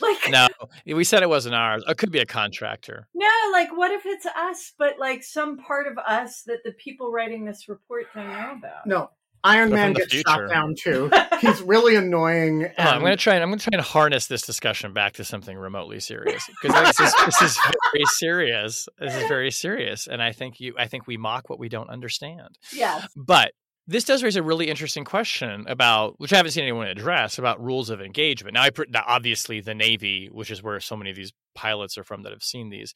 Like 0.02 0.30
no, 0.30 0.46
we 0.86 1.04
said 1.04 1.22
it 1.22 1.28
wasn't 1.28 1.54
ours. 1.54 1.82
It 1.86 1.98
could 1.98 2.12
be 2.12 2.20
a 2.20 2.26
contractor. 2.26 3.08
No, 3.14 3.28
like 3.52 3.76
what 3.76 3.90
if 3.90 4.06
it's 4.06 4.26
us, 4.26 4.72
but 4.78 4.98
like 4.98 5.22
some 5.24 5.58
part 5.58 5.86
of 5.86 5.98
us 5.98 6.42
that 6.46 6.58
the 6.64 6.72
people 6.72 7.10
writing 7.10 7.44
this 7.44 7.68
report 7.68 8.06
don't 8.14 8.28
know 8.28 8.54
about? 8.58 8.86
no, 8.86 9.10
Iron 9.44 9.70
But 9.70 9.76
Man 9.76 9.92
gets 9.94 10.12
future. 10.12 10.28
shot 10.28 10.48
down 10.48 10.74
too. 10.76 11.10
He's 11.40 11.62
really 11.62 11.96
annoying. 11.96 12.60
Hold 12.60 12.72
on, 12.78 12.94
I'm 12.94 13.00
going 13.00 13.12
to 13.12 13.16
try 13.16 13.34
and 13.34 13.42
I'm 13.42 13.50
going 13.50 13.58
to 13.58 13.70
try 13.70 13.76
and 13.76 13.84
harness 13.84 14.26
this 14.26 14.42
discussion 14.42 14.92
back 14.92 15.14
to 15.14 15.24
something 15.24 15.56
remotely 15.56 16.00
serious 16.00 16.48
because 16.60 16.96
this 16.96 17.00
is, 17.00 17.14
this 17.24 17.42
is 17.42 17.58
very 17.92 18.04
serious. 18.16 18.88
This 18.98 19.14
is 19.14 19.28
very 19.28 19.50
serious, 19.50 20.06
and 20.06 20.22
I 20.22 20.32
think 20.32 20.60
you 20.60 20.74
I 20.78 20.86
think 20.88 21.06
we 21.06 21.16
mock 21.16 21.48
what 21.48 21.58
we 21.58 21.68
don't 21.68 21.90
understand. 21.90 22.58
Yeah. 22.72 23.04
But 23.16 23.52
this 23.90 24.04
does 24.04 24.22
raise 24.22 24.36
a 24.36 24.42
really 24.42 24.68
interesting 24.68 25.02
question 25.02 25.64
about 25.66 26.20
which 26.20 26.34
I 26.34 26.36
haven't 26.36 26.52
seen 26.52 26.62
anyone 26.62 26.88
address 26.88 27.38
about 27.38 27.60
rules 27.60 27.88
of 27.88 28.02
engagement. 28.02 28.52
Now, 28.52 28.62
I 28.62 28.70
now 28.90 29.02
obviously 29.06 29.60
the 29.60 29.74
Navy, 29.74 30.28
which 30.30 30.50
is 30.50 30.62
where 30.62 30.78
so 30.78 30.94
many 30.94 31.08
of 31.08 31.16
these 31.16 31.32
pilots 31.54 31.96
are 31.96 32.04
from 32.04 32.22
that 32.22 32.32
have 32.32 32.42
seen 32.42 32.68
these, 32.68 32.92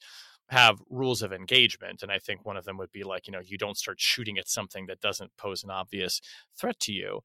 have 0.49 0.77
rules 0.91 1.23
of 1.23 1.33
engagement, 1.33 2.03
and 2.03 2.11
I 2.11 2.19
think 2.19 2.45
one 2.45 2.57
of 2.57 2.65
them 2.65 2.77
would 2.77 2.91
be 2.91 3.03
like 3.03 3.25
you 3.25 3.33
know 3.33 3.41
you 3.43 3.57
don't 3.57 3.77
start 3.77 3.99
shooting 3.99 4.37
at 4.37 4.47
something 4.47 4.85
that 4.85 5.01
doesn't 5.01 5.31
pose 5.35 5.63
an 5.63 5.71
obvious 5.71 6.21
threat 6.55 6.79
to 6.81 6.93
you. 6.93 7.21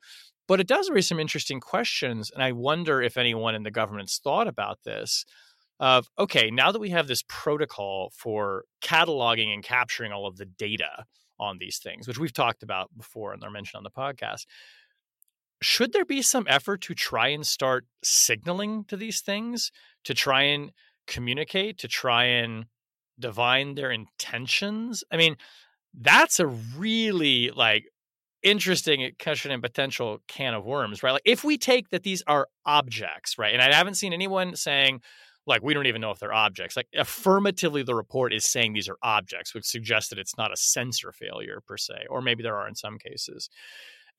But 0.47 0.61
it 0.61 0.67
does 0.67 0.89
raise 0.89 1.07
some 1.07 1.21
interesting 1.21 1.61
questions, 1.61 2.31
and 2.31 2.43
I 2.43 2.53
wonder 2.53 3.03
if 3.03 3.19
anyone 3.19 3.55
in 3.55 3.65
the 3.65 3.71
government's 3.71 4.19
thought 4.19 4.49
about 4.49 4.79
this. 4.85 5.27
Of 5.79 6.09
okay, 6.19 6.51
now 6.51 6.73
that 6.73 6.81
we 6.81 6.89
have 6.91 7.07
this 7.07 7.23
protocol 7.29 8.13
for 8.17 8.65
cataloging 8.83 9.53
and 9.53 9.63
capturing 9.63 10.11
all 10.11 10.27
of 10.27 10.39
the 10.39 10.47
data 10.47 11.05
on 11.39 11.59
these 11.59 11.79
things, 11.79 12.07
which 12.07 12.19
we've 12.19 12.33
talked 12.33 12.63
about 12.63 12.91
before 12.97 13.33
and 13.33 13.43
are 13.43 13.51
mentioned 13.51 13.79
on 13.79 13.85
the 13.85 13.91
podcast. 13.91 14.47
Should 15.61 15.93
there 15.93 16.05
be 16.05 16.23
some 16.23 16.47
effort 16.49 16.83
to 16.83 16.95
try 16.95 17.29
and 17.29 17.47
start 17.47 17.87
signaling 18.03 18.85
to 18.85 18.97
these 18.97 19.21
things, 19.21 19.73
to 20.05 20.15
try 20.15 20.43
and 20.43 20.73
communicate, 21.07 21.79
to 21.79 21.89
try 21.89 22.25
and 22.25 22.67
divine 23.19 23.75
their 23.75 23.91
intentions? 23.91 25.03
I 25.11 25.17
mean, 25.17 25.37
that's 25.95 26.39
a 26.39 26.47
really 26.47 27.51
like 27.51 27.87
interesting 28.43 29.11
question 29.21 29.51
and 29.51 29.63
potential 29.63 30.23
can 30.29 30.55
of 30.55 30.65
worms, 30.65 31.03
right? 31.03 31.13
Like 31.13 31.23
if 31.25 31.43
we 31.43 31.59
take 31.59 31.91
that 31.91 32.05
these 32.05 32.23
are 32.27 32.49
objects, 32.65 33.37
right? 33.37 33.53
And 33.53 33.63
I 33.63 33.75
haven't 33.75 33.95
seen 33.95 34.13
anyone 34.13 34.55
saying, 34.55 35.01
like 35.49 35.63
we 35.63 35.75
don't 35.75 35.87
even 35.87 36.01
know 36.01 36.11
if 36.11 36.19
they're 36.19 36.33
objects. 36.33 36.77
Like 36.77 36.89
affirmatively, 36.95 37.83
the 37.83 37.95
report 37.95 38.33
is 38.33 38.45
saying 38.45 38.73
these 38.73 38.89
are 38.89 38.99
objects, 39.03 39.55
which 39.55 39.65
suggests 39.65 40.11
that 40.11 40.19
it's 40.19 40.37
not 40.37 40.53
a 40.53 40.57
sensor 40.57 41.13
failure 41.13 41.63
per 41.67 41.77
se, 41.77 42.07
or 42.11 42.23
maybe 42.23 42.43
there 42.43 42.57
are 42.57 42.69
in 42.69 42.75
some 42.75 42.99
cases. 42.99 43.49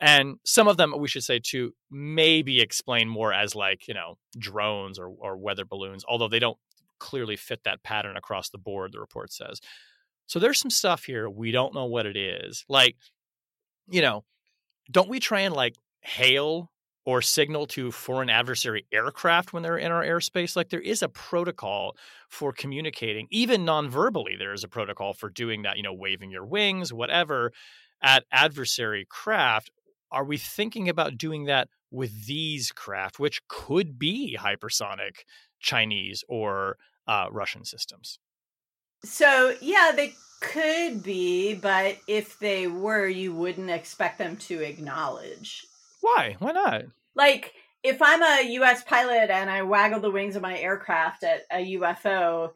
And 0.02 0.38
some 0.46 0.68
of 0.68 0.78
them, 0.78 0.94
we 0.98 1.08
should 1.08 1.24
say 1.24 1.40
too, 1.40 1.74
maybe 1.92 2.62
explain 2.62 3.08
more 3.08 3.34
as 3.34 3.56
like 3.56 3.88
you 3.88 3.94
know 3.94 4.18
drones 4.38 4.98
or 5.00 5.08
or 5.08 5.38
weather 5.38 5.66
balloons, 5.66 6.04
although 6.08 6.30
they 6.30 6.40
don't 6.40 6.58
clearly 7.00 7.36
fit 7.36 7.64
that 7.64 7.84
pattern 7.84 8.18
across 8.18 8.50
the 8.50 8.58
board. 8.58 8.92
The 8.92 9.00
report 9.00 9.32
says. 9.32 9.62
So 10.26 10.38
there's 10.38 10.60
some 10.60 10.70
stuff 10.70 11.06
here 11.06 11.28
we 11.28 11.52
don't 11.52 11.74
know 11.74 11.86
what 11.86 12.06
it 12.06 12.16
is. 12.16 12.64
Like, 12.70 12.98
you 13.90 14.02
know, 14.02 14.26
don't 14.92 15.10
we 15.10 15.20
try 15.20 15.42
and 15.42 15.56
like 15.56 15.76
hail 16.02 16.72
or 17.06 17.22
signal 17.22 17.66
to 17.66 17.92
foreign 17.92 18.30
adversary 18.30 18.86
aircraft 18.92 19.54
when 19.54 19.64
they're 19.64 19.78
in 19.78 19.92
our 19.92 20.04
airspace. 20.04 20.56
Like 20.56 20.70
there 20.70 20.80
is 20.80 21.02
a 21.02 21.10
protocol 21.10 21.96
for 22.28 22.52
communicating, 22.54 23.28
even 23.32 23.66
non-verbally. 23.66 24.36
There 24.38 24.54
is 24.54 24.64
a 24.64 24.68
protocol 24.68 25.14
for 25.14 25.30
doing 25.30 25.64
that. 25.64 25.78
You 25.78 25.84
know, 25.84 25.94
waving 25.94 26.32
your 26.32 26.46
wings, 26.46 26.94
whatever, 26.94 27.52
at 28.02 28.26
adversary 28.32 29.06
craft. 29.10 29.72
Are 30.12 30.26
we 30.26 30.38
thinking 30.38 30.90
about 30.90 31.18
doing 31.18 31.46
that 31.46 31.70
with 31.92 32.26
these 32.26 32.72
craft, 32.72 33.20
which 33.20 33.48
could 33.48 33.98
be 33.98 34.38
hypersonic 34.40 35.24
Chinese 35.60 36.24
or 36.28 36.78
uh, 37.08 37.28
Russian 37.32 37.66
systems? 37.66 38.20
So 39.04 39.56
yeah, 39.62 39.92
they 39.96 40.14
could 40.42 41.04
be, 41.04 41.54
but 41.54 41.98
if 42.08 42.40
they 42.40 42.68
were, 42.68 43.08
you 43.08 43.34
wouldn't 43.34 43.70
expect 43.70 44.18
them 44.18 44.38
to 44.38 44.62
acknowledge. 44.62 45.66
Why? 46.02 46.36
Why 46.40 46.52
not? 46.52 46.84
Like 47.16 47.54
if 47.84 48.02
I'm 48.02 48.22
a 48.22 48.50
US 48.54 48.84
pilot 48.84 49.30
and 49.30 49.50
I 49.50 49.64
waggle 49.64 50.00
the 50.00 50.12
wings 50.12 50.36
of 50.36 50.42
my 50.42 50.58
aircraft 50.58 51.24
at 51.24 51.42
a 51.52 51.78
UFO, 51.78 52.52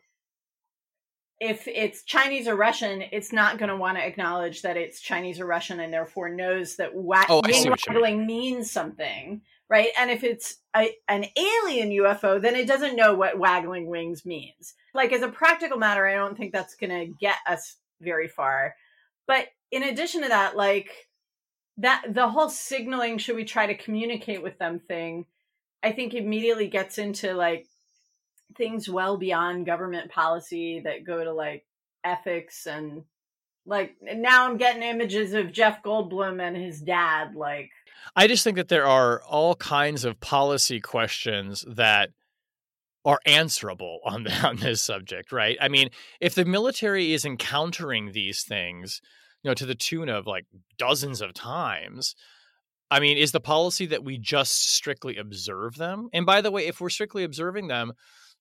if 1.40 1.68
it's 1.68 2.04
Chinese 2.04 2.48
or 2.48 2.56
Russian, 2.56 3.02
it's 3.12 3.34
not 3.34 3.58
going 3.58 3.70
to 3.70 3.76
want 3.76 3.98
to 3.98 4.06
acknowledge 4.06 4.62
that 4.62 4.78
it's 4.78 5.02
Chinese 5.02 5.40
or 5.40 5.46
Russian 5.46 5.80
and 5.80 5.94
therefore 5.94 6.30
knows 6.30 6.78
that 6.78 6.94
wa- 6.94 7.26
Oh, 7.28 7.42
wing 7.44 7.54
you 7.56 7.70
mean. 7.70 7.76
waggling 7.88 8.26
means 8.26 8.72
something, 8.72 9.42
right? 9.70 9.90
And 10.00 10.10
if 10.10 10.24
it's 10.24 10.58
a, 10.76 10.92
an 11.10 11.26
alien 11.36 11.90
UFO, 11.90 12.42
then 12.42 12.56
it 12.56 12.68
doesn't 12.68 12.96
know 12.96 13.14
what 13.16 13.40
waggling 13.40 13.88
wings 13.88 14.26
means. 14.26 14.76
Like 14.94 15.12
as 15.12 15.22
a 15.22 15.28
practical 15.28 15.78
matter, 15.78 16.08
I 16.08 16.16
don't 16.16 16.38
think 16.38 16.54
that's 16.54 16.76
going 16.76 16.92
to 16.92 17.14
get 17.20 17.36
us 17.46 17.76
very 18.00 18.28
far. 18.30 18.76
But 19.28 19.48
in 19.72 19.84
addition 19.84 20.22
to 20.22 20.30
that, 20.30 20.56
like 20.56 20.92
that 21.78 22.04
the 22.10 22.28
whole 22.28 22.50
signaling 22.50 23.18
should 23.18 23.36
we 23.36 23.46
try 23.46 23.66
to 23.66 23.78
communicate 23.78 24.44
with 24.44 24.58
them 24.60 24.80
thing 24.80 25.26
i 25.82 25.92
think 25.92 26.14
immediately 26.14 26.68
gets 26.68 26.98
into 26.98 27.34
like 27.34 27.66
things 28.56 28.88
well 28.88 29.18
beyond 29.18 29.66
government 29.66 30.12
policy 30.12 30.82
that 30.84 31.04
go 31.04 31.24
to 31.24 31.34
like 31.34 31.66
ethics 32.04 32.68
and 32.68 33.04
like 33.66 33.96
now 34.02 34.48
i'm 34.48 34.58
getting 34.58 34.84
images 34.84 35.34
of 35.34 35.52
jeff 35.52 35.82
goldblum 35.82 36.42
and 36.42 36.56
his 36.56 36.82
dad 36.82 37.36
like 37.36 37.72
I 38.16 38.28
just 38.28 38.44
think 38.44 38.58
that 38.58 38.70
there 38.70 38.86
are 38.86 39.22
all 39.24 39.56
kinds 39.56 40.06
of 40.06 40.20
policy 40.20 40.80
questions 40.80 41.66
that 41.68 42.10
are 43.06 43.20
answerable 43.26 44.00
on, 44.06 44.24
the, 44.24 44.32
on 44.48 44.58
this 44.58 44.82
subject, 44.82 45.32
right? 45.32 45.58
I 45.60 45.68
mean, 45.68 45.90
if 46.20 46.36
the 46.36 46.46
military 46.46 47.14
is 47.14 47.26
encountering 47.26 48.12
these 48.12 48.44
things, 48.44 49.02
you 49.44 49.50
know, 49.50 49.56
to 49.56 49.66
the 49.66 49.76
tune 49.76 50.10
of 50.10 50.26
like 50.26 50.46
dozens 50.78 51.22
of 51.22 51.34
times, 51.34 52.16
I 52.90 53.00
mean, 53.00 53.18
is 53.18 53.32
the 53.32 53.40
policy 53.40 53.86
that 53.88 54.04
we 54.04 54.18
just 54.18 54.74
strictly 54.74 55.18
observe 55.18 55.76
them? 55.76 56.10
And 56.14 56.26
by 56.26 56.42
the 56.42 56.52
way, 56.52 56.68
if 56.68 56.80
we're 56.80 56.90
strictly 56.90 57.24
observing 57.24 57.68
them, 57.68 57.94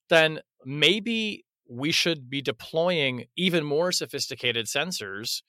then 0.08 0.40
maybe 0.64 1.44
we 1.68 1.90
should 1.90 2.28
be 2.28 2.42
deploying 2.42 3.24
even 3.36 3.64
more 3.64 3.92
sophisticated 3.92 4.66
sensors 4.66 5.42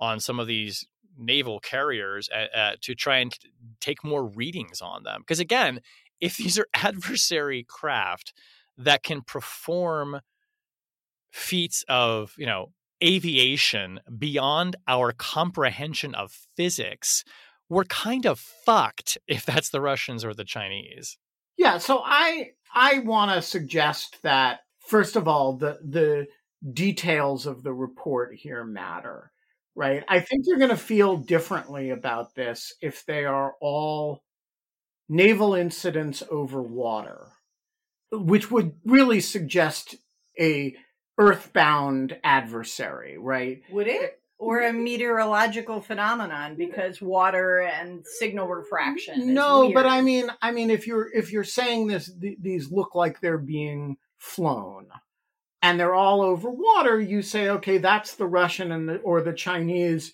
on 0.00 0.20
some 0.20 0.38
of 0.38 0.46
these 0.46 0.86
naval 1.16 1.60
carriers 1.60 2.28
uh, 2.34 2.56
uh, 2.56 2.72
to 2.82 2.94
try 2.94 3.18
and 3.18 3.36
take 3.80 4.04
more 4.04 4.24
readings 4.24 4.80
on 4.80 5.02
them. 5.02 5.20
Because 5.20 5.40
again, 5.40 5.80
if 6.20 6.36
these 6.38 6.58
are 6.58 6.66
adversary 6.74 7.64
craft 7.68 8.32
that 8.76 9.02
can 9.02 9.22
perform 9.22 10.20
feats 11.32 11.84
of, 11.88 12.32
you 12.38 12.46
know, 12.46 12.72
aviation 13.02 14.00
beyond 14.18 14.76
our 14.86 15.12
comprehension 15.12 16.14
of 16.14 16.46
physics, 16.56 17.24
we're 17.68 17.84
kind 17.84 18.26
of 18.26 18.38
fucked 18.38 19.18
if 19.28 19.44
that's 19.46 19.70
the 19.70 19.80
Russians 19.80 20.24
or 20.24 20.34
the 20.34 20.44
Chinese. 20.44 21.18
Yeah, 21.56 21.78
so 21.78 22.02
I 22.04 22.50
I 22.74 23.00
want 23.00 23.30
to 23.32 23.42
suggest 23.42 24.22
that 24.22 24.60
first 24.80 25.16
of 25.16 25.28
all 25.28 25.56
the 25.56 25.78
the 25.84 26.26
details 26.72 27.46
of 27.46 27.62
the 27.62 27.72
report 27.72 28.34
here 28.34 28.64
matter, 28.64 29.30
right? 29.74 30.02
I 30.08 30.20
think 30.20 30.44
you're 30.46 30.58
going 30.58 30.70
to 30.70 30.76
feel 30.76 31.16
differently 31.16 31.90
about 31.90 32.34
this 32.34 32.72
if 32.80 33.04
they 33.06 33.24
are 33.24 33.54
all 33.60 34.22
naval 35.08 35.54
incidents 35.54 36.22
over 36.30 36.62
water, 36.62 37.28
which 38.10 38.50
would 38.50 38.72
really 38.84 39.20
suggest 39.20 39.96
a 40.40 40.74
earthbound 41.18 42.16
adversary, 42.24 43.18
right? 43.18 43.62
Would 43.70 43.88
it? 43.88 44.20
Or 44.38 44.62
a 44.62 44.72
meteorological 44.72 45.80
phenomenon 45.80 46.56
because 46.56 47.00
water 47.00 47.60
and 47.60 48.04
signal 48.04 48.48
refraction. 48.48 49.32
No, 49.32 49.72
but 49.72 49.86
I 49.86 50.00
mean, 50.00 50.28
I 50.42 50.50
mean, 50.50 50.70
if 50.70 50.86
you're 50.86 51.08
if 51.14 51.32
you're 51.32 51.44
saying 51.44 51.86
this, 51.86 52.10
th- 52.20 52.38
these 52.40 52.70
look 52.70 52.94
like 52.94 53.20
they're 53.20 53.38
being 53.38 53.96
flown, 54.18 54.88
and 55.62 55.80
they're 55.80 55.94
all 55.94 56.20
over 56.20 56.50
water, 56.50 57.00
you 57.00 57.22
say, 57.22 57.48
okay, 57.48 57.78
that's 57.78 58.16
the 58.16 58.26
Russian 58.26 58.72
and 58.72 58.88
the, 58.88 58.96
or 58.98 59.22
the 59.22 59.32
Chinese 59.32 60.12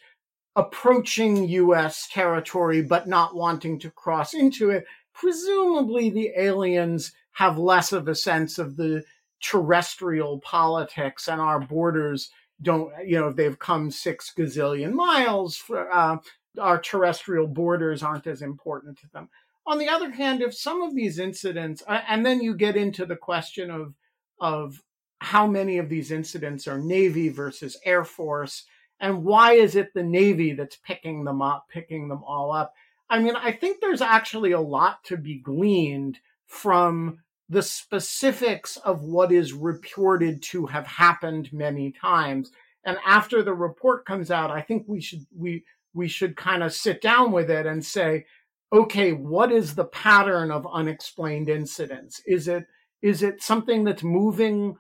approaching 0.55 1.49
U.S. 1.49 2.09
territory, 2.13 2.83
but 2.83 3.09
not 3.09 3.35
wanting 3.35 3.79
to 3.81 3.91
cross 3.91 4.35
into 4.35 4.71
it. 4.71 4.85
Presumably, 5.13 6.11
the 6.11 6.31
aliens 6.37 7.13
have 7.33 7.59
less 7.59 7.93
of 7.93 8.07
a 8.07 8.15
sense 8.15 8.59
of 8.59 8.77
the 8.77 9.03
terrestrial 9.41 10.41
politics 10.41 11.29
and 11.29 11.41
our 11.41 11.61
borders 11.61 12.31
don't, 12.63 12.93
you 13.07 13.19
know, 13.19 13.29
if 13.29 13.37
they've 13.37 13.59
come 13.59 13.91
six 13.91 14.33
gazillion 14.37 14.93
miles. 14.93 15.57
For, 15.57 15.91
uh, 15.91 16.19
our 16.59 16.81
terrestrial 16.81 17.47
borders 17.47 18.03
aren't 18.03 18.27
as 18.27 18.43
important 18.43 18.99
to 18.99 19.09
them. 19.13 19.29
On 19.67 19.79
the 19.79 19.89
other 19.89 20.11
hand, 20.11 20.43
if 20.43 20.55
some 20.55 20.83
of 20.83 20.95
these 20.95 21.19
incidents, 21.19 21.83
and 21.87 22.27
then 22.27 22.41
you 22.41 22.55
get 22.55 22.77
into 22.77 23.07
the 23.07 23.17
question 23.17 23.71
of 23.71 23.95
of 24.41 24.83
how 25.21 25.47
many 25.47 25.79
of 25.79 25.89
these 25.89 26.11
incidents 26.11 26.67
are 26.67 26.79
Navy 26.79 27.29
versus 27.29 27.79
Air 27.85 28.05
Force, 28.05 28.65
and 29.01 29.23
why 29.23 29.53
is 29.53 29.77
it 29.77 29.93
the 29.95 30.03
Navy 30.03 30.55
that's 30.55 30.77
picking 30.77 31.25
them 31.25 31.43
up, 31.43 31.67
picking 31.69 32.09
them 32.09 32.23
all 32.25 32.53
up? 32.53 32.75
I 33.09 33.19
mean, 33.19 33.37
I 33.37 33.53
think 33.53 33.81
there's 33.81 34.03
actually 34.03 34.53
a 34.53 34.61
lot 34.61 35.05
to 35.05 35.17
be 35.17 35.39
gleaned 35.39 36.19
from 36.47 37.19
the 37.51 37.63
specifics 37.63 38.77
of 38.79 39.03
what 39.03 39.33
is 39.33 39.53
reported 39.53 40.41
to 40.41 40.67
have 40.67 40.87
happened 40.87 41.53
many 41.53 41.91
times. 41.91 42.53
And 42.85 42.97
after 43.05 43.43
the 43.43 43.53
report 43.53 44.07
comes 44.07 44.31
out, 44.31 44.53
I 44.53 44.63
think 44.63 44.85
we 44.87 45.01
should 45.01 45.27
we 45.37 45.65
we 45.93 46.07
should 46.07 46.37
kind 46.37 46.63
of 46.63 46.73
sit 46.73 47.03
down 47.03 47.33
with 47.33 47.51
it 47.51 47.67
and 47.67 47.85
say, 47.85 48.25
okay, 48.73 49.13
what 49.13 49.51
is 49.51 49.75
the 49.75 49.85
pattern 49.85 50.53
of 50.53 50.67
unexplained 50.73 51.49
incidents? 51.49 52.23
Is 52.25 52.47
it 52.47 52.67
is 53.03 53.25
it 53.25 53.43
something 53.43 53.83
that's 53.83 54.05
moving 54.05 54.77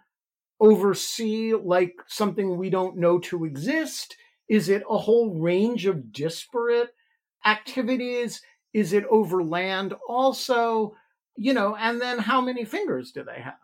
oversea 0.61 1.55
like 1.55 1.97
something 2.07 2.57
we 2.57 2.71
don't 2.71 2.97
know 2.97 3.18
to 3.18 3.45
exist? 3.45 4.16
Is 4.49 4.68
it 4.68 4.85
a 4.89 4.97
whole 4.97 5.35
range 5.35 5.87
of 5.87 6.12
disparate 6.12 6.91
activities? 7.45 8.43
Is 8.73 8.93
it 8.93 9.05
over 9.11 9.43
land 9.43 9.95
also? 10.09 10.95
You 11.41 11.55
know, 11.55 11.74
and 11.74 11.99
then 12.01 12.18
how 12.18 12.43
many 12.43 12.66
fingers 12.66 13.12
do 13.12 13.24
they 13.24 13.41
have? 13.41 13.55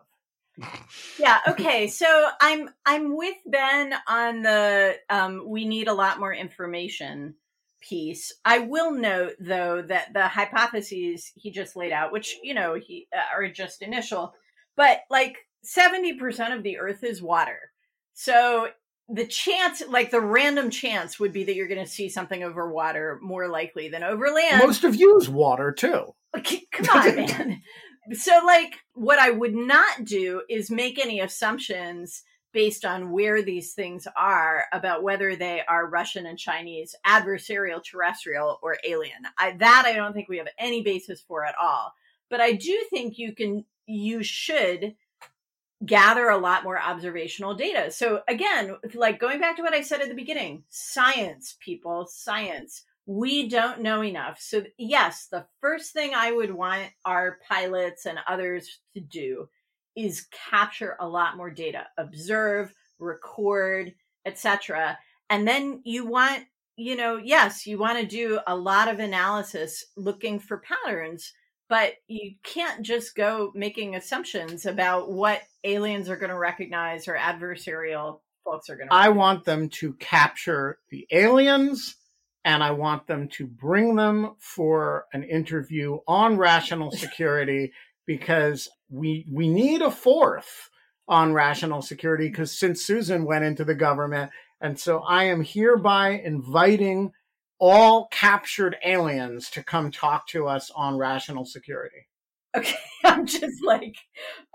yeah 1.18 1.40
okay 1.46 1.86
so 1.86 2.30
i'm 2.40 2.70
i'm 2.86 3.14
with 3.14 3.36
ben 3.44 3.92
on 4.08 4.40
the 4.40 4.94
um 5.10 5.42
we 5.46 5.66
need 5.66 5.86
a 5.86 5.92
lot 5.92 6.18
more 6.18 6.32
information 6.32 7.34
piece 7.82 8.32
i 8.46 8.60
will 8.60 8.90
note 8.90 9.34
though 9.38 9.82
that 9.82 10.14
the 10.14 10.26
hypotheses 10.26 11.30
he 11.34 11.50
just 11.50 11.76
laid 11.76 11.92
out 11.92 12.10
which 12.10 12.38
you 12.42 12.54
know 12.54 12.72
he 12.72 13.06
uh, 13.14 13.20
are 13.36 13.46
just 13.48 13.82
initial 13.82 14.32
but 14.76 15.00
like 15.10 15.36
70% 15.62 16.56
of 16.56 16.62
the 16.62 16.78
earth 16.78 17.04
is 17.04 17.20
water 17.20 17.58
so 18.14 18.68
the 19.08 19.26
chance 19.26 19.82
like 19.88 20.10
the 20.10 20.20
random 20.20 20.68
chance 20.68 21.20
would 21.20 21.32
be 21.32 21.44
that 21.44 21.54
you're 21.54 21.68
going 21.68 21.84
to 21.84 21.90
see 21.90 22.08
something 22.08 22.42
over 22.42 22.70
water 22.70 23.18
more 23.22 23.48
likely 23.48 23.88
than 23.88 24.02
over 24.02 24.30
land 24.30 24.62
most 24.64 24.82
of 24.82 24.96
you 24.96 25.16
is 25.16 25.28
water 25.28 25.70
too 25.70 26.12
Come 26.72 26.98
on, 26.98 27.16
man. 27.16 27.62
so, 28.12 28.40
like, 28.44 28.80
what 28.94 29.18
I 29.18 29.30
would 29.30 29.54
not 29.54 30.04
do 30.04 30.42
is 30.48 30.70
make 30.70 30.98
any 30.98 31.20
assumptions 31.20 32.22
based 32.52 32.84
on 32.84 33.10
where 33.10 33.42
these 33.42 33.74
things 33.74 34.06
are 34.16 34.64
about 34.72 35.02
whether 35.02 35.36
they 35.36 35.62
are 35.68 35.88
Russian 35.88 36.26
and 36.26 36.38
Chinese, 36.38 36.94
adversarial, 37.06 37.84
terrestrial, 37.84 38.58
or 38.62 38.78
alien. 38.84 39.26
I, 39.38 39.52
that 39.52 39.84
I 39.86 39.92
don't 39.92 40.14
think 40.14 40.28
we 40.28 40.38
have 40.38 40.48
any 40.58 40.82
basis 40.82 41.20
for 41.20 41.44
at 41.44 41.54
all. 41.60 41.92
But 42.30 42.40
I 42.40 42.52
do 42.52 42.78
think 42.90 43.18
you 43.18 43.34
can, 43.34 43.64
you 43.86 44.22
should 44.22 44.94
gather 45.84 46.28
a 46.28 46.38
lot 46.38 46.64
more 46.64 46.80
observational 46.80 47.54
data. 47.54 47.90
So 47.90 48.22
again, 48.28 48.76
like 48.94 49.20
going 49.20 49.40
back 49.40 49.56
to 49.56 49.62
what 49.62 49.74
I 49.74 49.82
said 49.82 50.00
at 50.00 50.08
the 50.08 50.14
beginning, 50.14 50.64
science, 50.68 51.56
people, 51.60 52.06
science 52.08 52.84
we 53.06 53.48
don't 53.48 53.80
know 53.80 54.02
enough. 54.02 54.40
So, 54.40 54.64
yes, 54.76 55.28
the 55.30 55.46
first 55.60 55.92
thing 55.92 56.12
I 56.14 56.32
would 56.32 56.52
want 56.52 56.90
our 57.04 57.38
pilots 57.48 58.04
and 58.04 58.18
others 58.26 58.80
to 58.94 59.00
do 59.00 59.48
is 59.94 60.26
capture 60.50 60.96
a 61.00 61.08
lot 61.08 61.36
more 61.36 61.50
data, 61.50 61.86
observe, 61.96 62.74
record, 62.98 63.94
etc. 64.26 64.98
And 65.30 65.46
then 65.46 65.80
you 65.84 66.04
want, 66.04 66.44
you 66.76 66.96
know, 66.96 67.16
yes, 67.16 67.64
you 67.64 67.78
want 67.78 67.98
to 68.00 68.06
do 68.06 68.40
a 68.46 68.56
lot 68.56 68.88
of 68.88 68.98
analysis 68.98 69.84
looking 69.96 70.40
for 70.40 70.58
patterns, 70.58 71.32
but 71.68 71.94
you 72.06 72.34
can't 72.42 72.82
just 72.82 73.14
go 73.14 73.52
making 73.54 73.96
assumptions 73.96 74.66
about 74.66 75.10
what 75.10 75.42
aliens 75.64 76.08
are 76.08 76.16
going 76.16 76.30
to 76.30 76.38
recognize 76.38 77.08
or 77.08 77.16
adversarial 77.16 78.20
folks 78.44 78.70
are 78.70 78.76
going 78.76 78.88
to. 78.88 78.94
I 78.94 79.08
want 79.08 79.44
them 79.44 79.68
to 79.70 79.94
capture 79.94 80.78
the 80.90 81.06
aliens 81.10 81.96
and 82.44 82.62
I 82.62 82.70
want 82.70 83.08
them 83.08 83.28
to 83.30 83.46
bring 83.46 83.96
them 83.96 84.36
for 84.38 85.06
an 85.12 85.24
interview 85.24 85.98
on 86.06 86.36
rational 86.36 86.90
security 86.92 87.72
because 88.06 88.68
we 88.88 89.26
we 89.30 89.48
need 89.48 89.82
a 89.82 89.90
fourth 89.90 90.70
on 91.08 91.32
rational 91.32 91.82
security 91.82 92.28
because 92.28 92.56
since 92.56 92.82
Susan 92.82 93.24
went 93.24 93.44
into 93.44 93.64
the 93.64 93.74
government, 93.74 94.30
and 94.60 94.78
so 94.78 95.00
I 95.00 95.24
am 95.24 95.42
hereby 95.42 96.10
inviting 96.10 97.12
all 97.58 98.08
captured 98.10 98.76
aliens 98.84 99.50
to 99.50 99.62
come 99.62 99.90
talk 99.90 100.26
to 100.28 100.46
us 100.46 100.70
on 100.74 100.98
rational 100.98 101.44
security. 101.44 102.06
Okay, 102.56 102.76
I'm 103.04 103.26
just 103.26 103.64
like, 103.64 103.96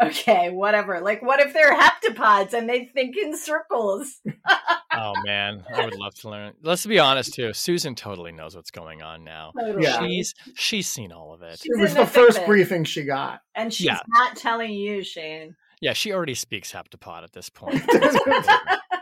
okay, 0.01 0.49
whatever. 0.49 0.99
Like, 1.01 1.21
what 1.21 1.39
if 1.39 1.53
they're 1.53 1.77
heptapods 1.77 2.53
and 2.53 2.67
they 2.67 2.85
think 2.85 3.15
in 3.17 3.37
circles? 3.37 4.21
oh 4.93 5.13
man, 5.25 5.63
I 5.73 5.85
would 5.85 5.97
love 5.97 6.15
to 6.15 6.29
learn. 6.29 6.53
Let's 6.63 6.85
be 6.85 6.99
honest 6.99 7.33
too. 7.33 7.53
Susan 7.53 7.95
totally 7.95 8.31
knows 8.31 8.55
what's 8.55 8.71
going 8.71 9.01
on 9.01 9.23
now. 9.23 9.51
Totally. 9.59 9.83
Yeah. 9.83 9.99
She's 10.01 10.33
she's 10.55 10.87
seen 10.87 11.11
all 11.11 11.33
of 11.33 11.41
it. 11.41 11.59
She's 11.59 11.77
it 11.77 11.79
was 11.79 11.93
the, 11.93 12.01
the 12.01 12.07
first 12.07 12.45
briefing 12.45 12.83
she 12.83 13.03
got, 13.03 13.41
and 13.55 13.73
she's 13.73 13.87
yeah. 13.87 13.99
not 14.09 14.35
telling 14.35 14.71
you, 14.71 15.03
Shane. 15.03 15.55
Yeah, 15.81 15.93
she 15.93 16.13
already 16.13 16.35
speaks 16.35 16.71
heptapod 16.71 17.23
at 17.23 17.33
this 17.33 17.49
point. 17.49 17.81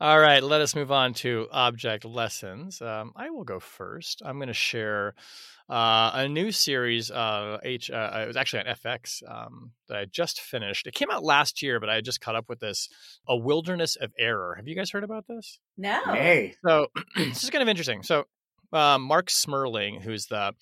yeah. 0.00 0.06
All 0.06 0.20
right, 0.20 0.42
let 0.42 0.60
us 0.60 0.74
move 0.74 0.92
on 0.92 1.14
to 1.14 1.48
object 1.50 2.04
lessons. 2.04 2.80
Um, 2.82 3.12
I 3.16 3.30
will 3.30 3.44
go 3.44 3.60
first. 3.60 4.22
I'm 4.24 4.36
going 4.36 4.48
to 4.48 4.54
share 4.54 5.14
uh, 5.68 6.10
a 6.14 6.28
new 6.28 6.50
series. 6.50 7.10
Uh, 7.10 7.58
H. 7.62 7.90
Uh, 7.90 8.20
it 8.22 8.26
was 8.26 8.36
actually 8.36 8.60
on 8.60 8.74
FX 8.76 9.22
um, 9.28 9.72
that 9.88 9.98
I 9.98 10.04
just 10.06 10.40
finished. 10.40 10.86
It 10.86 10.94
came 10.94 11.10
out 11.10 11.22
last 11.22 11.62
year, 11.62 11.78
but 11.80 11.90
I 11.90 12.00
just 12.00 12.20
caught 12.20 12.36
up 12.36 12.48
with 12.48 12.60
this. 12.60 12.88
A 13.28 13.36
Wilderness 13.36 13.96
of 13.96 14.12
Error. 14.18 14.54
Have 14.56 14.68
you 14.68 14.74
guys 14.74 14.90
heard 14.90 15.04
about 15.04 15.26
this? 15.26 15.58
No. 15.76 16.00
Hey. 16.06 16.54
So 16.64 16.86
this 17.16 17.44
is 17.44 17.50
kind 17.50 17.62
of 17.62 17.68
interesting. 17.68 18.02
So 18.02 18.24
uh, 18.72 18.98
Marc 18.98 19.28
Smerling, 19.28 20.00
who's 20.00 20.26
the 20.26 20.54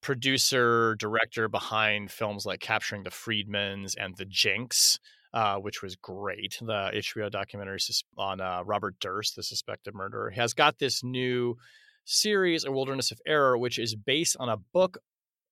producer 0.00 0.94
director 0.96 1.48
behind 1.48 2.10
films 2.10 2.46
like 2.46 2.60
Capturing 2.60 3.04
the 3.04 3.10
Friedmans 3.10 3.94
and 3.98 4.16
The 4.16 4.26
Jinx, 4.26 4.98
uh, 5.34 5.56
which 5.56 5.82
was 5.82 5.96
great. 5.96 6.56
The 6.62 6.90
HBO 6.94 7.30
documentary 7.30 7.78
on 8.16 8.40
uh, 8.40 8.62
Robert 8.64 8.94
Durst, 9.00 9.36
the 9.36 9.42
suspected 9.42 9.94
murderer, 9.94 10.30
has 10.30 10.54
got 10.54 10.78
this 10.78 11.02
new 11.04 11.56
series, 12.04 12.64
A 12.64 12.70
Wilderness 12.72 13.10
of 13.10 13.20
Error, 13.26 13.58
which 13.58 13.78
is 13.78 13.94
based 13.96 14.36
on 14.38 14.48
a 14.48 14.56
book 14.56 14.98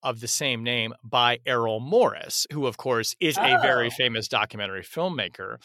of 0.05 0.21
the 0.21 0.29
same 0.29 0.63
name 0.65 0.95
by 1.05 1.39
Errol 1.47 1.81
Morris, 1.81 2.47
who, 2.53 2.67
of 2.67 2.77
course, 2.77 3.15
is 3.21 3.37
a 3.39 3.59
very 3.63 3.89
Oh. 3.89 3.91
famous 3.91 4.29
documentary 4.29 4.83
filmmaker. 4.83 5.59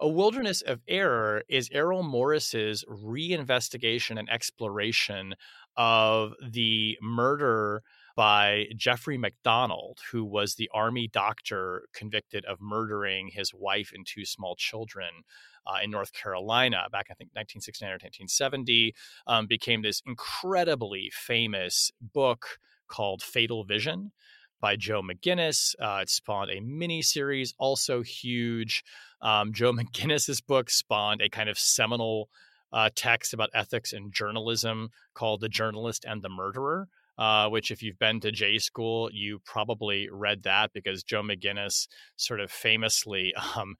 A 0.00 0.08
Wilderness 0.08 0.62
of 0.62 0.80
Error 0.88 1.42
is 1.48 1.68
Errol 1.72 2.02
Morris's 2.02 2.84
reinvestigation 2.88 4.18
and 4.18 4.28
exploration 4.30 5.34
of 5.76 6.34
the 6.42 6.96
murder 7.00 7.82
by 8.16 8.66
Jeffrey 8.76 9.18
MacDonald, 9.18 9.98
who 10.12 10.24
was 10.24 10.54
the 10.54 10.70
army 10.72 11.08
doctor 11.08 11.88
convicted 11.92 12.44
of 12.44 12.60
murdering 12.60 13.28
his 13.28 13.52
wife 13.52 13.90
and 13.94 14.06
two 14.06 14.24
small 14.24 14.54
children 14.56 15.24
uh, 15.66 15.78
in 15.82 15.90
North 15.90 16.12
Carolina 16.12 16.86
back, 16.92 17.06
I 17.10 17.14
think, 17.14 17.30
1969 17.34 17.88
or 17.88 17.94
1970. 17.94 18.94
Um, 19.26 19.46
became 19.46 19.82
this 19.82 20.02
incredibly 20.06 21.10
famous 21.12 21.90
book 22.00 22.58
called 22.86 23.22
Fatal 23.22 23.64
Vision 23.64 24.12
by 24.60 24.76
Joe 24.76 25.02
McGinniss. 25.02 25.74
Uh, 25.80 26.00
it 26.02 26.10
spawned 26.10 26.50
a 26.50 26.60
mini 26.60 27.02
series, 27.02 27.54
also 27.58 28.02
huge. 28.02 28.84
Um, 29.20 29.52
Joe 29.52 29.72
McGinniss's 29.74 30.40
book 30.40 30.70
spawned 30.70 31.20
a 31.20 31.28
kind 31.28 31.48
of 31.48 31.58
seminal 31.58 32.28
uh, 32.72 32.90
text 32.94 33.34
about 33.34 33.50
ethics 33.54 33.92
and 33.92 34.12
journalism 34.12 34.90
called 35.14 35.40
The 35.40 35.48
Journalist 35.48 36.04
and 36.04 36.22
the 36.22 36.28
Murderer. 36.28 36.88
Uh, 37.16 37.48
which, 37.48 37.70
if 37.70 37.82
you've 37.82 37.98
been 37.98 38.18
to 38.20 38.32
J 38.32 38.58
school, 38.58 39.08
you 39.12 39.40
probably 39.44 40.08
read 40.10 40.42
that 40.42 40.72
because 40.72 41.04
Joe 41.04 41.22
McGinniss 41.22 41.86
sort 42.16 42.40
of 42.40 42.50
famously 42.50 43.32
um, 43.56 43.76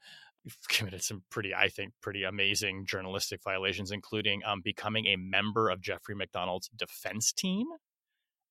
committed 0.69 1.03
some 1.03 1.23
pretty, 1.31 1.55
I 1.55 1.69
think, 1.69 1.95
pretty 2.01 2.23
amazing 2.23 2.87
journalistic 2.87 3.43
violations, 3.43 3.91
including 3.91 4.43
um, 4.47 4.61
becoming 4.63 5.07
a 5.07 5.17
member 5.17 5.69
of 5.69 5.81
Jeffrey 5.81 6.15
MacDonald's 6.15 6.69
defense 6.77 7.33
team 7.33 7.67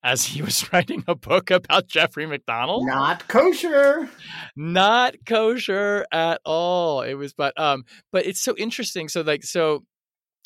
as 0.04 0.26
he 0.26 0.42
was 0.44 0.72
writing 0.74 1.04
a 1.08 1.16
book 1.16 1.50
about 1.50 1.88
Jeffrey 1.88 2.26
MacDonald 2.26 2.86
Not 2.86 3.28
kosher. 3.28 4.10
not 4.56 5.16
kosher 5.26 6.06
at 6.12 6.42
all. 6.46 7.02
It 7.02 7.14
was, 7.14 7.34
but 7.34 7.58
um, 7.60 7.86
but 8.12 8.26
it's 8.26 8.42
so 8.42 8.56
interesting. 8.58 9.08
So 9.08 9.22
like, 9.22 9.44
so 9.44 9.84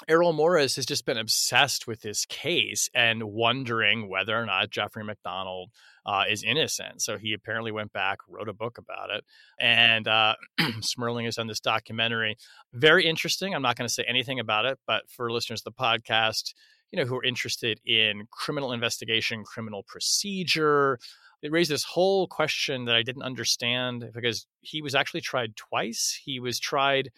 Errol 0.07 0.31
Morris 0.31 0.75
has 0.75 0.85
just 0.85 1.05
been 1.05 1.17
obsessed 1.17 1.87
with 1.87 2.01
this 2.01 2.25
case 2.25 2.87
and 2.93 3.23
wondering 3.23 4.07
whether 4.07 4.39
or 4.39 4.45
not 4.45 4.69
Jeffrey 4.69 5.03
MacDonald 5.03 5.71
uh, 6.05 6.23
is 6.29 6.43
innocent. 6.43 7.01
So 7.01 7.17
he 7.17 7.33
apparently 7.33 7.71
went 7.71 7.91
back, 7.93 8.19
wrote 8.27 8.47
a 8.47 8.53
book 8.53 8.77
about 8.77 9.09
it, 9.09 9.25
and 9.59 10.07
uh, 10.07 10.35
Smerling 10.59 11.25
has 11.25 11.37
done 11.37 11.47
this 11.47 11.59
documentary. 11.59 12.37
Very 12.73 13.05
interesting. 13.07 13.55
I'm 13.55 13.63
not 13.63 13.75
going 13.75 13.87
to 13.87 13.93
say 13.93 14.05
anything 14.07 14.39
about 14.39 14.65
it, 14.65 14.77
but 14.85 15.09
for 15.09 15.31
listeners 15.31 15.61
of 15.65 15.73
the 15.73 15.83
podcast, 15.83 16.53
you 16.91 16.99
know, 16.99 17.05
who 17.05 17.15
are 17.17 17.23
interested 17.23 17.81
in 17.83 18.27
criminal 18.29 18.71
investigation, 18.71 19.43
criminal 19.43 19.83
procedure, 19.83 20.99
it 21.41 21.51
raised 21.51 21.71
this 21.71 21.83
whole 21.83 22.27
question 22.27 22.85
that 22.85 22.95
I 22.95 23.01
didn't 23.01 23.23
understand 23.23 24.11
because 24.13 24.45
he 24.61 24.81
was 24.81 24.95
actually 24.95 25.21
tried 25.21 25.55
twice. 25.55 26.19
He 26.23 26.39
was 26.39 26.59
tried 26.59 27.09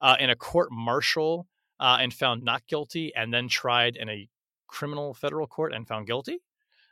uh, 0.00 0.16
in 0.20 0.30
a 0.30 0.36
court 0.36 0.68
martial 0.70 1.46
uh, 1.80 1.98
and 2.00 2.12
found 2.12 2.42
not 2.42 2.66
guilty, 2.66 3.14
and 3.14 3.32
then 3.32 3.48
tried 3.48 3.96
in 3.96 4.08
a 4.08 4.28
criminal 4.66 5.14
federal 5.14 5.46
court 5.46 5.72
and 5.72 5.86
found 5.86 6.06
guilty. 6.06 6.40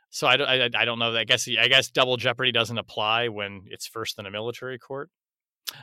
So 0.09 0.27
I, 0.27 0.37
don't- 0.37 0.47
I, 0.47 0.69
I 0.75 0.85
don't 0.85 0.99
know. 0.99 1.15
I 1.15 1.25
guess 1.25 1.47
I 1.47 1.67
guess 1.67 1.89
double 1.89 2.17
jeopardy 2.17 2.51
doesn't 2.51 2.77
apply 2.77 3.27
when 3.27 3.63
it's 3.67 3.87
first 3.87 4.17
in 4.19 4.25
a 4.25 4.31
military 4.31 4.79
court. 4.79 5.09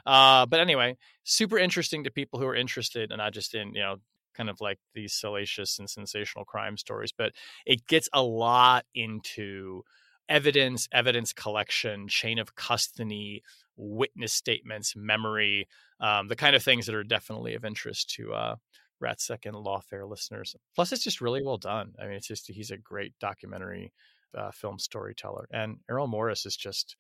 Uh, 0.07 0.47
but 0.47 0.61
anyway, 0.61 0.97
super 1.25 1.59
interesting 1.59 2.05
to 2.05 2.11
people 2.11 2.39
who 2.41 2.47
are 2.47 2.55
interested 2.57 3.11
and 3.11 3.19
not 3.19 3.33
just 3.33 3.55
in 3.55 3.75
you 3.75 3.83
know 3.83 3.97
kind 4.35 4.51
of 4.51 4.61
like 4.61 4.79
these 4.95 5.13
salacious 5.13 5.79
and 5.79 5.89
sensational 5.89 6.45
crime 6.45 6.77
stories, 6.77 7.13
but 7.17 7.33
it 7.67 7.87
gets 7.87 8.09
a 8.13 8.23
lot 8.23 8.85
into 8.95 9.83
evidence, 10.29 10.89
evidence 10.93 11.33
collection, 11.33 12.09
chain 12.09 12.39
of 12.39 12.55
custody, 12.57 13.43
witness 13.77 14.33
statements, 14.33 14.97
memory, 14.97 15.69
um, 16.01 16.29
the 16.29 16.35
kind 16.37 16.57
of 16.57 16.63
things 16.63 16.87
that 16.87 16.95
are 16.95 17.05
definitely 17.05 17.55
of 17.55 17.65
interest 17.65 18.11
to 18.11 18.33
uh, 18.33 18.57
RatSec 19.03 19.47
and 19.47 19.55
Lawfare 19.55 20.09
listeners. 20.09 20.55
Plus, 20.75 20.93
it's 20.93 21.05
just 21.05 21.21
really 21.21 21.43
well 21.43 21.59
done. 21.59 21.93
I 22.01 22.05
mean, 22.05 22.15
it's 22.15 22.27
just 22.27 22.51
he's 22.51 22.71
a 22.71 22.77
great 22.77 23.13
documentary 23.21 23.93
uh, 24.37 24.51
film 24.51 24.79
storyteller, 24.79 25.47
and 25.53 25.79
Errol 25.91 26.07
Morris 26.07 26.47
is 26.47 26.57
just 26.57 26.97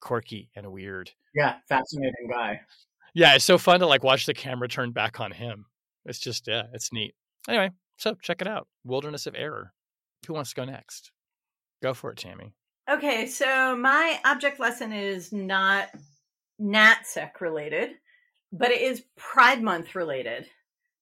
quirky 0.00 0.50
and 0.56 0.70
weird. 0.72 1.10
Yeah, 1.34 1.56
fascinating 1.68 2.28
guy. 2.30 2.60
Yeah, 3.14 3.34
it's 3.34 3.44
so 3.44 3.58
fun 3.58 3.80
to 3.80 3.86
like 3.86 4.04
watch 4.04 4.26
the 4.26 4.34
camera 4.34 4.68
turn 4.68 4.92
back 4.92 5.20
on 5.20 5.32
him. 5.32 5.66
It's 6.04 6.18
just 6.18 6.46
yeah, 6.46 6.64
it's 6.72 6.92
neat. 6.92 7.14
Anyway, 7.48 7.70
so 7.96 8.14
check 8.22 8.40
it 8.40 8.48
out. 8.48 8.68
Wilderness 8.84 9.26
of 9.26 9.34
Error. 9.36 9.72
Who 10.26 10.34
wants 10.34 10.50
to 10.50 10.56
go 10.56 10.64
next? 10.64 11.12
Go 11.82 11.94
for 11.94 12.10
it, 12.10 12.18
Tammy. 12.18 12.54
Okay, 12.90 13.26
so 13.26 13.76
my 13.76 14.18
object 14.24 14.58
lesson 14.58 14.92
is 14.92 15.32
not 15.32 15.88
NatSec 16.60 17.40
related, 17.40 17.90
but 18.52 18.70
it 18.70 18.80
is 18.80 19.04
Pride 19.16 19.62
Month 19.62 19.94
related 19.94 20.46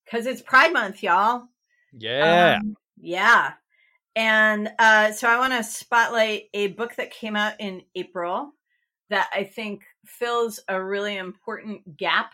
because 0.07 0.27
it's 0.27 0.41
Pride 0.41 0.73
Month, 0.73 1.03
y'all. 1.03 1.49
Yeah. 1.93 2.59
Um, 2.61 2.77
yeah. 2.97 3.53
And 4.15 4.71
uh, 4.79 5.13
so 5.13 5.29
I 5.29 5.39
want 5.39 5.53
to 5.53 5.63
spotlight 5.63 6.45
a 6.55 6.69
book 6.69 6.97
that 6.97 7.11
came 7.11 7.37
out 7.37 7.55
in 7.61 7.83
April 7.95 8.53
that 9.11 9.29
I 9.33 9.45
think 9.45 9.83
fills 10.07 10.59
a 10.69 10.83
really 10.83 11.17
important 11.17 11.97
gap 11.99 12.33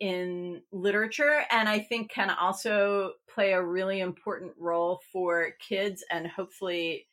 in 0.00 0.62
literature 0.70 1.42
and 1.50 1.68
I 1.68 1.80
think 1.80 2.10
can 2.10 2.30
also 2.30 3.14
play 3.28 3.52
a 3.52 3.62
really 3.62 4.00
important 4.00 4.52
role 4.56 5.00
for 5.12 5.50
kids 5.58 6.04
and 6.10 6.26
hopefully 6.26 7.06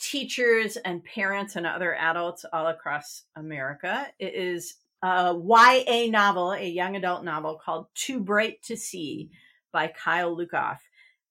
teachers 0.00 0.76
and 0.76 1.04
parents 1.04 1.54
and 1.54 1.66
other 1.66 1.94
adults 1.94 2.44
all 2.52 2.66
across 2.66 3.22
America. 3.36 4.08
It 4.18 4.34
is 4.34 4.74
a 5.02 5.34
YA 5.34 6.10
novel, 6.10 6.52
a 6.52 6.66
young 6.66 6.96
adult 6.96 7.24
novel 7.24 7.60
called 7.62 7.86
Too 7.94 8.20
Bright 8.20 8.62
to 8.64 8.76
See 8.76 9.30
by 9.72 9.88
Kyle 9.88 10.36
Lukoff. 10.36 10.78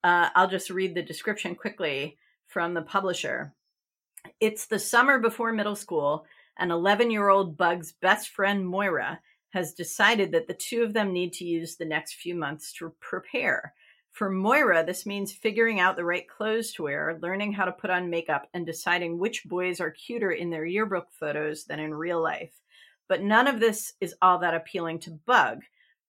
Uh, 0.04 0.30
I'll 0.36 0.50
just 0.50 0.70
read 0.70 0.94
the 0.94 1.02
description 1.02 1.56
quickly 1.56 2.18
from 2.48 2.74
the 2.74 2.82
publisher. 2.82 3.54
It's 4.40 4.68
the 4.68 4.80
summer 4.80 5.20
before 5.20 5.52
middle 5.52 5.76
school, 5.76 6.26
and 6.58 6.72
11 6.72 7.12
year 7.12 7.30
old 7.30 7.58
Bug's 7.58 7.94
best 7.94 8.30
friend 8.30 8.68
Moira 8.68 9.20
has 9.50 9.74
decided 9.74 10.32
that 10.32 10.48
the 10.48 10.54
two 10.54 10.84
of 10.84 10.94
them 10.94 11.14
need 11.14 11.34
to 11.34 11.46
use 11.46 11.76
the 11.76 11.86
next 11.86 12.16
few 12.16 12.36
months 12.36 12.74
to 12.74 12.94
prepare. 13.00 13.74
For 14.12 14.30
Moira, 14.30 14.86
this 14.86 15.06
means 15.06 15.34
figuring 15.34 15.80
out 15.80 15.96
the 15.96 16.06
right 16.06 16.28
clothes 16.28 16.72
to 16.74 16.84
wear, 16.84 17.20
learning 17.22 17.54
how 17.54 17.66
to 17.66 17.72
put 17.72 17.90
on 17.90 18.10
makeup, 18.10 18.48
and 18.54 18.66
deciding 18.66 19.18
which 19.18 19.44
boys 19.44 19.82
are 19.82 19.92
cuter 19.92 20.32
in 20.32 20.50
their 20.50 20.66
yearbook 20.66 21.08
photos 21.12 21.66
than 21.66 21.80
in 21.80 21.94
real 21.94 22.22
life. 22.22 22.54
But 23.08 23.22
none 23.22 23.48
of 23.48 23.60
this 23.60 23.94
is 24.02 24.16
all 24.22 24.40
that 24.40 24.54
appealing 24.56 25.00
to 25.00 25.12
Bug, 25.12 25.64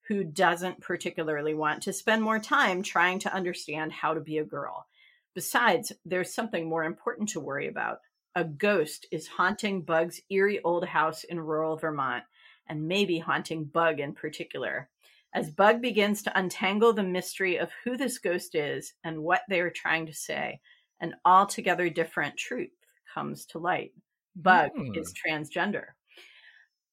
who 0.08 0.24
doesn't 0.24 0.80
particularly 0.80 1.54
want 1.54 1.82
to 1.82 1.92
spend 1.92 2.22
more 2.22 2.38
time 2.38 2.82
trying 2.82 3.18
to 3.20 3.32
understand 3.32 3.92
how 3.92 4.14
to 4.14 4.20
be 4.20 4.38
a 4.38 4.44
girl. 4.44 4.86
Besides, 5.34 5.92
there's 6.04 6.32
something 6.32 6.68
more 6.68 6.84
important 6.84 7.28
to 7.30 7.40
worry 7.40 7.66
about. 7.68 8.00
A 8.34 8.44
ghost 8.44 9.06
is 9.10 9.26
haunting 9.26 9.82
Bug's 9.82 10.20
eerie 10.30 10.62
old 10.62 10.86
house 10.86 11.24
in 11.24 11.40
rural 11.40 11.76
Vermont, 11.76 12.24
and 12.68 12.86
maybe 12.88 13.18
haunting 13.18 13.64
Bug 13.64 14.00
in 14.00 14.14
particular. 14.14 14.88
As 15.34 15.50
Bug 15.50 15.82
begins 15.82 16.22
to 16.22 16.38
untangle 16.38 16.92
the 16.92 17.02
mystery 17.02 17.56
of 17.58 17.72
who 17.84 17.96
this 17.96 18.18
ghost 18.18 18.54
is 18.54 18.94
and 19.04 19.22
what 19.22 19.42
they 19.48 19.60
are 19.60 19.70
trying 19.70 20.06
to 20.06 20.14
say, 20.14 20.60
an 21.00 21.16
altogether 21.24 21.90
different 21.90 22.36
truth 22.38 22.72
comes 23.12 23.44
to 23.46 23.58
light. 23.58 23.92
Bug 24.34 24.70
Hmm. 24.74 24.94
is 24.94 25.12
transgender. 25.12 25.95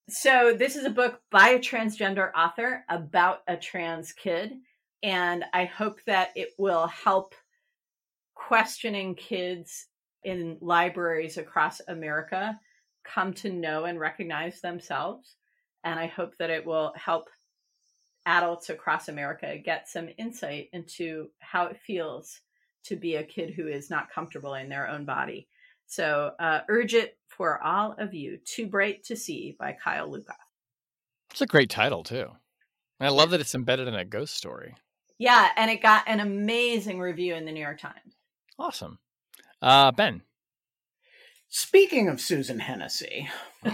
So, 0.09 0.53
this 0.53 0.75
is 0.75 0.83
a 0.83 0.89
book 0.89 1.21
by 1.31 1.49
a 1.49 1.59
transgender 1.59 2.29
author 2.35 2.83
about 2.89 3.39
a 3.47 3.55
trans 3.55 4.11
kid, 4.11 4.53
and 5.01 5.45
I 5.53 5.63
hope 5.63 6.01
that 6.07 6.31
it 6.35 6.49
will 6.57 6.87
help 6.87 7.35
questioning 8.35 9.15
kids 9.15 9.87
in 10.25 10.57
libraries 10.59 11.37
across 11.37 11.79
America 11.87 12.59
come 13.05 13.33
to 13.33 13.49
know 13.49 13.85
and 13.85 13.97
recognize 13.97 14.59
themselves. 14.59 15.37
And 15.85 15.97
I 15.97 16.07
hope 16.07 16.37
that 16.37 16.49
it 16.49 16.65
will 16.65 16.93
help 16.97 17.29
adults 18.25 18.69
across 18.69 19.07
America 19.07 19.57
get 19.57 19.87
some 19.87 20.09
insight 20.17 20.67
into 20.73 21.29
how 21.39 21.67
it 21.67 21.77
feels 21.77 22.41
to 22.85 22.97
be 22.97 23.15
a 23.15 23.23
kid 23.23 23.53
who 23.53 23.67
is 23.67 23.89
not 23.89 24.11
comfortable 24.11 24.55
in 24.55 24.67
their 24.67 24.89
own 24.89 25.05
body. 25.05 25.47
So, 25.93 26.31
uh, 26.39 26.61
urge 26.69 26.95
it 26.95 27.19
for 27.27 27.61
all 27.63 27.93
of 27.99 28.15
you. 28.15 28.39
Too 28.43 28.65
Bright 28.65 29.03
to 29.03 29.15
See 29.15 29.55
by 29.59 29.77
Kyle 29.83 30.09
Lukoff. 30.09 30.33
It's 31.29 31.41
a 31.41 31.45
great 31.45 31.69
title 31.69 32.01
too. 32.01 32.31
And 32.99 33.07
I 33.07 33.09
love 33.09 33.29
that 33.29 33.39
it's 33.39 33.53
embedded 33.53 33.87
in 33.87 33.93
a 33.93 34.03
ghost 34.03 34.35
story. 34.35 34.73
Yeah, 35.19 35.49
and 35.55 35.69
it 35.69 35.83
got 35.83 36.03
an 36.07 36.19
amazing 36.19 36.99
review 36.99 37.35
in 37.35 37.45
the 37.45 37.51
New 37.51 37.59
York 37.59 37.79
Times. 37.79 38.15
Awesome. 38.57 38.97
Uh, 39.61 39.91
ben. 39.91 40.23
Speaking 41.49 42.07
of 42.09 42.19
Susan 42.19 42.57
Hennessey, 42.57 43.29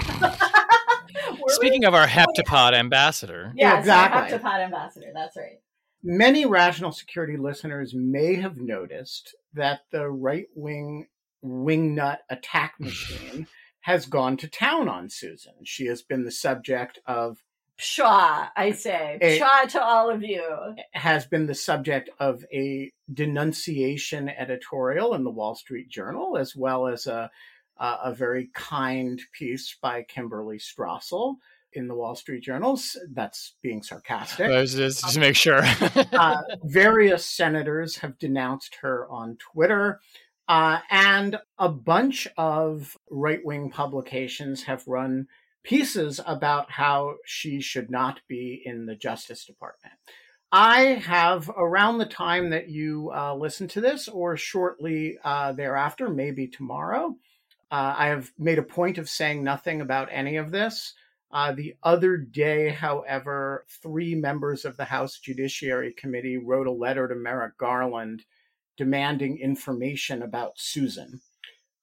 Speaking 1.48 1.86
of 1.86 1.94
our 1.94 2.06
heptapod 2.06 2.74
ambassador, 2.74 3.54
yeah, 3.56 3.80
exactly. 3.80 4.24
Exactly. 4.24 4.50
Heptapod 4.50 4.66
ambassador. 4.66 5.12
That's 5.14 5.38
right. 5.38 5.62
many 6.04 6.46
rational 6.46 6.92
security 6.92 7.38
listeners 7.38 7.94
may 7.96 8.36
have 8.36 8.58
noticed 8.58 9.36
that 9.54 9.84
the 9.92 10.10
right 10.10 10.48
wing 10.54 11.08
wingnut 11.44 12.18
attack 12.30 12.76
machine 12.80 13.48
has 13.82 14.06
gone 14.06 14.38
to 14.38 14.48
town 14.48 14.90
on 14.90 15.10
Susan. 15.10 15.54
She 15.64 15.86
has 15.88 16.02
been 16.02 16.24
the 16.26 16.32
subject 16.32 17.00
of 17.06 17.42
Pshaw, 17.78 18.50
I 18.58 18.72
say. 18.72 19.18
A- 19.22 19.40
Pshaw 19.40 19.70
to 19.70 19.82
all 19.82 20.10
of 20.10 20.22
you. 20.22 20.76
has 20.92 21.26
been 21.26 21.48
the 21.48 21.56
subject 21.56 22.10
of 22.20 22.44
a 22.54 22.92
denunciation 23.14 24.28
editorial 24.30 25.14
in 25.14 25.24
the 25.24 25.30
Wall 25.32 25.56
Street 25.56 25.90
Journal, 25.90 26.38
as 26.38 26.56
well 26.56 26.88
as 26.88 27.08
a 27.08 27.32
a, 27.78 27.98
a 28.06 28.14
very 28.14 28.50
kind 28.54 29.22
piece 29.32 29.78
by 29.82 30.04
Kimberly 30.04 30.58
Strassel 30.58 31.36
in 31.72 31.88
the 31.88 31.96
Wall 31.96 32.16
Street 32.16 32.44
Journals. 32.44 32.98
That's 33.14 33.56
being 33.62 33.82
sarcastic. 33.84 34.48
Just, 34.50 34.76
just 34.76 35.02
just 35.04 35.18
make 35.20 35.36
sure. 35.38 35.62
uh, 35.64 36.42
various 36.66 37.26
senators 37.26 37.96
have 37.98 38.18
denounced 38.20 38.76
her 38.82 39.08
on 39.10 39.38
Twitter. 39.38 40.02
Uh, 40.50 40.80
and 40.90 41.38
a 41.60 41.70
bunch 41.70 42.28
of 42.36 42.98
right 43.12 43.46
wing 43.46 43.70
publications 43.70 44.64
have 44.64 44.88
run 44.88 45.28
pieces 45.64 46.20
about 46.26 46.72
how 46.72 47.14
she 47.24 47.62
should 47.62 47.92
not 47.92 48.20
be 48.28 48.60
in 48.66 48.88
the 48.88 48.96
Justice 48.96 49.46
Department. 49.46 49.94
I 50.52 50.82
have, 51.06 51.50
around 51.56 52.00
the 52.00 52.08
time 52.08 52.50
that 52.50 52.68
you 52.68 53.12
uh, 53.16 53.36
listen 53.36 53.68
to 53.68 53.82
this, 53.82 54.08
or 54.08 54.36
shortly 54.36 55.20
uh, 55.24 55.52
thereafter, 55.52 56.10
maybe 56.10 56.48
tomorrow, 56.48 57.16
uh, 57.70 57.94
I 57.96 58.08
have 58.08 58.32
made 58.40 58.58
a 58.58 58.64
point 58.64 58.98
of 58.98 59.08
saying 59.08 59.44
nothing 59.44 59.82
about 59.82 60.10
any 60.12 60.38
of 60.38 60.50
this. 60.50 60.96
Uh, 61.32 61.52
the 61.52 61.76
other 61.84 62.18
day, 62.18 62.70
however, 62.70 63.68
three 63.84 64.16
members 64.16 64.66
of 64.66 64.78
the 64.78 64.86
House 64.86 65.20
Judiciary 65.20 65.94
Committee 65.94 66.40
wrote 66.40 66.66
a 66.66 66.72
letter 66.72 67.08
to 67.08 67.14
Merrick 67.14 67.56
Garland 67.60 68.26
demanding 68.80 69.38
information 69.38 70.24
about 70.24 70.54
Susan. 70.56 71.20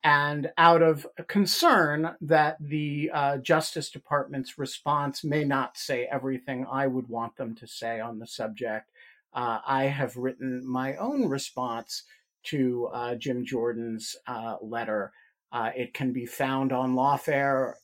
And 0.03 0.51
out 0.57 0.81
of 0.81 1.07
concern 1.29 2.17
that 2.23 2.57
the 2.59 3.11
uh, 3.13 3.37
Justice 3.37 3.91
Department's 3.91 4.57
response 4.57 5.23
may 5.23 5.45
not 5.45 5.77
say 5.77 6.09
everything 6.11 6.65
I 6.73 6.87
would 6.87 7.09
want 7.09 7.37
them 7.37 7.55
to 7.57 7.67
say 7.67 8.01
on 8.01 8.19
the 8.19 8.27
subject, 8.27 8.91
uh, 9.35 9.59
I 9.67 9.85
have 9.85 10.17
written 10.17 10.67
my 10.67 10.97
own 10.97 11.29
response 11.29 12.05
to 12.45 12.89
uh, 12.95 13.15
Jim 13.17 13.45
Jordan's 13.45 14.17
uh, 14.27 14.57
letter. 14.63 15.13
Uh, 15.53 15.73
it 15.77 15.93
can 15.93 16.15
be 16.15 16.25
found 16.25 16.73
on 16.73 16.95
Lawfare 16.95 17.75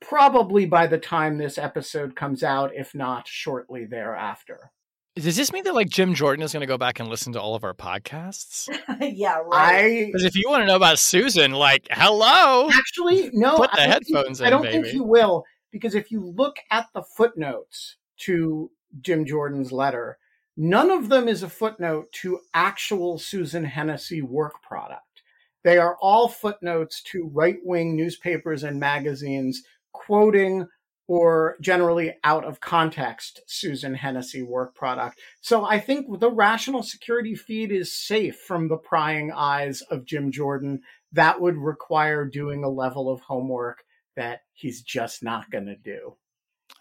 probably 0.00 0.66
by 0.66 0.88
the 0.88 0.98
time 0.98 1.38
this 1.38 1.58
episode 1.58 2.16
comes 2.16 2.42
out, 2.42 2.74
if 2.74 2.92
not 2.92 3.28
shortly 3.28 3.84
thereafter. 3.84 4.72
Does 5.16 5.36
this 5.36 5.52
mean 5.52 5.64
that 5.64 5.74
like 5.74 5.90
Jim 5.90 6.14
Jordan 6.14 6.42
is 6.42 6.52
going 6.52 6.62
to 6.62 6.66
go 6.66 6.78
back 6.78 6.98
and 6.98 7.08
listen 7.08 7.34
to 7.34 7.40
all 7.40 7.54
of 7.54 7.64
our 7.64 7.74
podcasts? 7.74 8.68
yeah, 9.00 9.40
right. 9.44 10.06
Because 10.06 10.24
if 10.24 10.34
you 10.34 10.48
want 10.48 10.62
to 10.62 10.66
know 10.66 10.76
about 10.76 10.98
Susan, 10.98 11.52
like, 11.52 11.86
hello. 11.90 12.70
actually 12.72 13.28
no. 13.34 13.58
Put 13.58 13.72
the 13.72 13.82
I 13.82 13.86
don't 13.88 14.04
think- 14.04 14.16
headphones 14.16 14.40
I 14.42 14.50
don't 14.50 14.62
think 14.62 14.84
baby. 14.84 14.96
you 14.96 15.04
will 15.04 15.44
because 15.70 15.94
if 15.94 16.10
you 16.10 16.24
look 16.24 16.56
at 16.70 16.86
the 16.94 17.02
footnotes 17.02 17.96
to 18.20 18.70
Jim 19.02 19.26
Jordan's 19.26 19.70
letter, 19.70 20.16
none 20.56 20.90
of 20.90 21.10
them 21.10 21.28
is 21.28 21.42
a 21.42 21.48
footnote 21.48 22.10
to 22.12 22.40
actual 22.54 23.18
Susan 23.18 23.64
Hennessey 23.64 24.22
work 24.22 24.62
product. 24.62 25.22
They 25.62 25.76
are 25.76 25.96
all 26.00 26.28
footnotes 26.28 27.02
to 27.04 27.30
right 27.34 27.58
wing 27.62 27.96
newspapers 27.96 28.64
and 28.64 28.80
magazines 28.80 29.62
quoting 29.92 30.68
or 31.12 31.58
generally 31.60 32.14
out 32.24 32.42
of 32.42 32.58
context 32.58 33.42
Susan 33.46 33.92
Hennessey 33.92 34.42
work 34.42 34.74
product. 34.74 35.20
So 35.42 35.62
I 35.62 35.78
think 35.78 36.06
the 36.20 36.30
rational 36.30 36.82
security 36.82 37.34
feed 37.34 37.70
is 37.70 37.94
safe 37.94 38.38
from 38.38 38.68
the 38.68 38.78
prying 38.78 39.30
eyes 39.30 39.82
of 39.82 40.06
Jim 40.06 40.32
Jordan. 40.32 40.80
That 41.12 41.38
would 41.38 41.58
require 41.58 42.24
doing 42.24 42.64
a 42.64 42.70
level 42.70 43.12
of 43.12 43.20
homework 43.20 43.84
that 44.16 44.40
he's 44.54 44.80
just 44.80 45.22
not 45.22 45.50
going 45.50 45.66
to 45.66 45.76
do. 45.76 46.16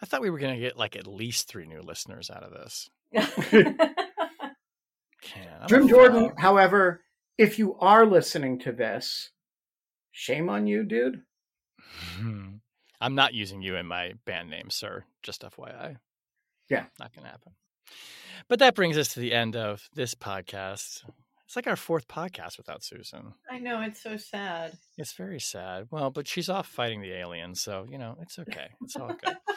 I 0.01 0.05
thought 0.05 0.21
we 0.21 0.29
were 0.29 0.39
going 0.39 0.55
to 0.55 0.61
get 0.61 0.77
like 0.77 0.95
at 0.95 1.07
least 1.07 1.49
three 1.49 1.67
new 1.67 1.81
listeners 1.81 2.31
out 2.31 2.43
of 2.43 2.53
this. 2.53 2.89
Man, 3.51 3.75
I'm 5.59 5.67
Jim 5.67 5.89
Jordan, 5.89 6.27
fraud. 6.27 6.39
however, 6.39 7.01
if 7.37 7.59
you 7.59 7.75
are 7.79 8.05
listening 8.05 8.59
to 8.59 8.71
this, 8.71 9.31
shame 10.09 10.47
on 10.49 10.67
you, 10.67 10.85
dude. 10.85 11.23
Hmm. 12.15 12.60
I'm 13.01 13.15
not 13.15 13.33
using 13.33 13.61
you 13.63 13.75
in 13.75 13.87
my 13.87 14.13
band 14.25 14.49
name, 14.49 14.69
sir. 14.69 15.03
Just 15.23 15.41
FYI. 15.41 15.97
Yeah. 16.69 16.85
Not 16.99 17.13
going 17.13 17.25
to 17.25 17.31
happen. 17.31 17.53
But 18.47 18.59
that 18.59 18.75
brings 18.75 18.97
us 18.97 19.13
to 19.13 19.19
the 19.19 19.33
end 19.33 19.55
of 19.55 19.89
this 19.95 20.13
podcast. 20.13 21.03
It's 21.45 21.55
like 21.55 21.67
our 21.67 21.75
fourth 21.75 22.07
podcast 22.07 22.57
without 22.57 22.83
Susan. 22.83 23.33
I 23.49 23.59
know, 23.59 23.81
it's 23.81 24.01
so 24.01 24.17
sad. 24.17 24.77
It's 24.97 25.13
very 25.13 25.39
sad. 25.39 25.87
Well, 25.91 26.11
but 26.11 26.27
she's 26.27 26.47
off 26.47 26.67
fighting 26.67 27.01
the 27.01 27.11
aliens, 27.11 27.59
so 27.59 27.85
you 27.89 27.97
know 27.97 28.15
it's 28.21 28.39
okay. 28.39 28.67
It's 28.81 28.95
all 28.95 29.07
good. 29.07 29.35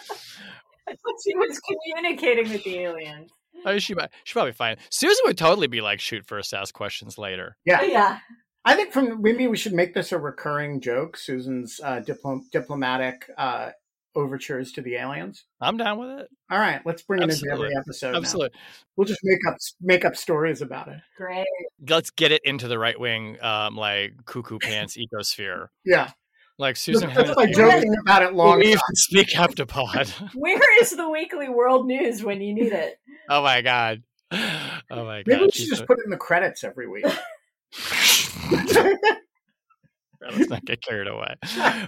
I 0.89 0.91
thought 0.91 1.15
she 1.25 1.37
was 1.37 1.61
communicating 1.61 2.51
with 2.51 2.65
the 2.65 2.79
aliens. 2.81 3.31
oh, 3.65 3.79
she 3.79 3.95
might. 3.95 4.11
She 4.25 4.33
probably 4.33 4.53
fine. 4.53 4.77
Susan 4.91 5.23
would 5.27 5.39
totally 5.39 5.69
be 5.69 5.81
like, 5.83 6.01
shoot 6.01 6.27
first, 6.27 6.53
ask 6.53 6.75
questions 6.75 7.17
later. 7.17 7.57
Yeah. 7.65 7.79
Oh, 7.81 7.85
yeah. 7.85 8.19
I 8.65 8.75
think 8.75 8.93
from 8.93 9.21
maybe 9.23 9.47
we 9.47 9.57
should 9.57 9.75
make 9.75 9.95
this 9.95 10.13
a 10.13 10.19
recurring 10.19 10.81
joke. 10.81 11.17
Susan's 11.17 11.81
uh, 11.85 12.01
diplom- 12.01 12.51
diplomatic 12.51 13.29
uh, 13.37 13.71
overtures 14.15 14.73
to 14.73 14.81
the 14.81 14.95
aliens. 14.95 15.45
I'm 15.61 15.77
down 15.77 15.99
with 15.99 16.11
it. 16.21 16.29
All 16.51 16.59
right, 16.59 16.81
let's 16.87 17.03
bring 17.03 17.23
it 17.23 17.31
into 17.31 17.47
every 17.53 17.71
episode. 17.77 18.13
now. 18.13 18.19
Absolutely. 18.19 18.59
We'll 18.97 19.07
just 19.07 19.21
make 19.25 19.41
up 19.49 19.57
make 19.81 20.05
up 20.05 20.17
stories 20.17 20.63
about 20.63 20.89
it. 20.89 21.01
Great. 21.17 21.47
Let's 21.89 22.11
get 22.11 22.33
it 22.33 22.41
into 22.45 22.69
the 22.69 22.79
right 22.79 22.99
wing, 22.99 23.37
um, 23.43 23.77
like 23.77 24.15
cuckoo 24.25 24.59
pants 24.59 24.97
ecosphere. 24.97 25.69
Yeah, 25.85 26.11
Like 26.59 26.77
Susan. 26.77 27.13
that's 27.13 27.35
by 27.35 27.43
Hennessey. 27.47 27.61
joking 27.61 27.95
about 28.03 28.23
it 28.23 28.33
long. 28.35 28.59
Believe 28.61 28.73
enough. 28.75 28.83
and 28.89 28.97
speak 28.99 29.29
heptapod. 29.29 30.09
Where 30.35 30.81
is 30.83 30.91
the 30.93 31.09
weekly 31.11 31.49
world 31.51 31.87
news 31.87 32.23
when 32.25 32.41
you 32.41 32.55
need 32.55 32.73
it? 32.73 32.99
Oh 33.29 33.43
my 33.43 33.61
god. 33.63 34.03
Oh 34.33 35.05
my 35.05 35.23
god. 35.23 35.25
Maybe 35.27 35.41
we 35.41 35.45
should 35.47 35.55
she's 35.55 35.69
just 35.71 35.83
a- 35.83 35.87
put 35.87 35.99
it 35.99 36.05
in 36.05 36.11
the 36.11 36.17
credits 36.17 36.63
every 36.65 36.87
week. 36.89 37.07
Let's 40.33 40.49
not 40.49 40.65
get 40.65 40.81
carried 40.81 41.07
away. 41.07 41.35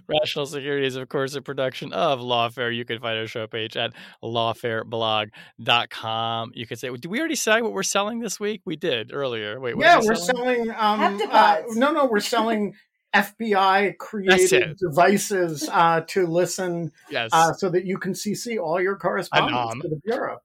Rational 0.08 0.44
Security 0.46 0.86
is, 0.86 0.94
of 0.96 1.08
course, 1.08 1.34
a 1.34 1.40
production 1.42 1.92
of 1.94 2.20
Lawfare. 2.20 2.74
You 2.74 2.84
can 2.84 3.00
find 3.00 3.18
our 3.18 3.26
show 3.26 3.46
page 3.46 3.76
at 3.78 3.92
lawfareblog.com. 4.22 6.52
You 6.54 6.66
could 6.66 6.78
say, 6.78 6.90
did 6.90 7.06
we 7.06 7.18
already 7.18 7.34
say 7.34 7.62
what 7.62 7.72
we're 7.72 7.82
selling 7.82 8.20
this 8.20 8.38
week? 8.38 8.60
We 8.66 8.76
did 8.76 9.12
earlier. 9.14 9.58
Wait, 9.58 9.74
what 9.76 9.84
yeah, 9.86 9.98
we 10.00 10.08
we're 10.08 10.14
selling? 10.16 10.66
selling. 10.66 10.70
Um, 10.76 11.22
uh, 11.30 11.62
no, 11.70 11.92
no, 11.92 12.04
we're 12.06 12.20
selling 12.20 12.74
FBI 13.14 13.96
created 13.96 14.76
devices 14.76 15.66
uh, 15.72 16.02
to 16.08 16.26
listen, 16.26 16.92
Yes. 17.10 17.30
uh, 17.32 17.54
so 17.54 17.70
that 17.70 17.86
you 17.86 17.96
can 17.96 18.12
CC 18.12 18.60
all 18.62 18.78
your 18.80 18.96
correspondence 18.96 19.56
ANOM. 19.56 19.80
to 19.80 19.88
the 19.88 19.96
bureau. 20.04 20.40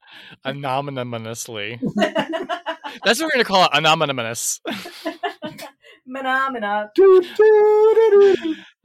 Anonymously. 0.46 1.78
That's 1.98 3.20
what 3.20 3.28
we're 3.28 3.32
going 3.32 3.40
to 3.40 3.44
call 3.44 3.66
it. 3.66 3.72
Anonymous. 3.74 4.62
Phenomena. 6.12 6.92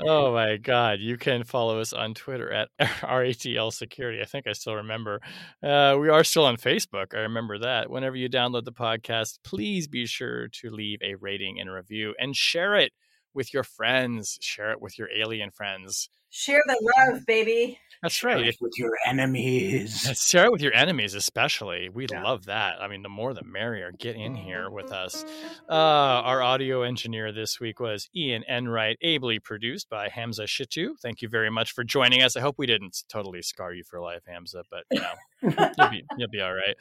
Oh 0.00 0.32
my 0.32 0.56
God. 0.58 1.00
You 1.00 1.16
can 1.16 1.44
follow 1.44 1.80
us 1.80 1.92
on 1.92 2.14
Twitter 2.14 2.52
at 2.52 2.68
RATL 2.80 3.72
Security. 3.72 4.20
I 4.20 4.26
think 4.26 4.46
I 4.46 4.52
still 4.52 4.74
remember. 4.74 5.20
Uh, 5.62 5.96
we 5.98 6.08
are 6.08 6.24
still 6.24 6.44
on 6.44 6.56
Facebook. 6.56 7.14
I 7.14 7.20
remember 7.20 7.58
that. 7.58 7.90
Whenever 7.90 8.16
you 8.16 8.28
download 8.28 8.64
the 8.64 8.72
podcast, 8.72 9.38
please 9.42 9.88
be 9.88 10.06
sure 10.06 10.48
to 10.48 10.70
leave 10.70 10.98
a 11.02 11.14
rating 11.14 11.58
and 11.60 11.70
review 11.72 12.14
and 12.18 12.36
share 12.36 12.76
it 12.76 12.92
with 13.34 13.54
your 13.54 13.64
friends. 13.64 14.38
Share 14.40 14.72
it 14.72 14.80
with 14.80 14.98
your 14.98 15.08
alien 15.16 15.50
friends. 15.50 16.10
Share 16.38 16.60
the 16.66 16.92
love, 16.98 17.24
baby. 17.24 17.80
That's 18.02 18.22
right. 18.22 18.46
If- 18.46 18.56
with 18.60 18.74
your 18.76 18.92
enemies. 19.06 20.02
Share 20.22 20.44
it 20.44 20.52
with 20.52 20.60
your 20.60 20.74
enemies, 20.74 21.14
especially. 21.14 21.88
We 21.88 22.06
Yeah. 22.10 22.22
love 22.22 22.44
that. 22.44 22.80
I 22.80 22.88
mean, 22.88 23.02
the 23.02 23.08
more 23.08 23.32
the 23.32 23.42
merrier. 23.42 23.90
Get 23.98 24.16
in 24.16 24.34
here 24.34 24.68
with 24.68 24.92
us. 24.92 25.24
Uh, 25.66 25.72
our 25.72 26.42
audio 26.42 26.82
engineer 26.82 27.32
this 27.32 27.58
week 27.58 27.80
was 27.80 28.10
Ian 28.14 28.44
Enright, 28.50 28.98
ably 29.00 29.38
produced 29.38 29.88
by 29.88 30.10
Hamza 30.10 30.44
Shitu. 30.44 30.90
Thank 31.00 31.22
you 31.22 31.28
very 31.30 31.50
much 31.50 31.72
for 31.72 31.84
joining 31.84 32.22
us. 32.22 32.36
I 32.36 32.40
hope 32.42 32.56
we 32.58 32.66
didn't 32.66 33.02
totally 33.08 33.40
scar 33.40 33.72
you 33.72 33.82
for 33.82 33.98
life, 34.02 34.22
Hamza, 34.26 34.62
but 34.70 34.84
you 34.92 35.00
know, 35.00 35.14
you'll 35.78 35.88
be 35.90 36.04
you'll 36.18 36.28
be 36.28 36.42
all 36.42 36.54
right. 36.54 36.76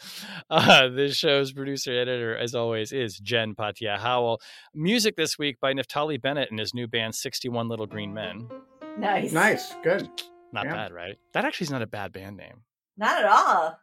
Uh, 0.50 0.90
this 0.90 1.16
show's 1.16 1.54
producer 1.54 1.94
editor, 1.98 2.38
as 2.38 2.54
always, 2.54 2.92
is 2.92 3.18
Jen 3.20 3.56
Patja 3.56 4.00
Howell. 4.00 4.42
Music 4.74 5.16
this 5.16 5.40
week 5.40 5.62
by 5.62 5.72
Naftali 5.74 6.22
Bennett 6.22 6.52
and 6.52 6.60
his 6.60 6.74
new 6.74 6.88
band, 6.88 7.16
Sixty 7.16 7.48
One 7.48 7.70
Little 7.70 7.88
Green 7.88 8.14
Men. 8.14 8.50
Nice. 8.98 9.32
Nice, 9.32 9.76
good. 9.84 10.10
Not 10.52 10.66
Yeah. 10.66 10.74
bad, 10.74 10.94
right? 10.94 11.18
That 11.34 11.46
actually 11.46 11.66
is 11.66 11.72
not 11.72 11.82
a 11.82 11.88
bad 11.88 12.12
band 12.14 12.38
name. 12.38 12.64
Not 12.98 13.20
at 13.20 13.26
all. 13.30 13.80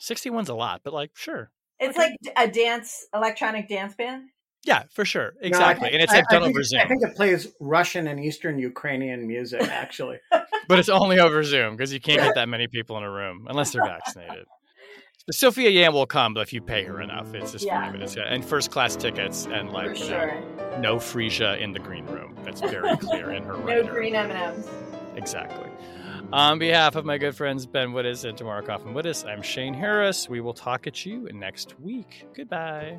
61's 0.00 0.48
a 0.48 0.54
lot, 0.54 0.82
but 0.84 0.92
like, 0.92 1.10
sure. 1.14 1.50
It's 1.78 1.96
like 1.96 2.12
a 2.36 2.48
dance, 2.48 3.06
electronic 3.14 3.68
dance 3.68 3.94
band. 3.94 4.28
Yeah, 4.64 4.84
for 4.90 5.04
sure. 5.04 5.34
No, 5.34 5.44
I 5.44 5.46
Exactly. 5.46 5.90
and 5.92 6.02
it's 6.02 6.12
I- 6.12 6.16
like 6.16 6.24
I 6.30 6.34
done 6.34 6.42
think 6.44 6.56
over 6.56 6.62
Zoom. 6.64 6.80
I 6.80 6.86
think 6.88 7.02
it 7.02 7.14
plays 7.14 7.48
Russian 7.60 8.06
and 8.08 8.18
Eastern 8.18 8.58
Ukrainian 8.58 9.26
music, 9.26 9.62
actually. 9.62 10.18
but 10.68 10.78
it's 10.78 10.88
only 10.88 11.18
over 11.20 11.42
Zoom 11.44 11.76
because 11.76 11.92
you 11.92 12.00
can't 12.00 12.20
get 12.20 12.34
that 12.34 12.48
many 12.48 12.66
people 12.66 12.96
in 12.98 13.04
a 13.04 13.10
room 13.10 13.46
unless 13.48 13.72
they're 13.72 13.84
vaccinated. 13.84 14.46
Sophia 15.30 15.70
Yan 15.70 15.92
will 15.92 16.06
come, 16.06 16.34
but 16.34 16.40
if 16.42 16.52
you 16.52 16.60
pay 16.60 16.84
her 16.84 17.00
enough, 17.00 17.34
it's 17.34 17.50
just 17.52 17.64
Yeah. 17.66 17.90
minutes. 17.90 18.16
And 18.16 18.44
first 18.44 18.70
class 18.70 18.94
tickets, 18.94 19.46
and 19.46 19.70
like 19.72 19.96
For 19.96 20.04
you 20.04 20.10
know, 20.10 20.28
sure. 20.28 20.78
no 20.78 20.98
Frisia 21.00 21.56
in 21.60 21.72
the 21.72 21.80
green 21.80 22.06
room. 22.06 22.36
That's 22.44 22.60
very 22.60 22.96
clear 22.98 23.32
in 23.32 23.42
her. 23.42 23.54
No 23.54 23.64
writer. 23.64 23.82
green 23.92 24.14
M&Ms. 24.14 24.68
Exactly. 25.16 25.68
On 26.32 26.58
behalf 26.58 26.94
of 26.96 27.04
my 27.04 27.18
good 27.18 27.34
friends 27.34 27.66
Ben 27.66 27.90
Wittes 27.92 28.24
and 28.24 28.36
Tamara 28.38 28.62
Cofman 28.62 28.92
Wittes, 28.94 29.24
I'm 29.28 29.42
Shane 29.42 29.74
Harris. 29.74 30.28
We 30.28 30.40
will 30.40 30.54
talk 30.54 30.86
at 30.86 31.04
you 31.04 31.28
next 31.32 31.78
week. 31.80 32.26
Goodbye. 32.34 32.98